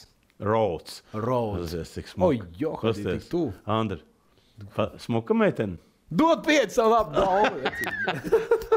Roads. 0.42 1.02
Roads. 1.14 1.70
Tas 1.70 1.78
ir 1.78 1.94
tik 1.94 2.10
Oi, 2.10 2.12
smuki. 2.40 2.52
Johani, 2.58 2.90
Pasties. 2.90 3.22
tik 3.22 3.30
tuvu. 3.30 3.52
Andri, 3.70 4.00
smuka 5.06 5.36
meitene. 5.38 5.78
Dod 6.14 6.42
pieci 6.46 6.74
savu 6.74 6.90
labu 6.90 7.14
galvu. 7.16 7.58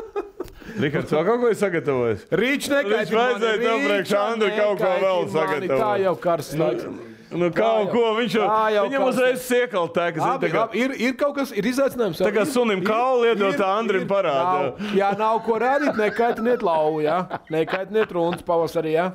Rikards 0.82 1.12
vēl 1.12 1.26
kaut 1.26 1.40
ko 1.42 1.50
ir 1.52 1.58
sagatavojis. 1.58 2.26
Rīč 2.32 2.70
nekaitini 2.70 2.98
Viņš 3.02 3.13
vajadzēja 3.18 3.60
tev 3.63 3.86
priekš 3.88 4.16
Andri 4.22 4.50
kaut 4.58 4.78
ko 4.82 4.90
vēl 5.04 5.04
nekaitini 5.04 5.34
mani. 5.34 5.38
sagatavot. 5.38 5.84
Tā 5.84 5.92
jau 6.04 6.16
karsts 6.28 6.58
laiks. 6.62 6.88
Nu, 7.28 7.50
kaut 7.52 7.90
ko 7.92 8.02
viņš 8.16 8.36
jau, 8.38 8.44
tā 8.48 8.68
jau 8.72 8.84
viņam 8.88 9.02
kas- 9.04 9.16
uzreiz 9.18 9.42
siekal 9.44 9.90
tā, 9.92 10.06
ir 10.16 10.22
tā 10.40 10.48
kā, 10.54 10.62
ir, 10.80 10.94
ir 11.10 11.13
kaut 11.20 11.36
kas, 11.36 11.52
ir 11.52 11.66
izaicinājums. 11.68 12.22
tā 12.24 12.32
kā 12.32 12.46
sunim 12.48 12.80
kaulu 12.88 13.26
iedot, 13.28 13.60
Andrim 13.60 14.06
nav- 14.08 14.96
Jā, 14.96 15.10
nav 15.20 15.42
ko 15.44 15.58
rādīt, 15.60 15.98
nekaitiniet 16.00 16.63
lauvu, 16.63 17.02
jā. 17.04 17.18
Nekaitiniet 17.52 18.10
runas 18.16 18.42
pavasarī, 18.42 18.94
jā. 18.96 19.12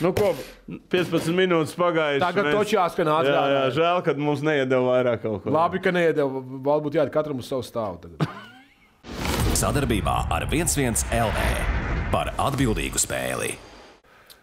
nu 0.00 0.12
ko, 0.12 0.30
15 0.94 1.34
minūtes 1.34 1.74
pagājušas. 1.74 2.22
Tagad 2.22 2.44
mēs- 2.46 2.54
toču 2.54 2.76
jāskan 2.78 3.06
Jā, 3.10 3.18
jā, 3.24 3.34
atgādāt. 3.34 3.74
žēl, 3.74 4.04
ka 4.04 4.14
mums 4.14 4.40
neiedeva 4.42 4.86
vairāk 4.94 5.22
kaut 5.22 5.42
ko. 5.42 5.50
Labi, 5.50 5.82
ka 5.82 5.90
neiedeva. 5.90 6.30
Varbūt 6.62 6.92
jā, 7.02 7.10
katram 7.10 7.38
uz 7.42 7.48
savu 7.50 7.62
stāvu. 7.66 7.98
Tagad. 8.00 8.28
Sadarbībā 9.60 10.12
ar 10.32 10.46
11 10.48 11.02
LV 11.12 11.40
par 12.12 12.30
atbildīgu 12.40 12.96
spēli. 12.96 13.50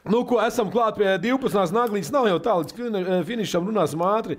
Nu, 0.07 0.19
ko 0.29 0.37
esam 0.43 0.69
klāt 0.71 0.99
pie 0.99 1.07
12. 1.23 1.73
naglīs, 1.75 2.11
nav 2.13 2.27
jau 2.29 2.37
tā 2.43 2.53
līdz 2.59 2.75
fini- 2.77 3.23
finišam, 3.25 3.65
runāsim 3.67 4.03
ātri. 4.05 4.37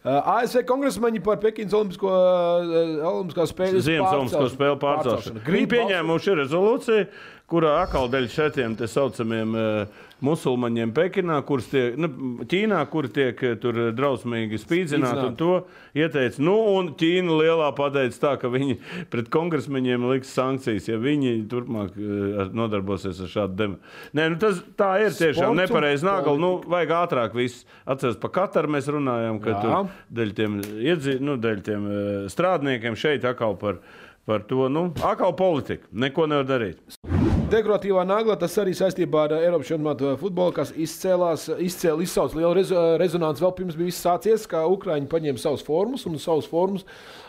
Uh, 0.00 0.40
ASV 0.40 0.62
kongresmeņi 0.64 1.20
par 1.22 1.36
Pekinas 1.42 1.74
Olimpisko, 1.76 2.08
uh, 2.08 3.04
Olimpiskās 3.10 3.52
spēļu 3.52 3.82
Ziemas 3.84 4.14
Olimpisko 4.16 4.48
spēļu 4.54 4.78
pārcelšanu. 4.80 5.42
Viņi 5.44 5.68
pieņēmuši 5.74 6.36
rezolūciju, 6.40 7.04
kurā 7.50 7.80
atkal 7.82 8.10
dēļ 8.12 8.30
šiem 8.30 8.78
tā 8.78 8.88
saucamiem 8.90 9.56
uh, 9.58 10.00
musulmaņiem 10.24 10.92
Pekinā, 10.94 11.40
kurus 11.48 11.68
tiek, 11.72 11.96
nu, 12.00 12.10
Ķīnā, 12.48 12.80
kuri 12.92 13.10
tiek 13.14 13.42
eh, 13.46 13.54
tur 13.60 13.78
drausmīgi 13.96 14.60
spīdzināti, 14.60 15.24
un 15.30 15.36
to 15.38 15.50
ieteica. 15.96 16.42
Nu, 16.44 16.56
un 16.76 16.92
Ķīna 17.00 17.38
lielā 17.40 17.70
pateica 17.76 18.20
tā, 18.24 18.34
ka 18.40 18.50
viņi 18.52 18.76
pret 19.12 19.30
kongresmeņiem 19.32 20.06
liks 20.12 20.34
sankcijas, 20.36 20.90
ja 20.92 21.00
viņi 21.00 21.34
turpmāk 21.50 21.96
eh, 21.96 22.42
ar- 22.44 22.52
nodarbosies 22.60 23.22
ar 23.24 23.32
šādu 23.32 23.58
demu. 23.62 23.80
Nē, 24.16 24.28
nu, 24.34 24.40
tas 24.42 24.60
tā 24.78 24.92
ir 25.06 25.16
tiešām 25.16 25.56
nepareizi 25.58 26.06
nāgal. 26.08 26.40
Nu, 26.40 26.54
vajag 26.70 26.94
ātrāk 27.00 27.36
viss. 27.38 27.64
Atceros, 27.90 28.20
pa 28.20 28.32
Kataru 28.34 28.72
mēs 28.76 28.90
runājām, 28.92 29.40
ka 29.42 29.56
Jā. 29.56 29.62
tur 29.64 29.96
dēļ 30.20 30.36
tiem, 30.36 30.60
iedzi, 30.84 31.16
nu, 31.24 31.38
dēļ 31.40 31.64
tiem 31.66 31.88
eh, 31.88 32.12
strādniekiem 32.32 32.98
šeit 32.98 33.24
atkal 33.28 33.56
par, 33.60 33.80
par 34.28 34.44
to, 34.48 34.68
nu, 34.72 34.90
atkal 35.00 35.34
politika. 35.38 35.88
Neko 35.90 36.28
nevar 36.30 36.48
darīt. 36.48 37.39
Dekoratīvā 37.50 38.04
nagla 38.06 38.36
tas 38.38 38.52
arī 38.62 38.70
saistībā 38.78 39.24
ar 39.26 39.32
Eiropas 39.40 39.66
čempionātu 39.72 40.12
futbolu, 40.20 40.52
kas 40.54 40.70
izcēlās, 40.78 41.48
izcēlās, 41.58 42.04
izsauc 42.06 42.36
lielu 42.38 42.52
rez, 42.60 42.70
rezonanci 43.02 43.42
vēl 43.42 43.54
pirms 43.58 43.78
bija 43.80 43.96
sācies, 43.96 44.46
kā 44.50 44.62
Ukrāņi 44.70 45.10
paņēma 45.10 45.42
savus 45.42 45.64
formus 45.66 46.06
un 46.06 46.14
savus 46.22 46.46
formus, 46.50 46.84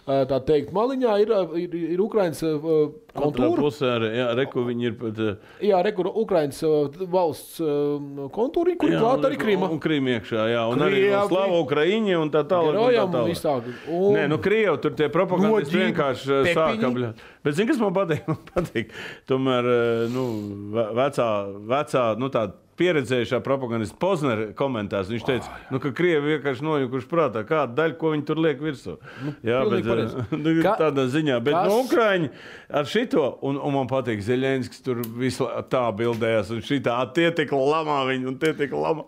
tā 0.06 0.38
teikt, 0.46 0.70
maliņā 0.78 1.16
ir, 1.24 1.34
ir, 1.64 1.76
ir 1.96 2.04
Otrā 3.12 3.44
kontūra. 3.44 3.60
pusē 3.60 3.88
arī, 3.98 4.10
jā, 4.16 4.28
reku 4.40 4.62
viņi 4.64 4.86
ir 4.88 4.94
pat. 4.96 5.18
Jā, 5.68 5.82
rekur 5.84 6.08
Ukrāņas 6.14 6.62
eh, 6.64 7.02
valsts 7.12 7.58
kontūri, 8.32 8.78
kur 8.80 8.88
jā, 8.94 9.02
klāta 9.02 9.26
un- 9.26 9.28
arī 9.28 9.40
Krīma. 9.42 9.68
Un 9.76 9.82
Krīma 9.84 10.14
iekšā, 10.16 10.46
jā, 10.54 10.62
un 10.72 10.80
arī 10.86 11.02
Krievi. 11.02 11.12
no 11.18 11.26
Slava 11.28 11.60
Ukraiņa 11.66 12.22
un 12.22 12.32
tā 12.32 12.44
tālāk. 12.48 12.72
tā 12.72 12.78
Gerojam 12.78 13.10
un 13.10 13.18
tālāk. 13.18 13.28
viss 13.34 13.44
tā. 13.44 13.58
Un- 13.92 14.16
Nē, 14.16 14.24
nu, 14.32 14.38
Krievi 14.38 14.78
tur 14.86 14.96
tie 14.96 15.10
propagandisti 15.12 15.82
vienkārši 15.82 16.40
sāka. 16.56 17.14
Bet, 17.44 17.56
zini, 17.58 17.68
kas 17.74 17.80
man 17.82 17.94
patīk? 17.94 18.24
Man 18.32 18.38
patīk. 18.56 18.92
Tomēr, 19.28 19.68
nu, 20.12 20.26
ve- 20.76 20.90
vecā, 20.98 21.28
vecā, 21.72 22.04
nu, 22.20 22.30
tā 22.34 22.46
pieredzējušā 22.80 23.40
propagandista 23.46 23.98
Poznera 24.02 24.48
komentārs. 24.58 25.10
Viņš 25.12 25.26
teica, 25.28 25.52
nu, 25.74 25.80
ka 25.84 25.92
Krievi 25.96 26.36
vienkārši 26.36 26.66
nojukuši 26.66 27.10
prātā, 27.12 27.44
kādu 27.48 27.76
daļu, 27.78 27.98
ko 28.02 28.12
viņi 28.14 28.26
tur 28.30 28.42
liek 28.42 28.62
virsū. 28.64 28.96
Jā, 29.46 29.60
pilnīgi 29.66 29.90
bet 29.90 30.02
eh, 30.06 30.34
nu, 30.46 30.54
Ka- 30.66 30.76
tādā 30.80 31.06
ziņā. 31.14 31.38
Bet 31.46 31.58
kas- 31.58 31.70
no 31.70 31.80
Ukraiņi 31.86 32.32
ar 32.82 32.90
šito, 32.90 33.26
un, 33.48 33.60
un 33.62 33.76
man 33.76 33.92
patīk 33.92 34.24
Zeļenskis, 34.26 34.82
tur 34.86 35.04
visu 35.20 35.50
tā 35.72 35.84
bildējās, 36.00 36.54
un 36.56 36.64
šitā 36.66 36.98
tie 37.16 37.30
tik 37.38 37.54
lamā 37.56 38.02
viņi, 38.10 38.30
un 38.32 38.40
tie 38.42 38.54
tik 38.58 38.74
lamā. 38.78 39.06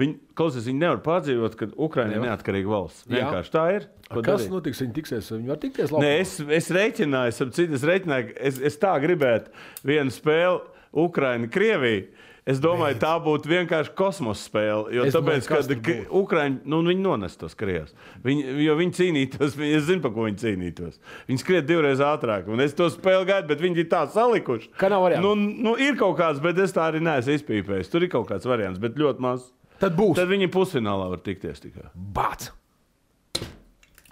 Viņi, 0.00 0.18
klausies, 0.36 0.66
viņi 0.68 0.82
nevar 0.82 1.00
pārdzīvot, 1.06 1.56
ka 1.60 1.70
Ukraiņa 1.74 2.18
ir 2.18 2.26
neatkarīga 2.26 2.72
valsts. 2.74 3.06
Jā. 3.08 3.22
Vienkārši 3.22 3.54
tā 3.54 3.64
ir. 3.78 3.88
Kas 4.14 4.26
darīt? 4.44 4.50
notiks? 4.52 4.82
Viņi 4.84 4.94
tiksies, 4.98 5.30
viņi 5.32 5.48
var 5.54 5.58
tikties 5.62 5.90
Nē, 5.94 5.96
labi. 5.96 6.10
es, 6.20 6.34
es 6.58 6.68
rēķināju, 6.76 7.48
citu, 7.56 7.78
es 7.78 7.86
rēķināju, 7.88 8.34
es, 8.50 8.60
es 8.70 8.76
tā 8.82 8.92
gribētu 9.02 9.50
vienu 9.88 10.12
spēli 10.14 10.60
Ukraiņa, 11.04 11.48
Krievija. 11.54 12.04
Es 12.44 12.58
domāju, 12.60 12.98
tā 13.00 13.14
būtu 13.24 13.48
vienkārši 13.48 13.94
kosmosa 13.96 14.42
spēle. 14.44 14.90
Jo 14.92 15.06
Es 15.08 15.14
tāpēc, 15.14 15.46
domāju, 15.46 15.48
kas 15.48 15.68
tur 15.70 15.78
ka 15.80 15.94
Ukrāņi 16.20 16.58
nu, 16.68 16.82
nonest 17.00 17.38
tos 17.40 17.54
krievus. 17.56 17.94
Viņi, 18.24 18.42
jo 18.66 18.74
viņi 18.76 18.92
cīnītos, 18.98 19.54
viņi, 19.56 19.70
es 19.78 19.86
zinu, 19.86 20.02
par 20.04 20.12
ko 20.12 20.26
viņi 20.26 20.42
cīnītos. 20.42 20.98
Viņi 21.30 21.40
skriet 21.40 21.64
divreiz 21.70 22.02
ātrāk. 22.04 22.50
Un 22.52 22.60
es 22.60 22.76
to 22.76 22.90
spēli 22.92 23.30
gaidu, 23.30 23.48
bet 23.48 23.64
viņi 23.64 23.80
ir 23.80 23.88
tā 23.94 24.02
salikuši. 24.12 24.74
Ka 24.76 24.92
nav 24.92 25.06
variantu. 25.06 25.32
Nu, 25.32 25.54
nu, 25.70 25.72
ir 25.80 25.96
kaut 26.00 26.18
kāds, 26.20 26.42
bet 26.44 26.60
es 26.60 26.76
tā 26.76 26.90
arī 26.90 27.00
neesmu 27.06 27.38
izpīpējis. 27.38 27.92
Tur 27.94 28.04
ir 28.04 28.12
kaut 28.12 28.28
kāds 28.28 28.50
variants, 28.50 28.82
bet 28.82 29.00
ļoti 29.00 29.24
maz. 29.24 29.48
Tad 29.80 29.96
būs. 29.96 30.12
Tad 30.20 30.28
viņi 30.28 30.50
pusfinālā 30.52 31.08
var 31.14 31.24
tikties 31.24 31.64
tikai. 31.64 31.88
Bāc! 31.96 32.50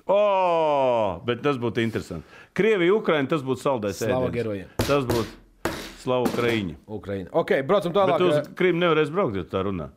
Oh, 0.08 1.20
bet 1.28 1.44
tas 1.44 1.60
būtu 1.60 1.84
interesanti. 1.84 2.40
Krievija, 2.56 2.96
Ukraina, 2.96 3.28
tas 3.30 3.44
būtu 3.44 3.62
gerojiem. 4.34 4.72
Tas 4.82 5.06
būtu 5.08 5.41
Slava 6.02 6.26
Ukraiņa. 6.28 6.76
Ukraina. 6.98 7.30
Ok, 7.38 7.54
braucam 7.68 7.94
Bet 7.94 8.02
tālāk. 8.02 8.24
uz 8.26 8.52
Krimu 8.58 8.82
nevarēs 8.82 9.12
braukt, 9.14 9.38
ja 9.38 9.46
tā 9.48 9.62
runā. 9.68 9.90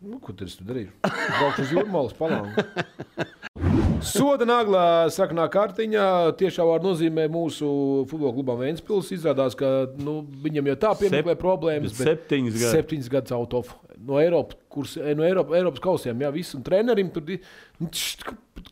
Nu, 0.00 0.16
ko 0.24 0.32
tur 0.36 0.48
es 0.48 0.56
tur 0.56 0.68
darīju? 0.70 0.92
Braukšu 1.04 1.64
uz 1.66 1.72
jūrmālas 1.76 2.14
palānu. 2.16 2.54
Soda 4.00 4.46
naglā 4.48 5.10
sarkanā 5.12 5.44
kartiņā 5.52 6.06
tiešām 6.40 6.68
var 6.70 6.82
nozīmē 6.84 7.26
mūsu 7.32 7.68
futbola 8.08 8.32
klubam 8.36 8.60
Vēnspils. 8.62 9.10
Izrādās, 9.16 9.56
ka 9.58 9.90
nu, 10.00 10.20
viņam 10.44 10.70
jau 10.72 10.76
tā 10.86 10.92
piemeklē 11.02 11.36
problēmas. 11.40 11.94
septiņas 11.98 12.56
gadi. 12.56 12.72
Septiņas 12.78 13.10
gadus 13.12 13.34
out 13.36 13.56
of. 13.60 13.74
No 14.00 14.16
Eiropas, 14.16 14.56
kurs, 14.72 14.94
no 14.96 15.26
Eiropas, 15.26 15.58
Eiropas 15.58 15.82
kausiem, 15.84 16.22
jā, 16.24 16.30
viss. 16.32 16.56
Un 16.56 16.64
trenerim 16.64 17.10
tur 17.12 17.26
nu, 17.28 17.90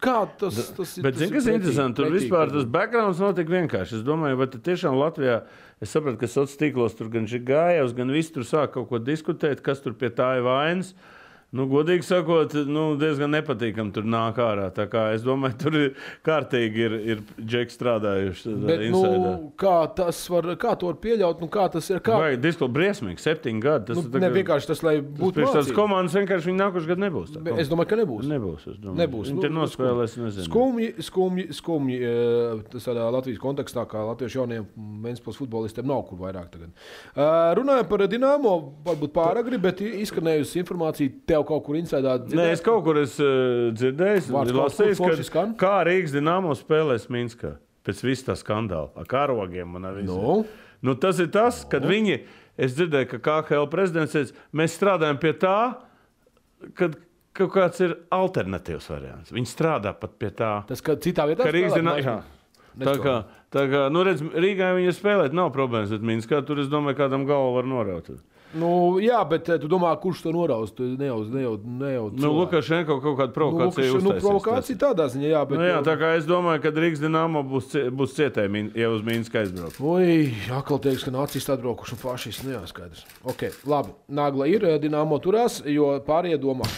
kā 0.00 0.16
tas, 0.40 0.62
tas 0.72 0.94
ir. 0.96 1.04
Bet, 1.04 1.18
tas 1.18 1.20
zini, 1.20 1.28
ir 1.28 1.36
kas 1.36 1.50
ir 1.50 1.58
interesanti? 1.58 2.00
Tur 2.00 2.14
vispār 2.14 2.54
tas 2.54 2.64
backgrounds 2.78 3.20
notika 3.20 3.52
vienkārši. 3.52 4.00
Es 4.00 4.06
domāju, 4.06 4.40
vai 4.40 4.48
tiešām 4.54 4.96
Latvijā, 4.96 5.42
es 5.84 5.92
sapratu, 5.92 6.22
ka 6.22 6.30
sociālos 6.32 6.56
tīklos 6.62 6.96
tur 6.96 7.12
gan 7.12 7.28
gājās, 7.28 7.92
gan 7.98 8.16
viss 8.16 8.32
tur 8.32 8.48
sāk 8.48 8.72
kaut 8.78 8.88
ko 8.88 9.02
diskutēt, 9.04 9.60
kas 9.60 9.84
tur 9.84 9.92
pie 10.00 10.08
tā 10.08 10.38
ir 10.40 10.48
vainas. 10.48 10.94
Nu, 11.48 11.64
godīgi 11.64 12.04
sakot, 12.04 12.52
nu, 12.68 12.82
diezgan 13.00 13.30
nepatīkami 13.32 13.88
tur 13.96 14.04
nāk 14.04 14.36
ārā. 14.36 14.66
Es 15.14 15.22
domāju, 15.24 15.54
tur 15.62 15.76
ir 15.80 15.86
kārtīgi 16.26 16.82
ir, 16.84 16.96
ir 17.14 17.22
džeki 17.40 17.72
strādājuši. 17.72 18.52
Bet, 18.66 18.82
nu, 18.92 19.52
kā 19.56 19.78
tas 19.96 20.18
var, 20.28 20.44
kā 20.60 20.74
to 20.76 20.90
var 20.90 20.98
pieļaut? 21.00 21.40
Nu, 21.40 21.48
kā 21.48 21.64
tas 21.72 21.88
ir? 21.88 22.02
Kā, 22.04 22.18
Vai 22.20 22.34
disko 22.36 22.68
briesmīgi, 22.68 23.22
septiņi 23.24 23.62
gadi. 23.64 23.86
Tas 23.94 23.96
nu, 24.02 24.20
ne 24.20 24.28
kā- 24.28 24.34
vienkārši 24.36 24.68
tas, 24.74 24.82
lai 24.84 24.98
būtu 25.00 25.40
tādas 25.40 25.70
mācība. 25.70 25.76
komandas 25.78 26.18
vienkārši 26.18 26.50
viņi 26.50 26.60
nākuši 26.60 26.90
gadu 26.92 27.04
nebūs. 27.06 27.32
tā 27.32 27.42
Bet 27.48 27.62
Es 27.64 27.72
domāju, 27.72 27.88
ka 27.94 27.96
nebūs. 28.02 28.28
Nebūs. 28.28 28.68
Nebūs. 29.00 29.32
Viņi 29.32 29.40
te 29.46 29.48
Nu, 29.48 29.62
nospēlēs, 29.62 30.18
nezinu. 30.20 30.44
Skumji, 30.50 30.90
skumji, 31.08 31.48
skumji. 31.56 31.98
eh, 32.04 32.62
Tas 32.68 32.84
tādā 32.84 33.08
Latvijas 33.10 33.40
kontekstā, 33.40 33.86
kā 33.88 34.04
Latvijas 34.04 34.36
jauniem 34.36 34.66
Vēnspils 34.76 35.40
futbolistiem 35.40 35.86
nav 35.88 36.04
kur 36.10 36.18
vairāk 36.18 36.50
tagad. 36.52 36.76
Uh, 37.16 37.54
runājot 37.56 37.88
par 37.88 38.04
Dienāmo, 38.04 38.74
varbūt 38.84 39.16
pāragri, 39.16 39.56
bet 39.60 39.78
izskanējusi 39.80 40.60
informācija 40.62 41.08
tev 41.26 41.37
kaut 41.46 41.64
kur 41.66 41.76
insēdā. 41.78 42.16
Nē, 42.34 42.48
es 42.56 42.60
kaut 42.64 42.82
kur 42.86 42.98
esmu 43.02 43.24
uh, 43.24 43.72
dzirdējis, 43.76 44.30
Vārds 44.34 44.52
kaut 44.54 44.62
lasījis, 44.64 44.98
kur 44.98 45.12
forši 45.12 45.26
skan. 45.28 45.54
ka 45.58 45.66
kā 45.66 45.84
Rīgas 45.88 46.14
dīnāmo 46.16 46.54
spēlēs 46.58 47.08
Minskā 47.12 47.54
pēc 47.88 48.02
visa 48.04 48.30
tā 48.32 48.36
skandāla 48.40 48.90
ar 48.98 49.06
karogiem. 49.08 49.74
un 49.78 49.84
ar 49.88 49.94
visu. 50.00 50.14
Nu? 50.16 50.44
Nu, 50.82 50.94
tas 50.94 51.18
ir 51.18 51.28
tas, 51.34 51.64
kad 51.68 51.82
viņi, 51.88 52.20
es 52.56 52.74
dzirdēju, 52.76 53.08
ka 53.16 53.18
KHL 53.42 53.66
prezidents 53.72 54.12
teica, 54.14 54.34
mēs 54.54 54.76
strādājam 54.78 55.18
pie 55.22 55.32
tā, 55.42 55.56
kad 56.78 56.96
kaut 57.38 57.52
kāds 57.54 57.80
ir 57.84 57.96
alternatīvs 58.14 58.88
variants. 58.90 59.32
Viņi 59.34 59.46
strādā 59.50 59.92
pat 59.98 60.16
pie 60.18 60.30
tā. 60.34 60.52
Tas, 60.68 60.82
ka 60.82 60.96
citā 61.02 61.26
vietā 61.30 61.46
Ka 61.46 61.54
Rīgas 61.54 61.76
dīnāmo. 61.78 62.02
mazāk. 62.02 62.34
Tā 62.78 62.94
kā, 63.02 63.14
tā 63.50 63.64
kā 63.72 63.80
nu, 63.90 64.04
redz, 64.06 64.20
Rīgā 64.22 64.68
viņa 64.76 64.92
spēlēt, 64.94 65.32
nav 65.34 65.48
problēmas. 65.54 65.90
Bet 65.90 66.04
Minskā 66.06 66.38
tur 66.46 66.60
es 66.62 66.68
domāju, 66.70 66.98
kādam 67.00 67.24
galvu 67.26 67.56
var 67.56 67.66
noraut. 67.66 68.10
Nu, 68.56 68.96
jā, 69.02 69.18
bet 69.28 69.48
eh, 69.52 69.58
tu 69.60 69.68
domā, 69.68 69.90
kurš 70.00 70.22
to 70.24 70.32
noraus? 70.32 70.70
Tu 70.72 70.86
ne 70.96 71.10
jau, 71.10 71.18
ne 71.28 71.42
jau, 71.42 71.54
ne 71.60 71.90
jau 71.92 72.04
Nu, 72.16 72.30
Lukašenko 72.38 72.96
kaut 73.04 73.18
kāda 73.18 73.28
nu, 73.28 73.36
provokācija. 73.36 73.90
Lukaš, 73.92 74.06
nu, 74.06 74.14
provokācija 74.24 74.80
tādā 74.80 75.08
ziņā, 75.12 75.28
jā, 75.34 75.42
bet. 75.50 75.60
Nu, 75.60 75.66
jā, 75.68 75.82
tā 75.84 75.96
kā 76.00 76.14
es 76.16 76.28
domāju, 76.28 76.62
ka 76.64 76.72
Rīgas 76.72 77.02
dīnāmo 77.02 77.42
būs, 77.50 77.76
būs 77.92 78.16
cietēji, 78.16 78.64
ja 78.78 78.88
uz 78.94 79.04
Mīnsku 79.04 79.42
aizbrauks. 79.42 79.80
Oi, 79.84 80.32
atkal 80.56 80.80
teiks, 80.88 81.04
ka 81.04 81.12
nacisti 81.12 81.52
atbraukuši 81.52 81.96
un 81.96 82.00
fašisti. 82.00 82.48
Nu, 82.48 82.56
jā, 82.56 82.62
skaidrs. 82.70 83.04
Ok, 83.28 83.50
labi. 83.68 83.92
Nagla 84.16 84.48
ir, 84.48 84.64
eh, 84.64 84.78
dināmo 84.80 85.20
turās, 85.20 85.60
jo 85.68 85.92
pārējie 86.08 86.40
domā. 86.40 86.68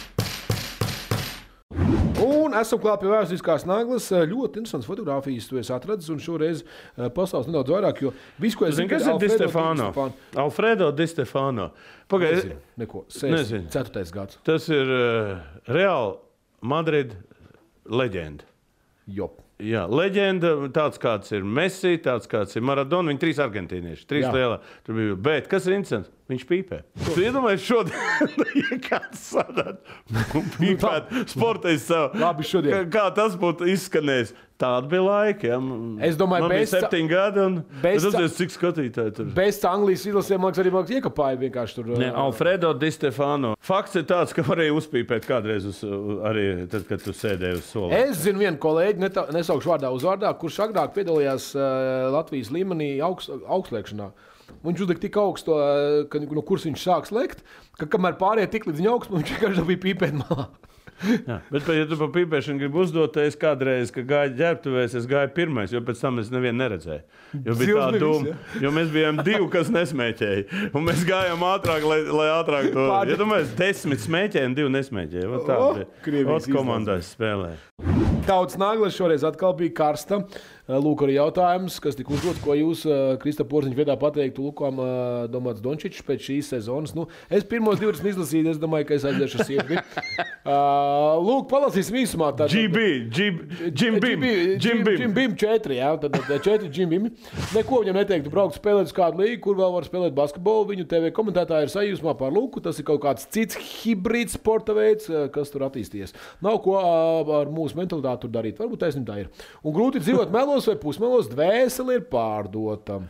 Un 2.51 2.57
esam 2.59 2.79
klāti 2.83 3.05
pie 3.05 3.11
vēsturiskās 3.13 3.63
naglas. 3.69 4.09
Eh, 4.11 4.25
Ļoti 4.27 4.59
interesants 4.61 4.87
fotografijas, 4.89 5.47
tu 5.47 5.59
esi 5.61 5.71
atradzis. 5.75 6.09
Un 6.11 6.19
šoreiz 6.19 6.63
eh, 6.65 7.07
pastāst 7.15 7.47
nedaudz 7.47 7.71
vairāk, 7.71 8.01
jo 8.03 8.11
viss, 8.43 8.57
ko 8.59 8.67
es 8.67 8.75
Zini, 8.75 8.89
kas 8.91 9.05
ka 9.07 9.13
ir 9.15 9.21
Di 9.21 9.29
Alfredo 9.29 9.47
Stefano? 9.47 10.09
Alfredo 10.43 10.91
Di 10.91 11.07
Stefano. 11.07 11.69
Pagaidiet, 12.11 12.57
Neko. 12.81 13.05
Nezinu. 13.31 13.69
Ceturtais 13.71 14.11
gads. 14.11 14.39
tas 14.43 14.67
ir 14.69 14.91
uh, 14.91 15.37
Real 15.71 16.17
Madrid 16.61 17.15
leģenda. 17.87 18.43
Jop. 19.07 19.39
Jā, 19.61 19.83
leģenda, 19.89 20.53
tāds 20.73 20.97
kāds 21.01 21.31
ir 21.35 21.45
Messi, 21.45 21.97
tāds 22.01 22.29
kāds 22.29 22.57
ir 22.57 22.65
Maradona. 22.65 23.11
Viņi 23.11 23.21
trīs 23.21 23.41
argentīnieši, 23.43 24.07
trīs 24.09 24.25
lielā. 24.33 24.57
Tur 24.87 24.97
bija. 24.97 25.17
Bet 25.29 25.49
kas 25.51 25.67
ir 25.69 25.77
interesants? 25.77 26.09
Viņš 26.31 26.45
pīpē. 26.47 26.77
Tu 27.11 27.25
iedomājies 27.25 27.65
šodien, 27.67 28.35
ja 28.61 28.77
kāds 28.85 29.25
sadāt 29.33 29.81
un 30.37 30.45
pīpēt 30.55 31.11
sportais 31.33 31.83
savu. 31.89 32.13
Nu, 32.15 32.23
Labi, 32.23 32.47
šodien. 32.47 32.71
Kā, 32.71 32.85
kā 32.93 33.05
tas 33.17 33.35
būtu 33.39 33.67
izskanējis? 33.73 34.31
Tāda 34.61 34.85
bija 34.91 35.01
laika. 35.01 35.47
Ja? 35.49 35.57
Es 36.05 36.17
domāju, 36.19 36.45
bija 36.51 36.61
bez- 36.61 36.73
septiņi 36.75 37.09
gadi 37.09 37.39
un 37.41 37.55
bez- 37.81 37.97
es 37.97 38.05
redzēju, 38.05 38.31
cik 38.37 38.51
skatītāji 38.53 39.13
tur. 39.17 39.29
Bez 39.33 39.57
Anglijas 39.65 40.03
izlasēm, 40.05 40.37
man 40.43 40.51
liekas, 40.51 40.61
arī 40.63 40.71
man 40.75 40.85
liekas, 40.85 40.95
iekapāja 41.01 41.39
vienkārši 41.41 41.77
tur. 41.79 41.89
Ne, 41.97 42.11
Alfredo 42.23 42.73
Di 42.77 42.91
Stefano. 42.93 43.55
Fakts 43.59 43.95
ir 43.97 44.03
tāds, 44.09 44.35
ka 44.37 44.45
varēja 44.45 44.75
uzpīpēt 44.77 45.25
kādreiz, 45.25 45.65
uz, 45.65 45.81
arī 46.29 46.45
tad, 46.69 46.85
kad 46.87 47.01
tu 47.01 47.09
sēdēji 47.17 47.57
uz 47.57 47.65
sola. 47.73 47.91
Es 48.05 48.21
zinu 48.21 48.43
vienu 48.45 48.57
kolēģi, 48.61 49.01
neta- 49.01 49.27
nesaukšu 49.33 49.73
vārdā 49.73 49.89
uzvārdā, 49.97 50.29
kurš 50.37 50.61
agrāk 50.69 50.93
piedalījās 50.93 51.55
uh, 51.57 52.11
Latvijas 52.13 52.53
līmenī 52.53 52.99
augst, 53.01 53.33
augstlēkšanā. 53.49 54.11
Viņš 54.61 54.81
uzlika 54.83 55.01
tik 55.01 55.15
augstu, 55.17 55.55
ka, 56.11 56.19
no 56.21 56.41
kuras 56.45 56.65
viņš 56.67 56.81
sāks 56.85 57.11
lekt, 57.15 57.39
ka 57.79 57.87
kamēr 57.89 58.17
pārējie 58.19 58.49
tik 58.51 58.67
līdz 58.69 58.81
viņa 58.83 58.91
augstumam, 58.93 59.23
viņš 59.23 59.31
vienkārši 59.39 59.65
bija 59.71 59.81
pīpēt 59.87 60.17
malā. 60.21 60.45
Jā, 61.01 61.37
bet, 61.49 61.65
ja 61.73 61.85
tu 61.89 61.97
par 61.97 62.11
pīpēšanu 62.13 62.61
gribi 62.61 62.77
uzdot, 62.83 63.13
tad 63.15 63.25
es 63.29 63.37
kādreiz, 63.39 63.89
kad 63.95 64.05
gāju 64.09 64.35
ģērbtuvēs, 64.37 64.93
es 64.99 65.07
gāju 65.09 65.31
pirmais, 65.33 65.71
jo 65.73 65.81
pēc 65.87 66.01
tam 66.03 66.19
es 66.21 66.29
nevienu 66.33 66.59
neredzēju. 66.61 67.01
Jo 67.45 67.55
bija 67.57 67.71
Zils 67.71 67.81
tā 67.95 68.01
doma, 68.03 68.35
jo 68.61 68.71
mēs 68.75 68.91
bijām 68.93 69.21
divi, 69.25 69.47
kas 69.53 69.71
nesmēķēja. 69.73 70.69
Un 70.77 70.85
mēs 70.85 71.01
gājām 71.07 71.41
ātrāk, 71.47 71.87
lai, 71.89 71.99
lai 72.05 72.27
ātrāk 72.37 72.69
to 72.75 72.85
Pār- 72.91 73.09
Ja 73.11 73.17
domājies, 73.19 73.55
desmit 73.57 74.03
smēķēja 74.05 74.51
un 74.51 74.57
divi 74.61 74.73
nesmēķēja. 74.77 75.31
Vot 75.33 75.47
tā 75.49 75.57
O, 75.57 75.73
bija. 75.79 75.89
Krievijas 76.05 76.47
komandās 76.53 77.13
spēlē. 77.15 77.55
Tautas 78.27 78.59
nagla 78.61 78.91
šoreiz 78.93 79.23
atkal 79.25 79.55
bija 79.57 79.73
karsta. 79.81 80.21
Uh, 80.71 80.77
Lūk, 80.79 81.03
arī 81.03 81.17
jautājums, 81.17 81.79
kas 81.83 81.97
tika 81.99 82.13
uzdots, 82.15 82.39
ko 82.39 82.55
jūs, 82.55 82.85
uh, 82.87 83.17
Krista 83.19 83.43
Porziņš, 83.47 83.75
viedā 83.75 83.97
pateiktu 83.99 84.45
Lukam 84.45 84.79
uh, 84.79 85.25
Domāts 85.31 85.59
Dončičs 85.63 86.05
pēc 86.07 86.29
šīs 86.29 86.51
sezonas. 86.53 86.93
Nu, 86.95 87.09
es 87.27 87.43
pirmos 87.43 87.81
divus 87.81 87.99
izlasīju, 87.99 88.53
es 88.53 88.61
domāju, 88.61 88.87
ka 88.87 88.95
es 88.95 89.07
aiziešu 89.09 89.43
sirdi. 89.43 89.81
Lūk, 91.27 91.49
palasīsim 91.51 91.99
īsumā. 92.01 92.31
GB, 92.39 92.85
Jim 93.11 93.99
Bim, 94.01 94.23
Jim 94.23 94.79
Bim. 94.87 94.97
Jim 95.03 95.13
Bim 95.13 95.35
4, 95.37 95.75
jā, 95.75 95.91
tad 96.01 96.15
tad 96.15 96.31
četri 96.45 96.71
Jim 96.73 96.89
Bim. 96.89 97.09
Neko 97.53 97.81
viņam 97.83 97.99
neteiktu, 97.99 98.31
braukt 98.33 98.57
spēlēt 98.57 98.89
uz 98.89 98.95
kādu 98.95 99.21
līgu, 99.21 99.41
kur 99.43 99.59
vēl 99.59 99.75
var 99.75 99.85
spēlēt 99.85 100.15
basketbolu. 100.17 100.69
Viņu 100.71 100.87
TV 100.89 101.11
komentētāji 101.13 101.67
ir 101.67 101.73
sajūsmā 101.75 102.15
par 102.17 102.33
Luku. 102.33 102.63
Tas 102.63 102.79
ir 102.79 102.87
kaut 102.87 103.03
kāds 103.03 103.27
cits 103.29 103.59
hibrīds 103.59 104.37
sporta 104.39 104.73
veids, 104.77 105.11
eh, 105.11 105.27
kas 105.33 105.53
tur 105.53 105.67
attīstījies. 105.67 106.15
Nav 106.41 106.61
ko 106.65 106.79
ar 106.79 107.51
mūsu 107.51 107.77
mentalitāti 107.77 108.25
tur 108.25 108.33
darīt. 108.33 108.57
Varbūt 108.61 108.81
taisnība 108.85 109.11
tā 109.11 109.19
ir. 109.25 109.31
Un 109.61 109.75
grūti 109.75 110.01
dzīvot 110.01 110.33
melos 110.37 110.60
vai 110.69 110.77
pusmelos, 110.81 111.29
dvēseli 111.31 111.99
ir 111.99 112.05
pārdota. 112.11 113.01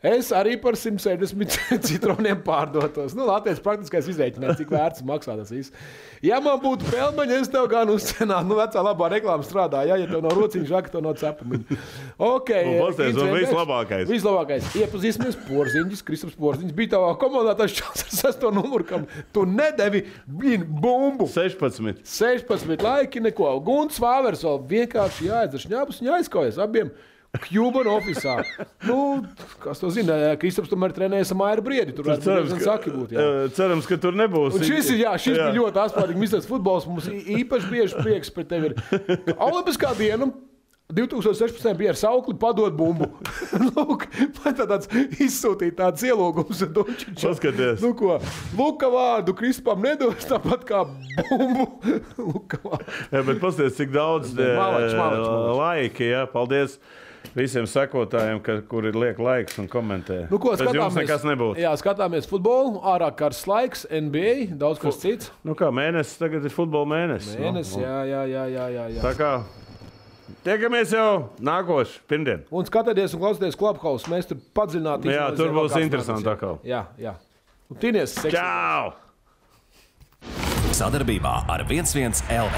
Es 0.00 0.30
arī 0.32 0.54
par 0.56 0.78
170 0.80 1.58
citroniem 1.88 2.38
pārdotos. 2.40 3.12
Nu, 3.12 3.26
Latvijas 3.28 3.58
praktiskais 3.60 4.06
izreikināts, 4.08 4.56
cik 4.56 4.70
vērts 4.72 5.02
maksā 5.04 5.34
tas 5.36 5.50
viss. 5.52 5.74
Ja 6.24 6.38
man 6.40 6.56
būtu 6.62 6.88
pelmeņa, 6.88 7.40
es 7.42 7.50
tev 7.52 7.66
gan 7.68 7.90
uzcenātu, 7.92 8.48
nu, 8.48 8.56
vecā 8.56 8.80
labā 8.86 9.10
reklāmā 9.12 9.44
strādā. 9.44 9.82
Ja, 9.84 9.98
ja 10.00 10.08
tev 10.08 10.22
nav 10.24 10.32
rociņš, 10.38 10.64
žaka, 10.70 10.92
tev 10.94 11.04
nav 11.04 11.18
cepamiņa. 11.20 11.76
Ok, 12.16 12.48
Un 12.54 12.78
pasties, 12.86 13.10
Gins 13.10 13.20
un 13.20 13.28
Venders. 13.28 13.44
vislabākais. 13.44 14.06
Vislabākais. 14.08 14.70
Iepazīsimies, 14.80 15.38
Porziņš, 15.50 16.02
Kristaps 16.08 16.40
Porziņš. 16.40 16.72
Bija 16.80 16.94
tavā 16.96 17.12
komandā 17.20 17.52
tas 17.60 17.76
čels 17.76 18.06
ar 18.06 18.16
sesto 18.22 18.54
numuru, 18.56 18.88
kam 18.88 19.04
tu 19.36 19.44
nedevi 19.44 20.06
blin, 20.24 20.64
bumbu. 20.80 21.28
16. 21.28 22.00
16 22.08 22.88
laiki, 22.88 23.20
neko. 23.28 23.52
Guns 23.68 24.00
Vāvers 24.00 24.48
vēl 24.48 24.62
vienkārši 24.72 25.28
jāizdara 25.28 25.64
šņāpus 25.68 26.00
un 26.00 26.12
jāizkaujas 26.14 26.60
abiem. 26.64 26.88
Cuban 27.38 27.86
oficiālā. 27.86 28.42
Nu, 28.88 29.22
kas 29.62 29.78
to 29.78 29.90
zina? 29.94 30.16
Kristaps 30.40 30.70
tomēr 30.72 30.94
trenējas 30.96 31.30
ar 31.30 31.38
Maiju 31.38 31.64
Briedi. 31.66 31.94
Tur 31.94 32.08
varētu 32.08 32.26
Cerams, 32.26 32.54
ka, 32.58 32.76
būt. 32.90 33.14
Jā. 33.14 33.26
cerams, 33.54 33.86
ka 33.86 34.00
tur 34.02 34.18
nebūs. 34.18 34.58
Un 34.58 34.66
šis, 34.66 34.90
ir, 34.96 35.04
jā, 35.04 35.14
šis 35.14 35.38
jā. 35.38 35.46
bija 35.46 35.60
ļoti 35.60 35.84
asprātīgi. 35.86 36.22
Misters 36.24 36.50
futbols 36.50 36.88
mums 36.90 37.06
īpaši 37.08 37.70
bieži 37.70 38.02
prieks 38.02 38.34
par 38.34 38.48
tevi. 38.50 38.72
ir. 38.72 39.34
Olimpiskā 39.38 39.94
diena. 39.98 40.32
2016. 40.90 41.76
bija 41.78 41.92
ar 41.92 41.98
saukli 41.98 42.34
padot 42.38 42.74
bumbu. 42.74 43.06
Lūk, 43.68 44.06
tā 44.40 44.52
tāds 44.58 44.88
izsūtīja 45.22 45.76
tāds 45.78 46.02
ielūgums. 46.06 46.64
Paskaties. 47.20 47.82
Nu, 47.84 47.92
ko, 47.98 48.16
Luka 48.58 48.90
vārdu 48.90 49.34
Krispam 49.38 49.82
nedos 49.84 50.26
tāpat 50.26 50.66
kā 50.66 50.82
bumbu. 51.30 51.68
Jā, 53.14 53.22
bet 53.22 53.38
paskatieties, 53.38 53.78
cik 53.78 53.94
daudz 53.94 54.34
malači, 54.34 54.90
eh, 54.90 54.98
malači. 54.98 55.54
laiki. 55.60 56.10
Jā, 56.10 56.24
paldies 56.32 56.80
visiem 57.36 57.66
sekotājiem, 57.68 58.40
ka, 58.44 58.58
kuri 58.68 58.92
liek 58.94 59.20
laikus 59.22 59.58
un 59.62 59.68
komentē. 59.70 60.22
Nu, 60.30 60.40
ko 60.42 60.54
Bez 60.56 60.74
jums 60.74 60.98
nekas 60.98 61.24
nebūtu. 61.26 61.60
Jā, 61.62 61.72
skatāmies 61.80 62.28
futbolu, 62.30 62.80
ārā 62.92 63.10
karsts 63.16 63.46
laiks, 63.50 63.86
NBA, 63.90 64.56
daudz 64.60 64.82
kas 64.82 65.00
cits. 65.02 65.30
Nu, 65.46 65.56
kā 65.58 65.70
mēnesis, 65.74 66.18
tagad 66.20 66.46
ir 66.46 66.54
futbola 66.54 66.88
mēnesis. 66.90 67.36
Mēnesis, 67.40 67.76
nu, 67.78 67.84
jā, 67.86 67.98
jā, 68.10 68.22
jā, 68.32 68.44
jā, 68.54 68.68
jā, 68.76 68.86
jā. 68.96 69.04
Tā 69.04 69.12
kā 69.18 69.30
tiekamies 70.46 70.94
jau 70.96 71.10
nākošais 71.50 72.00
pirmdien. 72.10 72.44
Un 72.50 72.68
skatieties, 72.68 73.14
un 73.16 73.24
klausieties, 73.24 73.58
klubhaus. 73.60 74.08
Mēs 74.10 74.30
tur 74.30 74.40
padziļināti 74.56 75.10
Jā, 75.10 75.30
izanalizējam 75.30 75.38
tur 75.42 75.56
būs 75.58 75.78
interesanti 75.84 76.34
atkal. 76.34 76.60
Jā, 76.66 76.84
jā. 77.00 77.14
Un 77.70 77.78
Tinies, 77.78 78.16
seksīgi. 78.18 78.34
Čau! 78.34 78.96
Sadarbībā 80.74 81.34
ar 81.50 81.66
11 81.68 82.30
LV 82.34 82.56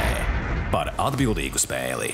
par 0.72 0.92
atbildīgu 1.00 1.60
spēli. 1.60 2.12